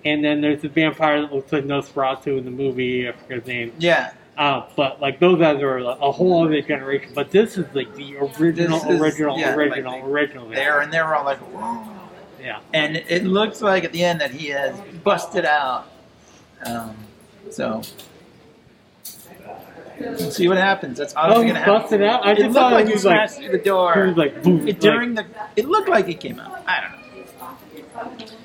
And 0.05 0.23
then 0.25 0.41
there's 0.41 0.63
the 0.63 0.69
vampire 0.69 1.23
that 1.23 1.33
looks 1.33 1.53
like 1.53 1.65
Nosferatu 1.65 2.39
in 2.39 2.45
the 2.45 2.51
movie. 2.51 3.09
I 3.09 3.13
forget 3.13 3.39
his 3.39 3.47
name. 3.47 3.73
yeah. 3.79 4.13
Uh, 4.39 4.67
but 4.77 5.01
like 5.01 5.19
those 5.19 5.39
guys 5.39 5.63
are 5.63 5.79
a 5.79 5.85
a 5.87 6.13
whole 6.13 6.45
other 6.45 6.61
generation. 6.61 7.11
But 7.15 7.31
this 7.31 7.57
is 7.57 7.65
like 7.75 7.95
the 7.95 8.17
original, 8.19 8.77
is- 8.91 9.01
original, 9.01 9.39
yeah, 9.39 9.49
like 9.55 9.57
original, 9.57 9.93
they- 9.93 10.01
original. 10.03 10.49
There 10.51 10.81
and 10.81 10.93
they 10.93 11.01
were 11.01 11.15
all 11.15 11.25
like, 11.25 11.39
"Whoa." 11.39 11.85
Yeah. 12.43 12.61
and 12.75 12.97
it 12.97 13.25
looks 13.25 13.61
like 13.63 13.83
at 13.85 13.93
the 13.93 14.05
end 14.05 14.21
that 14.21 14.31
he 14.31 14.49
has 14.49 14.79
busted 15.03 15.45
out. 15.47 15.87
Um, 16.65 16.95
so. 17.51 17.83
We'll 19.99 20.31
see 20.31 20.47
what 20.47 20.59
happens. 20.59 20.99
That's 20.99 21.15
Oh, 21.15 21.21
obviously 21.21 21.45
going 21.45 21.55
to 21.55 21.61
happen. 21.61 21.81
busted 21.83 22.03
out. 22.03 22.27
I 22.27 22.33
it 22.33 22.35
just 22.37 22.45
looked 22.49 22.55
thought 22.57 22.73
like 22.73 22.85
he 22.85 22.91
he 22.91 22.95
was 22.97 23.05
like, 23.07 23.15
smashed 23.31 23.37
through 23.39 23.53
the 23.53 23.59
he 23.59 23.65
door. 23.65 24.07
was 24.09 24.17
like, 24.17 24.43
boom. 24.43 24.69
It, 24.69 24.79
during 24.79 25.15
the, 25.15 25.25
it 25.57 25.67
looked 25.67 25.89
like 25.89 26.09
it 26.09 26.21
came 26.21 26.39
out. 26.39 26.63
I 26.69 26.83
don't 26.83 26.93
know. 26.93 27.06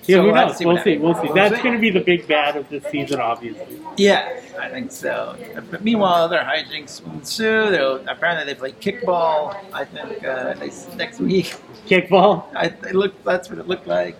Yeah, 0.08 0.16
So 0.18 0.22
who 0.22 0.28
we'll 0.32 0.36
knows? 0.48 0.58
see 0.58 0.66
We'll 0.66 0.78
see. 0.84 0.90
happens. 0.96 1.04
We'll 1.04 1.28
see. 1.28 1.34
That's 1.34 1.62
going 1.62 1.76
to 1.76 1.80
be 1.82 1.90
the 1.92 2.00
big 2.02 2.28
bad 2.28 2.56
of 2.58 2.68
this 2.70 2.84
season, 2.86 3.20
obviously. 3.20 3.80
Yeah, 3.98 4.40
I 4.60 4.70
think 4.70 4.92
so. 4.92 5.36
But 5.70 5.84
meanwhile, 5.84 6.24
other 6.24 6.40
hijinks 6.40 7.06
ensue. 7.14 7.70
They'll- 7.70 8.04
Apparently, 8.08 8.46
they 8.52 8.58
play 8.60 8.72
kickball. 8.72 9.56
I 9.74 9.86
think 9.86 10.24
uh, 10.24 10.56
next 10.96 11.20
week. 11.20 11.56
Kickball. 11.88 12.46
I 12.56 12.66
it 12.66 12.96
looked. 12.96 13.24
That's 13.26 13.50
what 13.50 13.60
it 13.60 13.68
looked 13.68 13.88
like. 13.88 14.16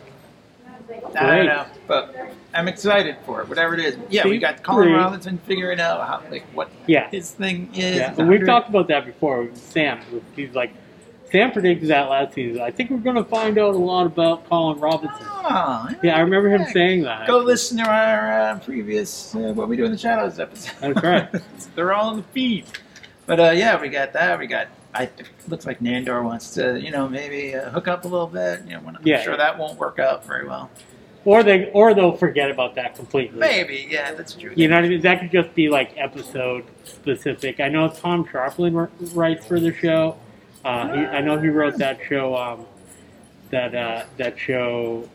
I 1.16 1.38
don't 1.38 1.46
know, 1.46 1.66
but 1.88 2.16
I'm 2.54 2.68
excited 2.68 3.16
for 3.26 3.42
it. 3.42 3.48
Whatever 3.50 3.76
it 3.76 3.80
is. 3.80 3.98
Yeah, 4.10 4.28
we 4.28 4.40
got 4.40 4.62
Colin 4.62 4.88
three. 4.90 4.94
Robinson 4.98 5.38
figuring 5.46 5.80
out 5.80 6.06
how 6.08 6.22
like 6.30 6.44
what 6.54 6.70
Yeah. 6.88 7.10
his 7.10 7.32
thing 7.32 7.70
is. 7.74 7.98
Yeah, 7.98 8.14
we've 8.24 8.46
talked 8.46 8.70
about 8.70 8.88
that 8.90 9.06
before. 9.06 9.44
with 9.44 9.58
Sam, 9.58 10.00
he's 10.36 10.54
like, 10.54 10.74
Sam 11.32 11.52
predicted 11.52 11.90
that 11.90 12.10
last 12.10 12.34
season. 12.34 12.62
I 12.62 12.72
think 12.72 12.90
we're 12.90 12.98
going 12.98 13.16
to 13.16 13.24
find 13.24 13.58
out 13.58 13.74
a 13.74 13.78
lot 13.78 14.06
about 14.06 14.48
Colin 14.50 14.80
Robinson. 14.80 15.16
Oh, 15.22 15.88
Yeah, 16.04 16.18
I 16.18 16.20
remember 16.20 16.50
him 16.50 16.66
saying 16.74 17.04
that. 17.04 17.26
Go 17.28 17.38
listen 17.40 17.78
to 17.78 17.84
our 17.84 18.32
uh, 18.32 18.60
previous 18.60 19.34
uh, 19.36 19.54
"What 19.54 19.70
We 19.70 19.78
Do 19.78 19.86
in 19.86 19.92
the 19.92 19.98
Shadows" 19.98 20.40
episode. 20.40 20.74
That's 20.82 21.04
right. 21.04 21.42
They're 21.76 21.94
all 21.94 22.12
in 22.12 22.18
the 22.18 22.24
feed. 22.24 22.66
But 23.28 23.40
uh, 23.40 23.52
yeah, 23.52 23.80
we 23.80 23.88
got 23.90 24.12
that. 24.14 24.38
We 24.40 24.48
got. 24.48 24.68
I 24.94 25.04
it 25.04 25.28
looks 25.48 25.66
like 25.66 25.80
Nandor 25.80 26.22
wants 26.22 26.54
to, 26.56 26.78
you 26.82 26.92
know, 26.92 27.08
maybe 27.08 27.56
uh, 27.56 27.70
hook 27.70 27.88
up 27.88 28.04
a 28.04 28.08
little 28.10 28.28
bit. 28.28 28.64
You 28.66 28.72
know, 28.74 28.82
I'm 28.88 28.98
Yeah. 29.04 29.22
sure 29.22 29.38
that 29.38 29.58
won't 29.58 29.80
work 29.80 30.00
out 30.00 30.26
very 30.26 30.46
well. 30.46 30.70
Or 31.24 31.44
they, 31.44 31.70
or 31.72 31.94
they'll 31.94 32.18
forget 32.18 32.50
about 32.52 32.76
that 32.76 32.96
completely. 32.96 33.38
Maybe, 33.40 33.88
yeah, 33.90 34.12
that's 34.14 34.34
true. 34.34 34.52
You 34.56 34.68
know 34.68 34.76
what 34.76 34.86
I 34.86 34.90
mean? 34.90 35.02
That 35.02 35.20
could 35.22 35.32
just 35.32 35.54
be 35.54 35.70
like 35.70 35.94
episode 35.96 36.66
specific. 36.84 37.60
I 37.62 37.70
know 37.70 37.88
Tom 37.90 38.26
Scharpling 38.26 38.74
wr- 38.74 39.18
writes 39.18 39.46
for 39.46 39.60
the 39.60 39.72
show. 39.74 40.18
Uh, 40.64 40.94
he, 40.94 41.06
I 41.06 41.22
know 41.22 41.40
he 41.40 41.50
wrote 41.50 41.78
that 41.78 42.00
show. 42.08 42.36
Um, 42.36 42.66
that 43.50 43.76
uh, 43.76 44.04
that 44.18 44.38
show, 44.40 45.10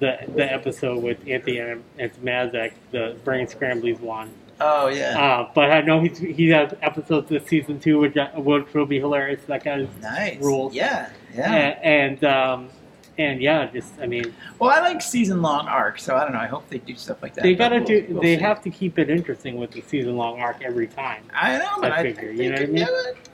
the 0.00 0.18
the 0.34 0.44
episode 0.52 1.02
with 1.02 1.18
Anthony 1.26 1.58
and 1.58 1.82
Mazek, 2.22 2.72
the 2.90 3.16
brain 3.24 3.46
scramblies 3.46 3.98
one. 4.00 4.30
Oh 4.60 4.88
yeah, 4.88 5.18
Uh, 5.18 5.50
but 5.54 5.70
I 5.70 5.80
know 5.82 6.00
he's 6.00 6.18
he 6.18 6.48
has 6.50 6.74
episodes 6.82 7.28
this 7.28 7.46
season 7.46 7.78
too, 7.78 7.98
which, 8.00 8.16
I- 8.16 8.36
which 8.38 8.74
will 8.74 8.86
be 8.86 8.98
hilarious. 8.98 9.40
That 9.46 9.62
guy's 9.64 9.86
nice. 10.02 10.38
rules. 10.42 10.74
Yeah, 10.74 11.10
yeah. 11.34 11.52
and, 11.52 11.84
and 12.22 12.24
um, 12.24 12.68
and 13.16 13.40
yeah, 13.40 13.66
just 13.72 13.92
I 14.02 14.06
mean, 14.06 14.34
Well, 14.58 14.70
I 14.70 14.80
like 14.80 15.00
season 15.00 15.40
long 15.42 15.66
arcs, 15.68 16.02
so 16.02 16.16
I 16.16 16.24
don't 16.24 16.32
know. 16.32 16.40
I 16.40 16.46
hope 16.48 16.68
they 16.70 16.78
do 16.78 16.94
stuff 16.96 17.22
like 17.22 17.34
that. 17.34 17.42
they 17.44 17.54
gotta 17.54 17.76
we'll- 17.76 17.84
do. 17.86 18.06
we'll 18.10 18.20
they 18.22 18.36
see. 18.36 18.42
have 18.42 18.60
to 18.62 18.70
keep 18.70 18.98
it 18.98 19.08
interesting 19.08 19.56
with 19.56 19.70
the 19.70 19.80
season 19.82 20.16
long 20.16 20.40
arc 20.40 20.60
every 20.62 20.88
time. 20.88 21.22
I 21.32 21.56
know, 21.58 21.68
but 21.80 21.92
I 21.92 22.00
I, 22.00 22.02
figure, 22.02 22.22
think 22.28 22.32
you 22.32 22.36
they 22.38 22.48
know 22.48 22.52
what 22.54 22.62
I 22.62 22.66
mean? 22.66 22.84
do 22.86 22.94
it. 23.10 23.27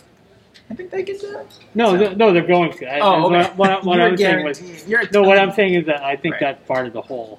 I 0.71 0.75
think 0.75 0.91
they 0.91 1.03
could 1.03 1.19
do 1.21 1.39
it. 1.39 1.47
No, 1.75 1.91
So- 1.93 1.99
th- 1.99 2.17
no, 2.17 2.33
they're 2.33 2.47
going 2.47 2.73
to. 2.73 2.87
I, 2.87 3.01
Oh, 3.01 3.29
what, 3.29 3.33
okay. 3.47 3.53
what, 3.57 3.85
what 3.85 3.97
You're 3.99 4.07
I'm 4.09 4.17
saying 4.17 4.45
was, 4.45 4.89
no, 5.13 5.23
what 5.23 5.39
I'm 5.39 5.53
saying 5.53 5.75
is 5.75 5.87
that 5.87 6.03
I 6.03 6.17
think 6.17 6.35
Right. 6.35 6.41
that's 6.41 6.67
part 6.67 6.87
of 6.87 6.93
the 6.95 7.03
whole 7.03 7.39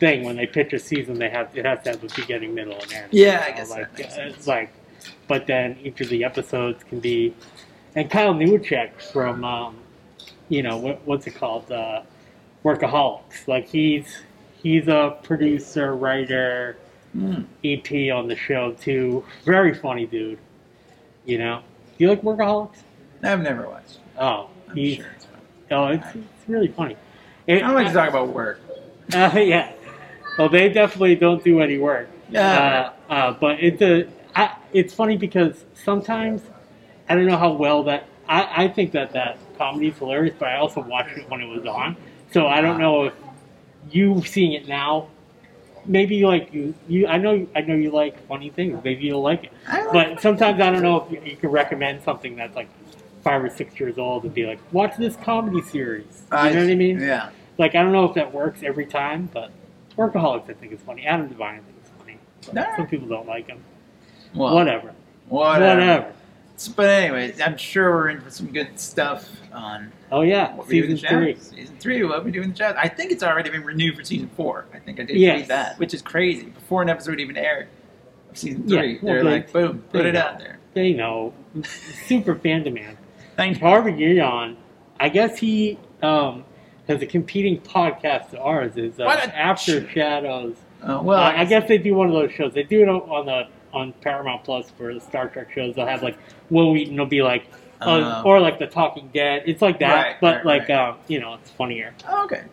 thing. 0.00 0.24
When 0.24 0.36
they 0.36 0.46
pitch 0.46 0.72
a 0.72 0.78
season, 0.78 1.18
they 1.18 1.28
have 1.28 1.50
it 1.54 1.64
has 1.66 1.82
to 1.84 1.90
have 1.90 2.02
a 2.02 2.08
beginning, 2.14 2.54
middle, 2.54 2.74
and 2.80 2.92
end. 2.92 3.08
Yeah, 3.12 3.42
I 3.44 3.48
You 3.48 3.52
know, 3.52 3.56
guess 3.58 3.68
that 3.68 3.74
like 3.78 3.98
makes 3.98 4.12
uh, 4.12 4.16
sense. 4.16 4.36
it's 4.36 4.46
like, 4.46 4.72
but 5.28 5.46
then 5.46 5.76
each 5.82 6.00
of 6.00 6.08
the 6.08 6.24
episodes 6.24 6.82
can 6.84 6.98
be, 7.00 7.34
and 7.94 8.10
Kyle 8.10 8.34
Newacheck 8.34 9.00
from, 9.12 9.44
um, 9.44 9.76
you 10.48 10.62
know, 10.62 10.76
what, 10.78 11.06
what's 11.06 11.26
it 11.26 11.34
called, 11.34 11.70
uh, 11.70 12.02
Workaholics. 12.64 13.46
Like 13.46 13.68
he's 13.68 14.22
he's 14.62 14.88
a 14.88 15.18
producer, 15.22 15.94
writer, 15.94 16.78
Mm. 17.16 17.46
EP 17.64 18.10
on 18.14 18.28
the 18.28 18.36
show 18.36 18.72
too. 18.72 19.24
Very 19.46 19.72
funny 19.72 20.04
dude. 20.06 20.38
You 21.24 21.38
know, 21.38 21.62
do 21.98 22.04
you 22.04 22.08
like 22.10 22.22
Workaholics? 22.22 22.78
I've 23.22 23.42
never 23.42 23.68
watched. 23.68 23.98
Oh, 24.18 24.48
I'm 24.68 24.76
he's 24.76 24.96
sure 24.96 25.06
it's 25.14 25.24
fun. 25.24 25.40
oh, 25.70 25.86
it's, 25.88 26.06
it's 26.14 26.48
really 26.48 26.68
funny. 26.68 26.96
I 27.48 27.58
don't 27.58 27.74
like 27.74 27.88
to 27.88 27.92
talk 27.92 28.08
about 28.10 28.28
work. 28.28 28.60
uh, 29.14 29.30
yeah. 29.36 29.72
Well, 30.38 30.48
they 30.48 30.68
definitely 30.68 31.16
don't 31.16 31.42
do 31.42 31.60
any 31.60 31.78
work. 31.78 32.08
Yeah. 32.28 32.92
Uh, 33.08 33.12
uh, 33.12 33.32
but 33.32 33.60
it's 33.60 33.80
a, 33.80 34.06
I, 34.34 34.56
it's 34.72 34.92
funny 34.92 35.16
because 35.16 35.64
sometimes 35.74 36.42
I 37.08 37.14
don't 37.14 37.26
know 37.26 37.38
how 37.38 37.52
well 37.52 37.84
that 37.84 38.06
I, 38.28 38.64
I 38.64 38.68
think 38.68 38.92
that 38.92 39.12
that 39.12 39.38
comedy 39.56 39.88
is 39.88 39.98
hilarious, 39.98 40.34
but 40.38 40.48
I 40.48 40.56
also 40.56 40.80
watched 40.82 41.16
it 41.16 41.30
when 41.30 41.40
it 41.40 41.46
was 41.46 41.64
on, 41.66 41.96
so 42.32 42.46
I 42.46 42.60
don't 42.60 42.78
know 42.78 43.04
if 43.04 43.14
you 43.90 44.22
seeing 44.24 44.52
it 44.52 44.66
now. 44.68 45.08
Maybe 45.86 46.24
like 46.24 46.52
you, 46.52 46.74
you. 46.88 47.06
I 47.06 47.18
know. 47.18 47.46
I 47.54 47.60
know 47.60 47.74
you 47.74 47.90
like 47.90 48.26
funny 48.26 48.50
things. 48.50 48.82
Maybe 48.82 49.06
you'll 49.06 49.22
like 49.22 49.44
it. 49.44 49.52
I 49.68 49.82
like 49.84 49.92
But 49.92 50.20
sometimes 50.20 50.60
I 50.60 50.70
don't 50.70 50.82
know 50.82 51.04
if 51.04 51.12
you, 51.12 51.20
you 51.30 51.36
can 51.36 51.50
recommend 51.50 52.02
something 52.02 52.36
that's 52.36 52.56
like 52.56 52.68
five 53.22 53.42
or 53.42 53.50
six 53.50 53.78
years 53.80 53.98
old 53.98 54.24
and 54.24 54.32
be 54.32 54.46
like, 54.46 54.60
watch 54.72 54.96
this 54.96 55.16
comedy 55.16 55.60
series. 55.62 56.22
You 56.30 56.36
know 56.36 56.60
what 56.60 56.70
I 56.70 56.74
mean? 56.74 57.00
Yeah. 57.00 57.30
Like 57.58 57.74
I 57.74 57.82
don't 57.82 57.92
know 57.92 58.04
if 58.04 58.14
that 58.14 58.32
works 58.32 58.60
every 58.62 58.86
time, 58.86 59.28
but 59.32 59.50
Workaholics 59.96 60.50
I 60.50 60.54
think 60.54 60.72
is 60.72 60.80
funny. 60.80 61.06
Adam 61.06 61.28
Devine 61.28 61.54
I 61.54 61.58
think 61.58 61.76
is 61.82 61.90
funny. 61.98 62.18
Alright. 62.48 62.76
Some 62.76 62.86
people 62.86 63.08
don't 63.08 63.26
like 63.26 63.48
him. 63.48 63.62
Well, 64.34 64.54
Whatever. 64.54 64.92
Whatever. 65.28 65.80
Whatever. 65.80 66.12
But 66.74 66.88
anyway, 66.88 67.34
I'm 67.44 67.56
sure 67.56 67.90
we're 67.90 68.08
in 68.08 68.20
for 68.20 68.30
some 68.30 68.46
good 68.52 68.78
stuff 68.80 69.28
on 69.52 69.92
Oh 70.10 70.22
yeah, 70.22 70.54
what 70.54 70.66
we 70.68 70.80
do 70.80 70.86
in 70.88 70.96
season 70.96 71.18
the 71.20 71.34
three. 71.34 71.36
Season 71.36 71.76
three, 71.78 72.02
what 72.04 72.24
we 72.24 72.30
do 72.30 72.40
in 72.42 72.50
the 72.50 72.56
chat. 72.56 72.76
I 72.78 72.88
think 72.88 73.12
it's 73.12 73.22
already 73.22 73.50
been 73.50 73.64
renewed 73.64 73.96
for 73.96 74.04
season 74.04 74.30
four. 74.36 74.66
I 74.72 74.78
think 74.78 74.98
I 75.00 75.04
did 75.04 75.16
Yes. 75.16 75.40
read 75.40 75.48
that, 75.48 75.78
which 75.78 75.92
is 75.92 76.00
crazy. 76.02 76.46
Before 76.46 76.82
an 76.82 76.88
episode 76.88 77.20
even 77.20 77.36
aired 77.36 77.68
of 78.30 78.38
season 78.38 78.64
Yeah, 78.66 78.80
three, 78.80 78.98
well, 79.02 79.14
they're 79.14 79.24
they- 79.24 79.30
like, 79.30 79.52
boom, 79.52 79.82
they 79.92 79.98
put 79.98 80.06
it 80.06 80.12
know. 80.12 80.20
out 80.20 80.38
there. 80.38 80.58
They 80.74 80.92
know. 80.92 81.32
Super 82.06 82.34
fan 82.34 82.62
demand. 82.64 82.96
Thank 83.36 83.60
you. 83.60 83.66
Harvey 83.66 83.92
Guillén, 83.92 84.56
I 85.00 85.08
guess 85.08 85.38
he 85.38 85.78
um, 86.02 86.44
has 86.88 87.02
a 87.02 87.06
competing 87.06 87.60
podcast 87.60 88.30
to 88.30 88.40
ours. 88.40 88.76
Is 88.76 88.98
uh, 89.00 89.04
After 89.04 89.88
Shadows. 89.90 90.56
Uh, 90.82 91.00
well, 91.02 91.18
Uh, 91.20 91.32
I 91.34 91.44
guess 91.46 91.66
they 91.68 91.78
do 91.78 91.94
one 91.94 92.06
of 92.08 92.12
those 92.12 92.32
shows. 92.32 92.52
They 92.54 92.62
do 92.62 92.82
it 92.82 92.88
on 92.88 93.26
the 93.26 93.48
on 93.76 93.92
Paramount 94.00 94.42
Plus 94.44 94.70
for 94.70 94.92
the 94.94 95.00
Star 95.00 95.28
Trek 95.28 95.52
shows. 95.52 95.74
They'll 95.74 95.86
have 95.86 96.02
like 96.02 96.18
Wil 96.50 96.72
Wheaton 96.72 96.96
will 96.96 97.06
be 97.06 97.22
like, 97.22 97.46
uh, 97.80 97.84
Uh, 97.84 98.22
or 98.24 98.40
like 98.40 98.58
The 98.58 98.66
Talking 98.66 99.10
Dead. 99.12 99.42
It's 99.46 99.60
like 99.62 99.78
that, 99.80 99.94
Right, 99.94 100.16
but 100.20 100.36
right, 100.36 100.46
like 100.46 100.68
right. 100.68 100.88
um, 100.90 100.96
you 101.08 101.20
know, 101.20 101.34
it's 101.34 101.50
funnier. 101.50 101.94
Oh, 102.08 102.24
okay. 102.24 102.44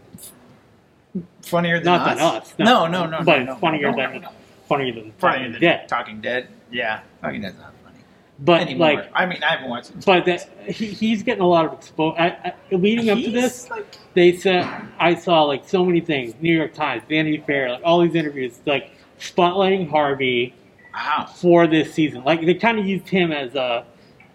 Funnier 1.43 1.77
than 1.77 1.85
Not 1.85 2.01
us? 2.01 2.17
than 2.17 2.67
us. 2.67 2.69
No, 2.71 2.87
no, 2.87 3.05
no, 3.05 3.23
but 3.23 3.39
no, 3.39 3.45
no, 3.45 3.55
funnier 3.57 3.91
no, 3.91 3.97
than 3.97 4.13
no, 4.13 4.19
no. 4.19 4.29
funnier 4.67 4.93
than 4.93 5.11
Funnier 5.13 5.37
Talking 5.39 5.51
than 5.53 5.61
Dead. 5.61 5.87
Talking 5.89 6.21
Dead. 6.21 6.47
Yeah, 6.71 7.01
Talking 7.21 7.41
Dead's 7.41 7.57
not 7.59 7.73
funny 7.83 7.99
But 8.39 8.61
anymore. 8.63 8.93
like, 8.95 9.11
I 9.13 9.25
mean, 9.27 9.43
I 9.43 9.51
haven't 9.51 9.69
watched 9.69 9.91
it. 9.91 10.03
but 10.05 10.25
that, 10.25 10.49
he, 10.67 10.87
he's 10.87 11.21
getting 11.21 11.43
a 11.43 11.47
lot 11.47 11.65
of 11.65 11.73
exposure. 11.73 12.53
Leading 12.71 13.09
up 13.11 13.19
to 13.19 13.29
this, 13.31 13.69
like, 13.69 13.85
they 14.15 14.35
said 14.35 14.67
I 14.99 15.13
saw 15.15 15.43
like 15.43 15.67
so 15.69 15.85
many 15.85 16.01
things. 16.01 16.33
New 16.41 16.55
York 16.55 16.73
Times, 16.73 17.03
Vanity 17.07 17.43
Fair, 17.45 17.69
like 17.71 17.81
all 17.85 18.01
these 18.01 18.15
interviews, 18.15 18.59
like 18.65 18.91
spotlighting 19.19 19.89
Harvey 19.89 20.53
wow. 20.93 21.25
for 21.35 21.67
this 21.67 21.93
season. 21.93 22.23
Like 22.23 22.45
they 22.45 22.53
kind 22.53 22.79
of 22.79 22.85
used 22.85 23.07
him 23.07 23.31
as 23.31 23.55
a 23.55 23.85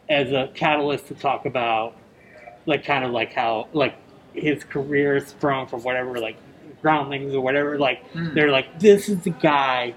as 0.09 0.33
a 0.33 0.51
catalyst 0.55 1.09
to 1.09 1.15
talk 1.15 1.45
about 1.47 1.95
like 2.67 2.85
kind 2.85 3.05
of 3.05 3.11
like 3.11 3.33
how 3.33 3.69
like 3.73 3.95
his 4.35 4.65
career 4.65 5.21
sprung 5.21 5.67
from 5.67 5.83
whatever 5.83 6.19
like 6.19 6.37
groundlings 6.83 7.35
or 7.35 7.41
whatever. 7.41 7.79
Like 7.79 8.11
Mm. 8.13 8.35
they're 8.35 8.51
like 8.51 8.79
this 8.81 9.09
is 9.09 9.21
the 9.23 9.31
guy. 9.31 9.95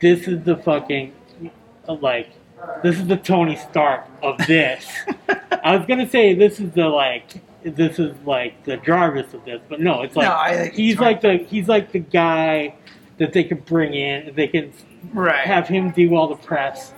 This 0.00 0.26
is 0.26 0.42
the 0.44 0.56
fucking 0.56 1.12
like 1.86 2.30
this 2.82 2.96
is 2.96 3.06
the 3.06 3.16
Tony 3.16 3.56
Stark 3.56 4.06
of 4.22 4.38
this. 4.46 4.86
I 5.64 5.76
was 5.76 5.86
gonna 5.86 6.08
say 6.08 6.34
this 6.34 6.60
is 6.60 6.72
the 6.72 6.88
like 6.88 7.40
this 7.64 7.98
is 7.98 8.16
like 8.24 8.64
the 8.64 8.76
Jarvis 8.78 9.32
of 9.34 9.44
this, 9.44 9.60
but 9.68 9.80
no, 9.80 10.02
it's 10.02 10.16
like 10.16 10.28
no, 10.28 10.34
I 10.34 10.70
he's 10.70 10.92
it's 10.94 11.00
like 11.00 11.20
the 11.20 11.36
he's 11.38 11.68
like 11.68 11.92
the 11.92 12.00
guy 12.00 12.74
that 13.18 13.32
they 13.32 13.44
could 13.44 13.64
bring 13.64 13.94
in. 13.94 14.34
They 14.34 14.48
can 14.48 14.72
right. 15.12 15.46
have 15.46 15.68
him 15.68 15.90
do 15.90 16.14
all 16.16 16.28
the 16.28 16.36
press 16.36 16.92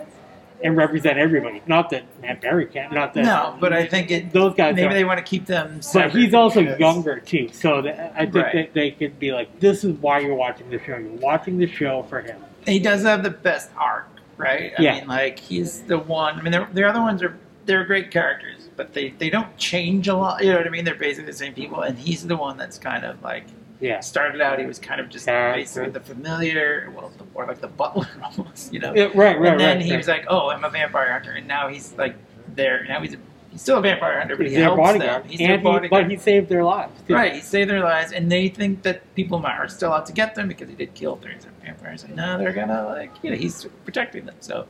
and 0.62 0.76
represent 0.76 1.18
everybody. 1.18 1.62
Not 1.66 1.90
that 1.90 2.04
Matt 2.22 2.40
Berry 2.40 2.66
can't. 2.66 2.92
Not 2.92 3.12
that 3.14 3.24
no, 3.24 3.56
but 3.60 3.72
I 3.72 3.86
think 3.86 4.10
it. 4.10 4.32
those 4.32 4.54
guys. 4.54 4.74
Maybe 4.74 4.86
are, 4.88 4.94
they 4.94 5.04
want 5.04 5.18
to 5.18 5.24
keep 5.24 5.46
them. 5.46 5.80
but 5.92 6.12
he's 6.12 6.32
also 6.32 6.60
because- 6.60 6.80
younger 6.80 7.20
too, 7.20 7.48
so 7.52 7.82
that, 7.82 8.12
I 8.16 8.24
think 8.24 8.34
Right. 8.36 8.54
that 8.54 8.74
they 8.74 8.90
could 8.92 9.18
be 9.18 9.32
like, 9.32 9.60
"This 9.60 9.84
is 9.84 9.92
why 10.00 10.20
you're 10.20 10.34
watching 10.34 10.70
the 10.70 10.78
show. 10.78 10.96
You're 10.96 11.10
watching 11.20 11.58
the 11.58 11.66
show 11.66 12.02
for 12.04 12.20
him." 12.22 12.40
He 12.66 12.78
does 12.78 13.02
have 13.02 13.22
the 13.22 13.30
best 13.30 13.70
arc, 13.76 14.08
right? 14.38 14.72
I 14.78 14.82
Yeah. 14.82 14.94
mean, 15.00 15.08
like 15.08 15.38
he's 15.38 15.82
the 15.82 15.98
one. 15.98 16.38
I 16.38 16.42
mean, 16.42 16.52
the, 16.52 16.66
the 16.72 16.88
other 16.88 17.00
ones 17.00 17.22
are 17.22 17.36
they're 17.66 17.84
great 17.84 18.10
characters, 18.10 18.68
but 18.76 18.94
they 18.94 19.10
they 19.18 19.28
don't 19.28 19.54
change 19.58 20.08
a 20.08 20.14
lot. 20.14 20.42
You 20.42 20.52
know 20.52 20.58
what 20.58 20.66
I 20.66 20.70
mean? 20.70 20.84
They're 20.86 20.94
basically 20.94 21.30
the 21.30 21.36
same 21.36 21.52
people, 21.52 21.82
and 21.82 21.98
he's 21.98 22.26
the 22.26 22.36
one 22.36 22.56
that's 22.56 22.78
kind 22.78 23.04
of 23.04 23.22
like 23.22 23.44
Yeah, 23.84 24.00
started 24.00 24.40
out. 24.40 24.58
He 24.58 24.64
was 24.64 24.78
kind 24.78 24.98
of 24.98 25.10
just 25.10 25.26
basically 25.26 25.90
the 25.90 26.00
familiar, 26.00 26.90
well, 26.96 27.12
the, 27.18 27.26
or 27.34 27.46
like 27.46 27.60
the 27.60 27.68
butler 27.68 28.08
almost. 28.22 28.72
You 28.72 28.80
know? 28.80 28.94
Yeah, 28.94 29.10
right, 29.14 29.38
right, 29.38 29.52
and 29.52 29.60
then 29.60 29.76
right. 29.76 29.84
he 29.84 29.90
right. 29.90 29.98
was 29.98 30.08
like, 30.08 30.24
"Oh, 30.28 30.48
I'm 30.48 30.64
a 30.64 30.70
vampire 30.70 31.12
hunter," 31.12 31.32
and 31.32 31.46
now 31.46 31.68
he's 31.68 31.92
like 31.98 32.16
there. 32.54 32.86
Now 32.88 33.02
he's 33.02 33.12
a, 33.12 33.18
he's 33.52 33.60
still 33.60 33.76
a 33.76 33.82
vampire 33.82 34.18
hunter, 34.18 34.36
but 34.36 34.46
He's 34.46 34.56
he 34.56 34.62
helps 34.62 34.78
bodyguard, 34.78 35.24
them. 35.24 35.30
He's 35.30 35.40
and 35.42 35.60
he, 35.82 35.88
but 35.88 36.10
he 36.10 36.16
saved 36.16 36.48
their 36.48 36.64
lives. 36.64 36.98
Too. 37.06 37.12
Right, 37.12 37.34
he 37.34 37.40
saved 37.42 37.68
their 37.68 37.84
lives, 37.84 38.12
and 38.12 38.32
they 38.32 38.48
think 38.48 38.82
that 38.84 39.14
people 39.14 39.44
are 39.44 39.68
still 39.68 39.92
out 39.92 40.06
to 40.06 40.14
get 40.14 40.34
them 40.34 40.48
because 40.48 40.70
he 40.70 40.74
did 40.74 40.94
kill 40.94 41.16
37 41.16 41.54
vampires. 41.62 42.04
And 42.04 42.16
now 42.16 42.38
they're 42.38 42.54
gonna 42.54 42.86
like, 42.86 43.12
you 43.22 43.30
know, 43.32 43.36
he's 43.36 43.66
protecting 43.84 44.24
them. 44.24 44.36
So 44.40 44.66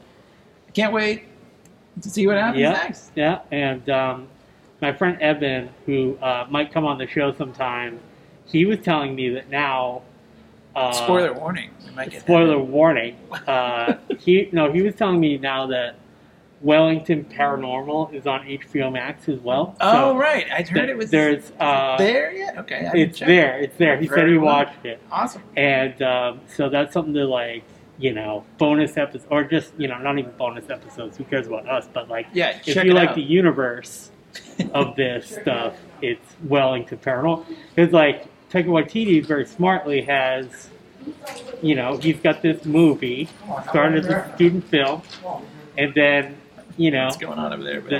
I 0.66 0.70
can't 0.72 0.92
wait 0.92 1.22
to 2.02 2.10
see 2.10 2.26
what 2.26 2.36
happens 2.36 2.60
Yeah. 2.60 2.72
next. 2.72 3.12
Yeah, 3.14 3.42
and 3.52 3.88
um, 3.90 4.26
my 4.82 4.92
friend 4.92 5.22
Evan, 5.22 5.70
who 5.86 6.18
uh, 6.20 6.48
might 6.50 6.72
come 6.72 6.84
on 6.84 6.98
the 6.98 7.06
show 7.06 7.32
sometime, 7.32 8.00
he 8.46 8.66
was 8.66 8.78
telling 8.80 9.14
me 9.14 9.30
that 9.30 9.50
now. 9.50 10.02
Uh, 10.76 10.90
Spoiler 10.92 11.32
warning: 11.32 11.70
we 11.86 11.92
might 11.94 12.10
get 12.10 12.20
spoiler 12.22 12.58
warning. 12.58 13.16
Uh, 13.46 13.94
he 14.18 14.48
no, 14.52 14.72
he 14.72 14.82
was 14.82 14.94
telling 14.96 15.20
me 15.20 15.38
now 15.38 15.66
that 15.68 15.94
Wellington 16.62 17.24
Paranormal 17.26 18.12
is 18.12 18.26
on 18.26 18.40
HBO 18.44 18.92
Max 18.92 19.28
as 19.28 19.38
well. 19.38 19.76
Oh 19.80 20.12
So 20.12 20.16
right, 20.18 20.46
I 20.50 20.62
heard 20.62 20.88
it 20.88 20.96
was 20.96 21.10
there's 21.10 21.52
uh, 21.60 21.96
there 21.96 22.32
yet. 22.32 22.58
Okay, 22.58 22.86
I 22.92 22.96
it's 22.96 23.20
there. 23.20 23.58
It's 23.60 23.76
there. 23.76 23.96
He 23.98 24.08
said 24.08 24.26
he 24.28 24.36
well. 24.36 24.46
watched 24.46 24.84
it, 24.84 25.00
Awesome. 25.12 25.42
and 25.56 26.00
um, 26.02 26.40
so 26.56 26.68
that's 26.68 26.92
something 26.92 27.14
to 27.14 27.24
like, 27.26 27.62
you 27.98 28.12
know, 28.12 28.44
bonus 28.58 28.96
episodes 28.96 29.26
or 29.30 29.44
just 29.44 29.72
you 29.78 29.86
know, 29.86 29.98
not 29.98 30.18
even 30.18 30.32
bonus 30.32 30.70
episodes. 30.70 31.16
Who 31.18 31.24
cares 31.24 31.46
about 31.46 31.68
us? 31.68 31.86
But 31.92 32.08
like, 32.08 32.26
Yeah, 32.32 32.58
if 32.66 32.82
you 32.82 32.94
like 32.94 33.10
out. 33.10 33.14
the 33.14 33.22
universe 33.22 34.10
of 34.72 34.96
this 34.96 35.28
stuff, 35.40 35.76
it's 36.02 36.34
Wellington 36.44 36.98
Paranormal. 36.98 37.44
It's 37.76 37.92
like 37.92 38.26
Taika 38.54 38.66
Waititi 38.66 39.26
very 39.26 39.44
smartly 39.46 40.00
has, 40.02 40.68
you 41.60 41.74
know, 41.74 41.96
he's 41.96 42.20
got 42.20 42.40
this 42.40 42.64
movie 42.64 43.28
started 43.68 44.04
as 44.04 44.10
a 44.10 44.34
student 44.36 44.64
film, 44.68 45.02
and 45.76 45.92
then 45.94 46.36
you 46.76 46.90
know, 46.92 47.06
What's 47.06 47.18
going 47.18 47.38
on 47.38 47.52
over 47.52 47.64
there? 47.64 47.80
But 47.80 47.90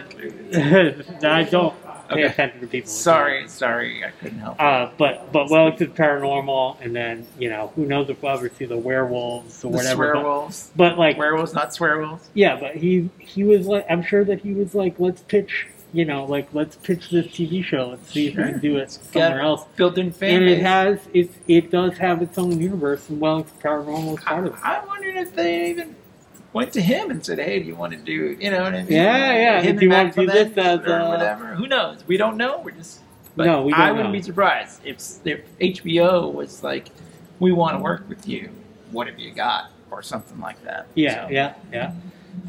that 1.21 1.33
I 1.33 1.43
don't 1.43 1.75
pay 2.09 2.15
Okay. 2.15 2.23
attention 2.25 2.61
to 2.61 2.67
people. 2.69 2.89
sorry, 2.89 3.49
sorry, 3.49 4.05
I 4.05 4.11
couldn't 4.11 4.39
help. 4.39 4.61
Uh, 4.61 4.91
but 4.97 5.33
but 5.33 5.51
Wellington 5.51 5.89
Paranormal, 5.93 6.77
and 6.81 6.95
then 6.95 7.27
you 7.39 7.49
know 7.51 7.73
who 7.75 7.87
knows 7.87 8.09
if 8.11 8.23
we'll 8.23 8.33
ever 8.33 8.49
see 8.49 8.67
the 8.67 8.77
werewolves 8.79 9.65
or 9.65 9.71
the 9.73 9.77
whatever. 9.79 10.13
But, 10.15 10.23
swearwolves, 10.25 10.71
but 10.77 10.99
like 10.99 11.19
werewolves, 11.19 11.53
not 11.55 11.71
swearwolves. 11.71 12.21
yeah, 12.35 12.55
but 12.61 12.77
he 12.77 13.11
he 13.19 13.43
was 13.43 13.67
like 13.67 13.87
I'm 13.91 14.03
sure 14.05 14.25
that 14.25 14.41
he 14.41 14.53
was 14.53 14.75
like 14.75 15.01
let's 15.01 15.23
pitch 15.23 15.67
you 15.95 16.05
know 16.05 16.25
like 16.25 16.49
let's 16.53 16.75
pitch 16.77 17.09
this 17.11 17.27
TV 17.29 17.65
show 17.65 17.91
let's 17.91 18.11
see 18.13 18.27
if 18.27 18.37
we 18.37 18.43
can 18.43 18.59
do 18.59 18.77
it 18.79 18.91
somewhere 18.91 19.41
else. 19.41 19.65
Built-in 19.77 20.13
fan 20.13 20.43
And 20.43 20.51
it 20.51 20.61
has 20.61 20.99
it 21.15 21.31
it 21.49 21.71
does 21.71 21.97
have 21.99 22.21
its 22.21 22.37
own 22.37 22.61
universe, 22.61 23.09
and 23.09 23.21
Wellington 23.21 23.55
Paranormal 23.63 24.19
is 24.19 24.25
part 24.25 24.47
of 24.47 24.55
it. 24.55 24.61
I, 24.63 24.85
wondered 24.85 25.17
if 25.17 25.35
they 25.35 25.71
even 25.71 25.95
went 26.53 26.73
to 26.73 26.83
him 26.83 27.11
and 27.11 27.25
said, 27.25 27.39
"Hey, 27.39 27.61
do 27.61 27.67
you 27.67 27.77
want 27.77 27.93
to 27.93 27.99
do? 27.99 28.37
You 28.41 28.51
know 28.51 28.63
what 28.65 28.75
I 28.75 28.83
mean? 28.83 28.93
Yeah, 28.93 29.33
yeah. 29.33 29.63
Him 29.63 29.77
Do 29.77 29.85
you 29.85 29.91
want 29.91 30.13
to 30.15 30.21
do 30.21 30.27
this 30.27 30.57
as, 30.59 30.81
uh, 30.81 31.07
whatever? 31.09 31.55
Who 31.55 31.67
knows? 31.69 32.05
We 32.07 32.17
don't 32.17 32.37
know. 32.37 32.61
We're 32.65 32.73
just. 32.73 33.01
But 33.37 33.47
No, 33.47 33.63
we 33.63 33.73
don't 33.73 33.81
I 33.81 33.91
wouldn't 33.93 34.11
know. 34.11 34.13
be 34.13 34.23
surprised 34.23 34.81
if 34.85 34.99
if 35.25 35.41
HBO 35.61 36.33
was 36.33 36.63
like, 36.65 36.89
"We 37.39 37.53
want 37.53 37.77
to 37.77 37.83
work 37.83 38.09
with 38.09 38.29
you. 38.29 38.51
What 38.91 39.07
have 39.07 39.19
you 39.19 39.33
got?" 39.33 39.71
or 39.91 40.03
something 40.03 40.41
like 40.41 40.61
that. 40.65 40.87
Yeah, 40.95 41.27
So, 41.27 41.31
yeah, 41.33 41.55
yeah. 41.73 41.93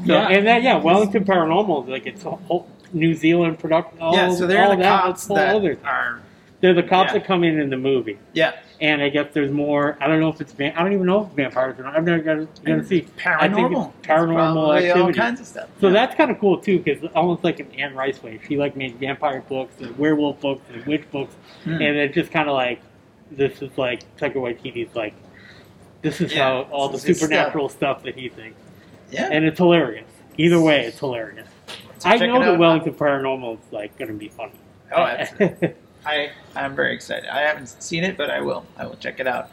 So, 0.04 0.12
Yeah. 0.12 0.28
and 0.28 0.46
then 0.46 0.62
yeah, 0.64 0.76
Wellington 0.78 1.24
Paranormal, 1.24 1.88
like 1.88 2.06
it's 2.06 2.24
a 2.24 2.30
whole 2.30 2.68
New 2.96 3.14
Zealand 3.14 3.58
production. 3.58 3.98
All, 4.00 4.14
yeah. 4.14 4.30
So 4.34 4.46
they're 4.46 4.64
all 4.64 4.70
the 4.70 4.76
that, 4.82 5.02
cops 5.02 5.26
that 5.26 5.54
other- 5.54 5.78
are. 5.84 6.20
They're 6.62 6.72
the 6.72 6.82
cops 6.82 7.12
Yeah. 7.12 7.18
that 7.18 7.26
come 7.26 7.44
in 7.44 7.60
in 7.60 7.68
the 7.68 7.76
movie, 7.76 8.18
Yeah. 8.32 8.52
and 8.80 9.02
I 9.02 9.10
guess 9.10 9.26
there's 9.34 9.50
more. 9.50 9.98
I 10.00 10.08
don't 10.08 10.20
know 10.20 10.30
if 10.30 10.40
it's 10.40 10.52
van- 10.54 10.72
I 10.74 10.82
don't 10.82 10.94
even 10.94 11.04
know 11.04 11.20
if 11.20 11.26
it's 11.26 11.36
vampires 11.36 11.78
or 11.78 11.82
not. 11.82 11.94
I've 11.94 12.04
never 12.04 12.22
got 12.22 12.34
to, 12.36 12.46
see. 12.56 12.70
I 12.70 12.80
think 12.82 13.14
Paranormal. 13.18 13.92
it's 13.98 14.06
paranormal 14.08 14.34
Probably 14.34 14.90
All 14.90 15.12
kinds 15.12 15.40
of 15.40 15.46
stuff. 15.46 15.68
So 15.82 15.88
Yeah. 15.88 15.92
that's 15.92 16.14
kind 16.14 16.30
of 16.30 16.38
cool 16.40 16.56
too, 16.56 16.78
because 16.80 17.04
almost 17.14 17.44
like 17.44 17.60
an 17.60 17.68
Anne 17.78 17.94
Rice 17.94 18.22
way. 18.22 18.40
She 18.48 18.56
like 18.56 18.74
made 18.74 18.96
vampire 18.96 19.42
books 19.46 19.74
and 19.82 19.96
werewolf 19.98 20.40
books 20.40 20.62
and 20.72 20.82
witch 20.86 21.04
books, 21.12 21.34
Hmm. 21.64 21.72
and 21.74 21.82
it's 21.96 22.14
just 22.14 22.32
kind 22.32 22.48
of 22.48 22.54
like 22.54 22.80
this 23.30 23.60
is 23.60 23.76
like 23.76 24.00
Taika 24.16 24.36
Waititi's 24.36 24.96
like 24.96 25.12
this 26.00 26.22
is 26.22 26.34
Yeah, 26.34 26.44
how 26.44 26.62
all 26.72 26.88
the 26.88 26.92
this 26.92 27.02
is 27.02 27.08
his 27.08 27.20
supernatural 27.20 27.68
stuff. 27.68 28.02
that 28.04 28.14
he 28.14 28.30
thinks, 28.30 28.58
yeah. 29.10 29.28
and 29.30 29.44
it's 29.44 29.58
hilarious. 29.58 30.08
Either 30.38 30.60
way, 30.60 30.86
it's 30.86 30.98
hilarious. 30.98 31.46
I 32.04 32.18
know 32.18 32.42
out. 32.42 32.58
Wellington 32.58 32.94
Paranormal 32.94 33.54
is 33.54 33.72
like 33.72 33.96
going 33.98 34.08
to 34.08 34.14
be 34.16 34.28
funny. 34.28 34.52
Oh, 34.92 35.02
absolutely. 35.02 35.74
I 36.04 36.30
I'm 36.54 36.76
very 36.76 36.94
excited. 36.94 37.28
I 37.28 37.40
haven't 37.40 37.66
seen 37.82 38.04
it, 38.04 38.16
but 38.16 38.30
I 38.30 38.40
will. 38.40 38.64
I 38.76 38.86
will 38.86 38.96
check 38.96 39.20
it 39.20 39.26
out. 39.26 39.50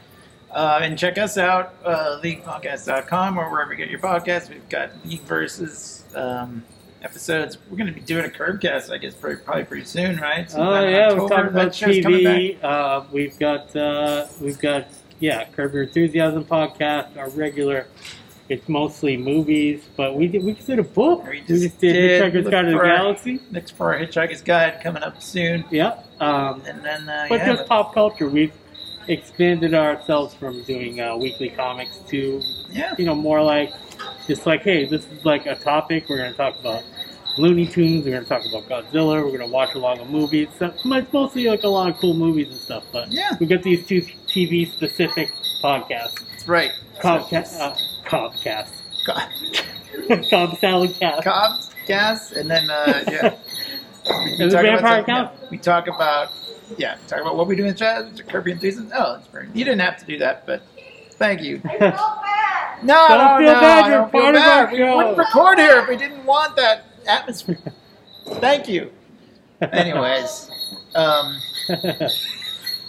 Uh, 0.50 0.78
and 0.82 0.96
check 0.96 1.18
us 1.18 1.36
out, 1.36 1.74
uh, 1.84 2.20
leaguepodcast.com 2.22 3.36
or 3.38 3.50
wherever 3.50 3.72
you 3.72 3.76
get 3.76 3.90
your 3.90 3.98
podcasts. 3.98 4.48
We've 4.48 4.68
got 4.68 4.90
League 5.04 5.22
Versus 5.22 6.04
um, 6.14 6.62
episodes. 7.02 7.58
We're 7.68 7.76
going 7.76 7.92
to 7.92 7.92
be 7.92 8.00
doing 8.00 8.24
a 8.24 8.28
Curbcast, 8.28 8.92
I 8.92 8.98
guess, 8.98 9.14
pretty, 9.14 9.42
probably 9.42 9.64
pretty 9.64 9.84
soon, 9.84 10.18
right? 10.18 10.48
Oh 10.54 10.74
in 10.74 10.92
yeah, 10.92 11.12
we're 11.12 11.28
talking 11.28 11.46
about 11.48 11.52
That 11.54 11.74
show's 11.74 12.00
coming 12.04 12.22
back. 12.22 12.36
TV. 12.36 12.62
Uh, 12.62 13.04
we've 13.10 13.36
got 13.36 13.74
uh, 13.74 14.26
we've 14.40 14.58
got 14.60 14.86
yeah, 15.18 15.44
Curb 15.46 15.74
Your 15.74 15.82
Enthusiasm 15.84 16.44
podcast. 16.44 17.16
Our 17.16 17.30
regular, 17.30 17.88
it's 18.48 18.68
mostly 18.68 19.16
movies, 19.16 19.82
but 19.96 20.16
we 20.16 20.28
did 20.28 20.44
we 20.44 20.52
just 20.52 20.66
did 20.66 20.78
a 20.78 20.82
book. 20.82 21.24
We 21.24 21.30
We 21.30 21.40
just 21.40 21.62
just, 21.62 21.80
did, 21.80 21.92
did 21.94 22.22
Hitchhiker's 22.22 22.50
Guide 22.50 22.62
to 22.66 22.72
the 22.72 22.78
Galaxy. 22.78 23.40
Next 23.50 23.70
for 23.72 23.94
our 23.94 24.00
Hitchhiker's 24.00 24.42
Guide 24.42 24.80
coming 24.82 25.02
up 25.02 25.22
soon. 25.22 25.64
Yep. 25.70 26.06
Um, 26.20 26.62
And 26.66 26.84
then, 26.84 27.08
uh, 27.08 27.26
but 27.28 27.38
yeah, 27.38 27.54
just 27.54 27.68
pop 27.68 27.94
culture. 27.94 28.28
We've 28.28 28.52
expanded 29.08 29.74
ourselves 29.74 30.34
from 30.34 30.62
doing 30.64 31.00
uh, 31.00 31.16
weekly 31.16 31.50
comics 31.50 31.98
to 32.08 32.40
yeah. 32.70 32.94
you 32.98 33.04
know 33.04 33.14
more 33.14 33.42
like 33.42 33.70
just 34.26 34.46
like 34.46 34.62
hey, 34.62 34.86
this 34.86 35.06
is 35.06 35.24
like 35.24 35.46
a 35.46 35.56
topic. 35.56 36.08
We're 36.08 36.18
going 36.18 36.32
to 36.32 36.36
talk 36.36 36.58
about. 36.60 36.82
Looney 37.36 37.66
Tunes. 37.66 38.04
We're 38.04 38.12
going 38.12 38.22
to 38.22 38.28
talk 38.28 38.42
about 38.46 38.68
Godzilla. 38.68 39.14
We're 39.20 39.36
going 39.36 39.40
to 39.40 39.48
watch 39.48 39.74
a 39.74 39.78
lot 39.80 39.98
of 39.98 40.08
movies. 40.08 40.46
So, 40.56 40.66
it's 40.66 40.84
mostly 41.12 41.48
like 41.48 41.64
a 41.64 41.68
lot 41.68 41.90
of 41.90 41.96
cool 41.96 42.14
movies 42.14 42.46
and 42.46 42.56
stuff. 42.56 42.84
But 42.92 43.10
Yeah. 43.10 43.32
we 43.40 43.46
got 43.46 43.64
these 43.64 43.84
two 43.84 44.02
TV 44.28 44.70
specific 44.70 45.32
podcasts. 45.60 46.24
That's 46.30 46.46
right. 46.46 46.70
Cobcast, 47.00 47.58
uh, 47.58 47.74
Cobcast, 48.04 48.70
Co- 49.06 50.22
Cobb 50.30 50.58
Salad 50.58 50.94
Cast. 50.98 51.22
Cobb's 51.24 51.70
gas, 51.86 52.32
and 52.32 52.50
then 52.50 52.68
uh, 52.70 53.04
yeah. 53.10 53.34
We 54.06 54.12
And 54.44 54.50
talk 54.50 54.60
about 54.60 54.64
vampire 54.64 54.96
some- 54.98 55.04
count? 55.06 55.30
yeah, 55.42 55.48
we 55.50 55.58
talk 55.58 55.86
about 55.88 56.28
yeah, 56.76 56.96
talk 57.06 57.20
about 57.22 57.36
what 57.36 57.46
we 57.46 57.56
do 57.56 57.64
in 57.64 57.74
chat. 57.74 58.04
Kirby 58.28 58.52
enthusiasm. 58.52 58.90
Oh, 58.94 59.14
it's 59.18 59.28
very. 59.28 59.48
You 59.54 59.64
didn't 59.64 59.80
have 59.80 59.96
to 59.98 60.04
do 60.04 60.18
that, 60.18 60.44
but 60.46 60.62
thank 61.12 61.40
you. 61.42 61.60
No, 62.82 63.06
Don't 63.08 63.18
no, 63.18 63.38
feel 63.38 63.54
no, 63.54 63.60
bad, 63.60 63.86
you're 63.88 64.06
part 64.08 64.34
of 64.34 64.42
our 64.42 64.70
We 64.70 64.76
show. 64.78 64.96
wouldn't 64.96 65.16
record 65.16 65.58
here 65.58 65.78
if 65.78 65.88
we 65.88 65.96
didn't 65.96 66.24
want 66.26 66.54
that 66.56 66.84
atmosphere. 67.08 67.56
Thank 68.40 68.68
you. 68.68 68.90
Anyways, 69.62 70.50
um, 70.94 71.38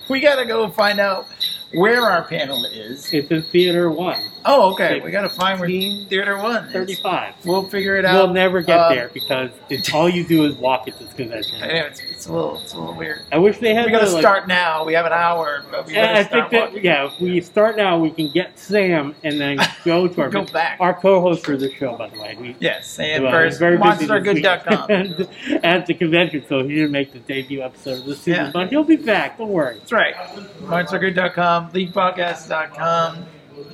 we 0.10 0.20
gotta 0.20 0.46
go 0.46 0.70
find 0.70 1.00
out 1.00 1.28
where 1.76 2.02
our 2.02 2.24
panel 2.24 2.66
is. 2.66 3.14
it's 3.14 3.32
in 3.32 3.44
Theater 3.44 3.90
One, 3.90 4.20
Oh, 4.48 4.74
okay. 4.74 5.00
We 5.02 5.10
gotta 5.12 5.28
find 5.30 5.60
where 5.60 5.68
Theater 5.68 6.38
One 6.38 6.66
is. 6.66 6.72
35. 6.72 7.34
We'll 7.46 7.68
figure 7.68 7.98
it 7.98 8.06
out. 8.06 8.26
We'll 8.26 8.34
never 8.34 8.62
get 8.62 8.80
Um, 8.80 8.96
there 8.96 9.10
because 9.14 9.50
it's 9.70 9.92
all 9.94 10.08
you 10.08 10.24
do 10.24 10.46
is 10.46 10.56
walk 10.56 10.88
at 10.88 11.00
this 11.00 11.12
convention. 11.14 11.64
I 11.64 11.68
know, 11.68 11.86
it's, 11.88 12.00
it's 12.02 12.26
a 12.28 12.32
little, 12.34 12.60
it's 12.60 12.74
a 12.74 12.80
little 12.80 12.94
weird. 12.94 13.22
I 13.32 13.40
wish 13.40 13.58
they 13.58 13.74
had. 13.74 13.86
We 13.88 13.92
gotta 13.92 14.06
the, 14.06 14.12
like- 14.14 14.22
start 14.22 14.48
now. 14.48 14.86
We 14.86 14.94
have 14.94 15.08
an 15.08 15.14
hour, 15.14 15.64
but 15.72 15.88
we 15.88 15.96
Yeah, 15.96 16.14
I 16.20 16.24
think 16.24 16.52
that 16.52 16.62
walking. 16.70 16.84
yeah, 16.86 17.08
if 17.08 17.20
we 17.20 17.42
start 17.42 17.76
now, 17.76 17.98
we 17.98 18.12
can 18.12 18.30
get 18.32 18.58
Sam 18.60 19.16
and 19.24 19.42
then 19.42 19.58
go 19.84 20.08
to 20.08 20.22
our 20.22 20.30
Go 20.30 20.46
back. 20.46 20.78
our 20.80 20.94
co-host 20.94 21.44
for 21.44 21.58
the 21.58 21.72
show. 21.74 21.98
By 21.98 22.10
the 22.10 22.20
way, 22.22 22.38
we, 22.40 22.56
Yes, 22.60 23.00
and 23.00 23.24
well, 23.24 23.34
first, 23.34 23.54
he's 23.54 23.60
very 23.60 23.78
busy 23.78 24.06
this 24.06 24.10
week 24.36 24.44
monstergood.com. 24.46 25.60
at 25.64 25.86
the 25.88 25.94
convention, 25.96 26.46
so 26.48 26.62
he 26.64 26.76
didn't 26.76 26.92
make 26.92 27.12
the 27.14 27.20
debut 27.20 27.62
episode 27.64 28.00
of 28.02 28.06
this 28.06 28.20
season. 28.20 28.46
Yeah. 28.46 28.52
But 28.54 28.70
he'll 28.70 28.84
be 28.84 28.96
back. 28.96 29.40
Don't 29.40 29.50
worry. 29.50 29.80
That's 29.80 29.92
right. 29.92 30.14
Monstergood.com, 30.62 31.72
leaguepodcast.com. 31.72 33.26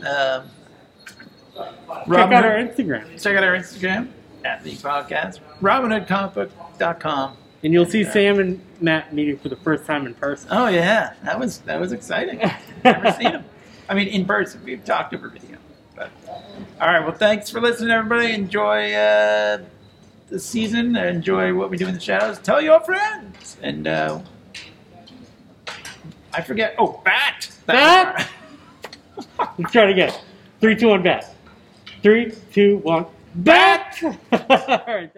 Um, 0.06 0.44
Check 2.08 2.32
out 2.32 2.46
our 2.46 2.56
Instagram, 2.58 3.22
check 3.22 3.38
out 3.38 3.44
our 3.44 3.56
Instagram 3.56 4.10
at 4.46 4.64
the 4.64 4.72
Podcast. 4.72 5.40
RobinhoodComicBook.com. 5.62 7.38
and 7.64 7.74
you'll 7.74 7.86
see 7.86 8.04
Sam 8.04 8.40
and 8.40 8.60
Matt 8.80 9.14
meeting 9.14 9.38
for 9.38 9.50
the 9.50 9.56
first 9.58 9.86
time 9.86 10.06
in 10.08 10.14
person. 10.16 10.50
Oh 10.52 10.68
yeah, 10.68 11.14
that 11.24 11.40
was 11.40 11.60
that 11.60 11.80
was 11.80 11.92
exciting. 11.92 12.40
Never 12.84 13.12
seen 13.12 13.32
him. 13.32 13.46
I 13.90 13.94
mean, 13.94 14.08
in 14.08 14.26
person. 14.26 14.62
We've 14.64 14.84
talked 14.84 15.14
over 15.14 15.30
video. 15.30 15.58
But 15.96 16.10
all 16.80 16.88
right. 16.88 17.02
Well, 17.02 17.14
thanks 17.16 17.50
for 17.50 17.62
listening, 17.62 17.92
everybody. 17.92 18.34
Enjoy 18.34 18.94
uh, 18.94 19.64
the 20.30 20.40
season. 20.40 20.96
Enjoy 20.96 21.54
what 21.54 21.70
we 21.70 21.78
do 21.78 21.88
in 21.88 21.94
the 21.94 22.00
shadows. 22.00 22.40
Tell 22.40 22.62
your 22.62 22.80
friends. 22.80 23.58
And 23.62 23.88
uh, 23.88 24.22
I 26.34 26.42
forget. 26.42 26.76
Oh, 26.80 27.02
bat. 27.04 27.52
Bat? 27.66 28.30
Let's 29.60 29.72
try 29.72 29.84
it 29.84 29.92
again. 29.92 30.14
Three, 30.62 30.76
two, 30.76 30.88
one, 30.88 31.04
bat. 31.04 31.31
Three, 32.02 32.34
two, 32.52 32.78
one, 32.78 33.06
bat. 33.36 34.00
All 34.32 34.84
right. 34.88 35.12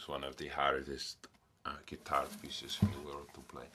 It's 0.00 0.08
one 0.08 0.24
of 0.24 0.34
the 0.38 0.48
hardest 0.48 1.26
uh, 1.66 1.72
guitar 1.84 2.24
pieces 2.40 2.78
in 2.80 2.88
the 2.90 3.06
world 3.06 3.26
to 3.34 3.40
play. 3.40 3.66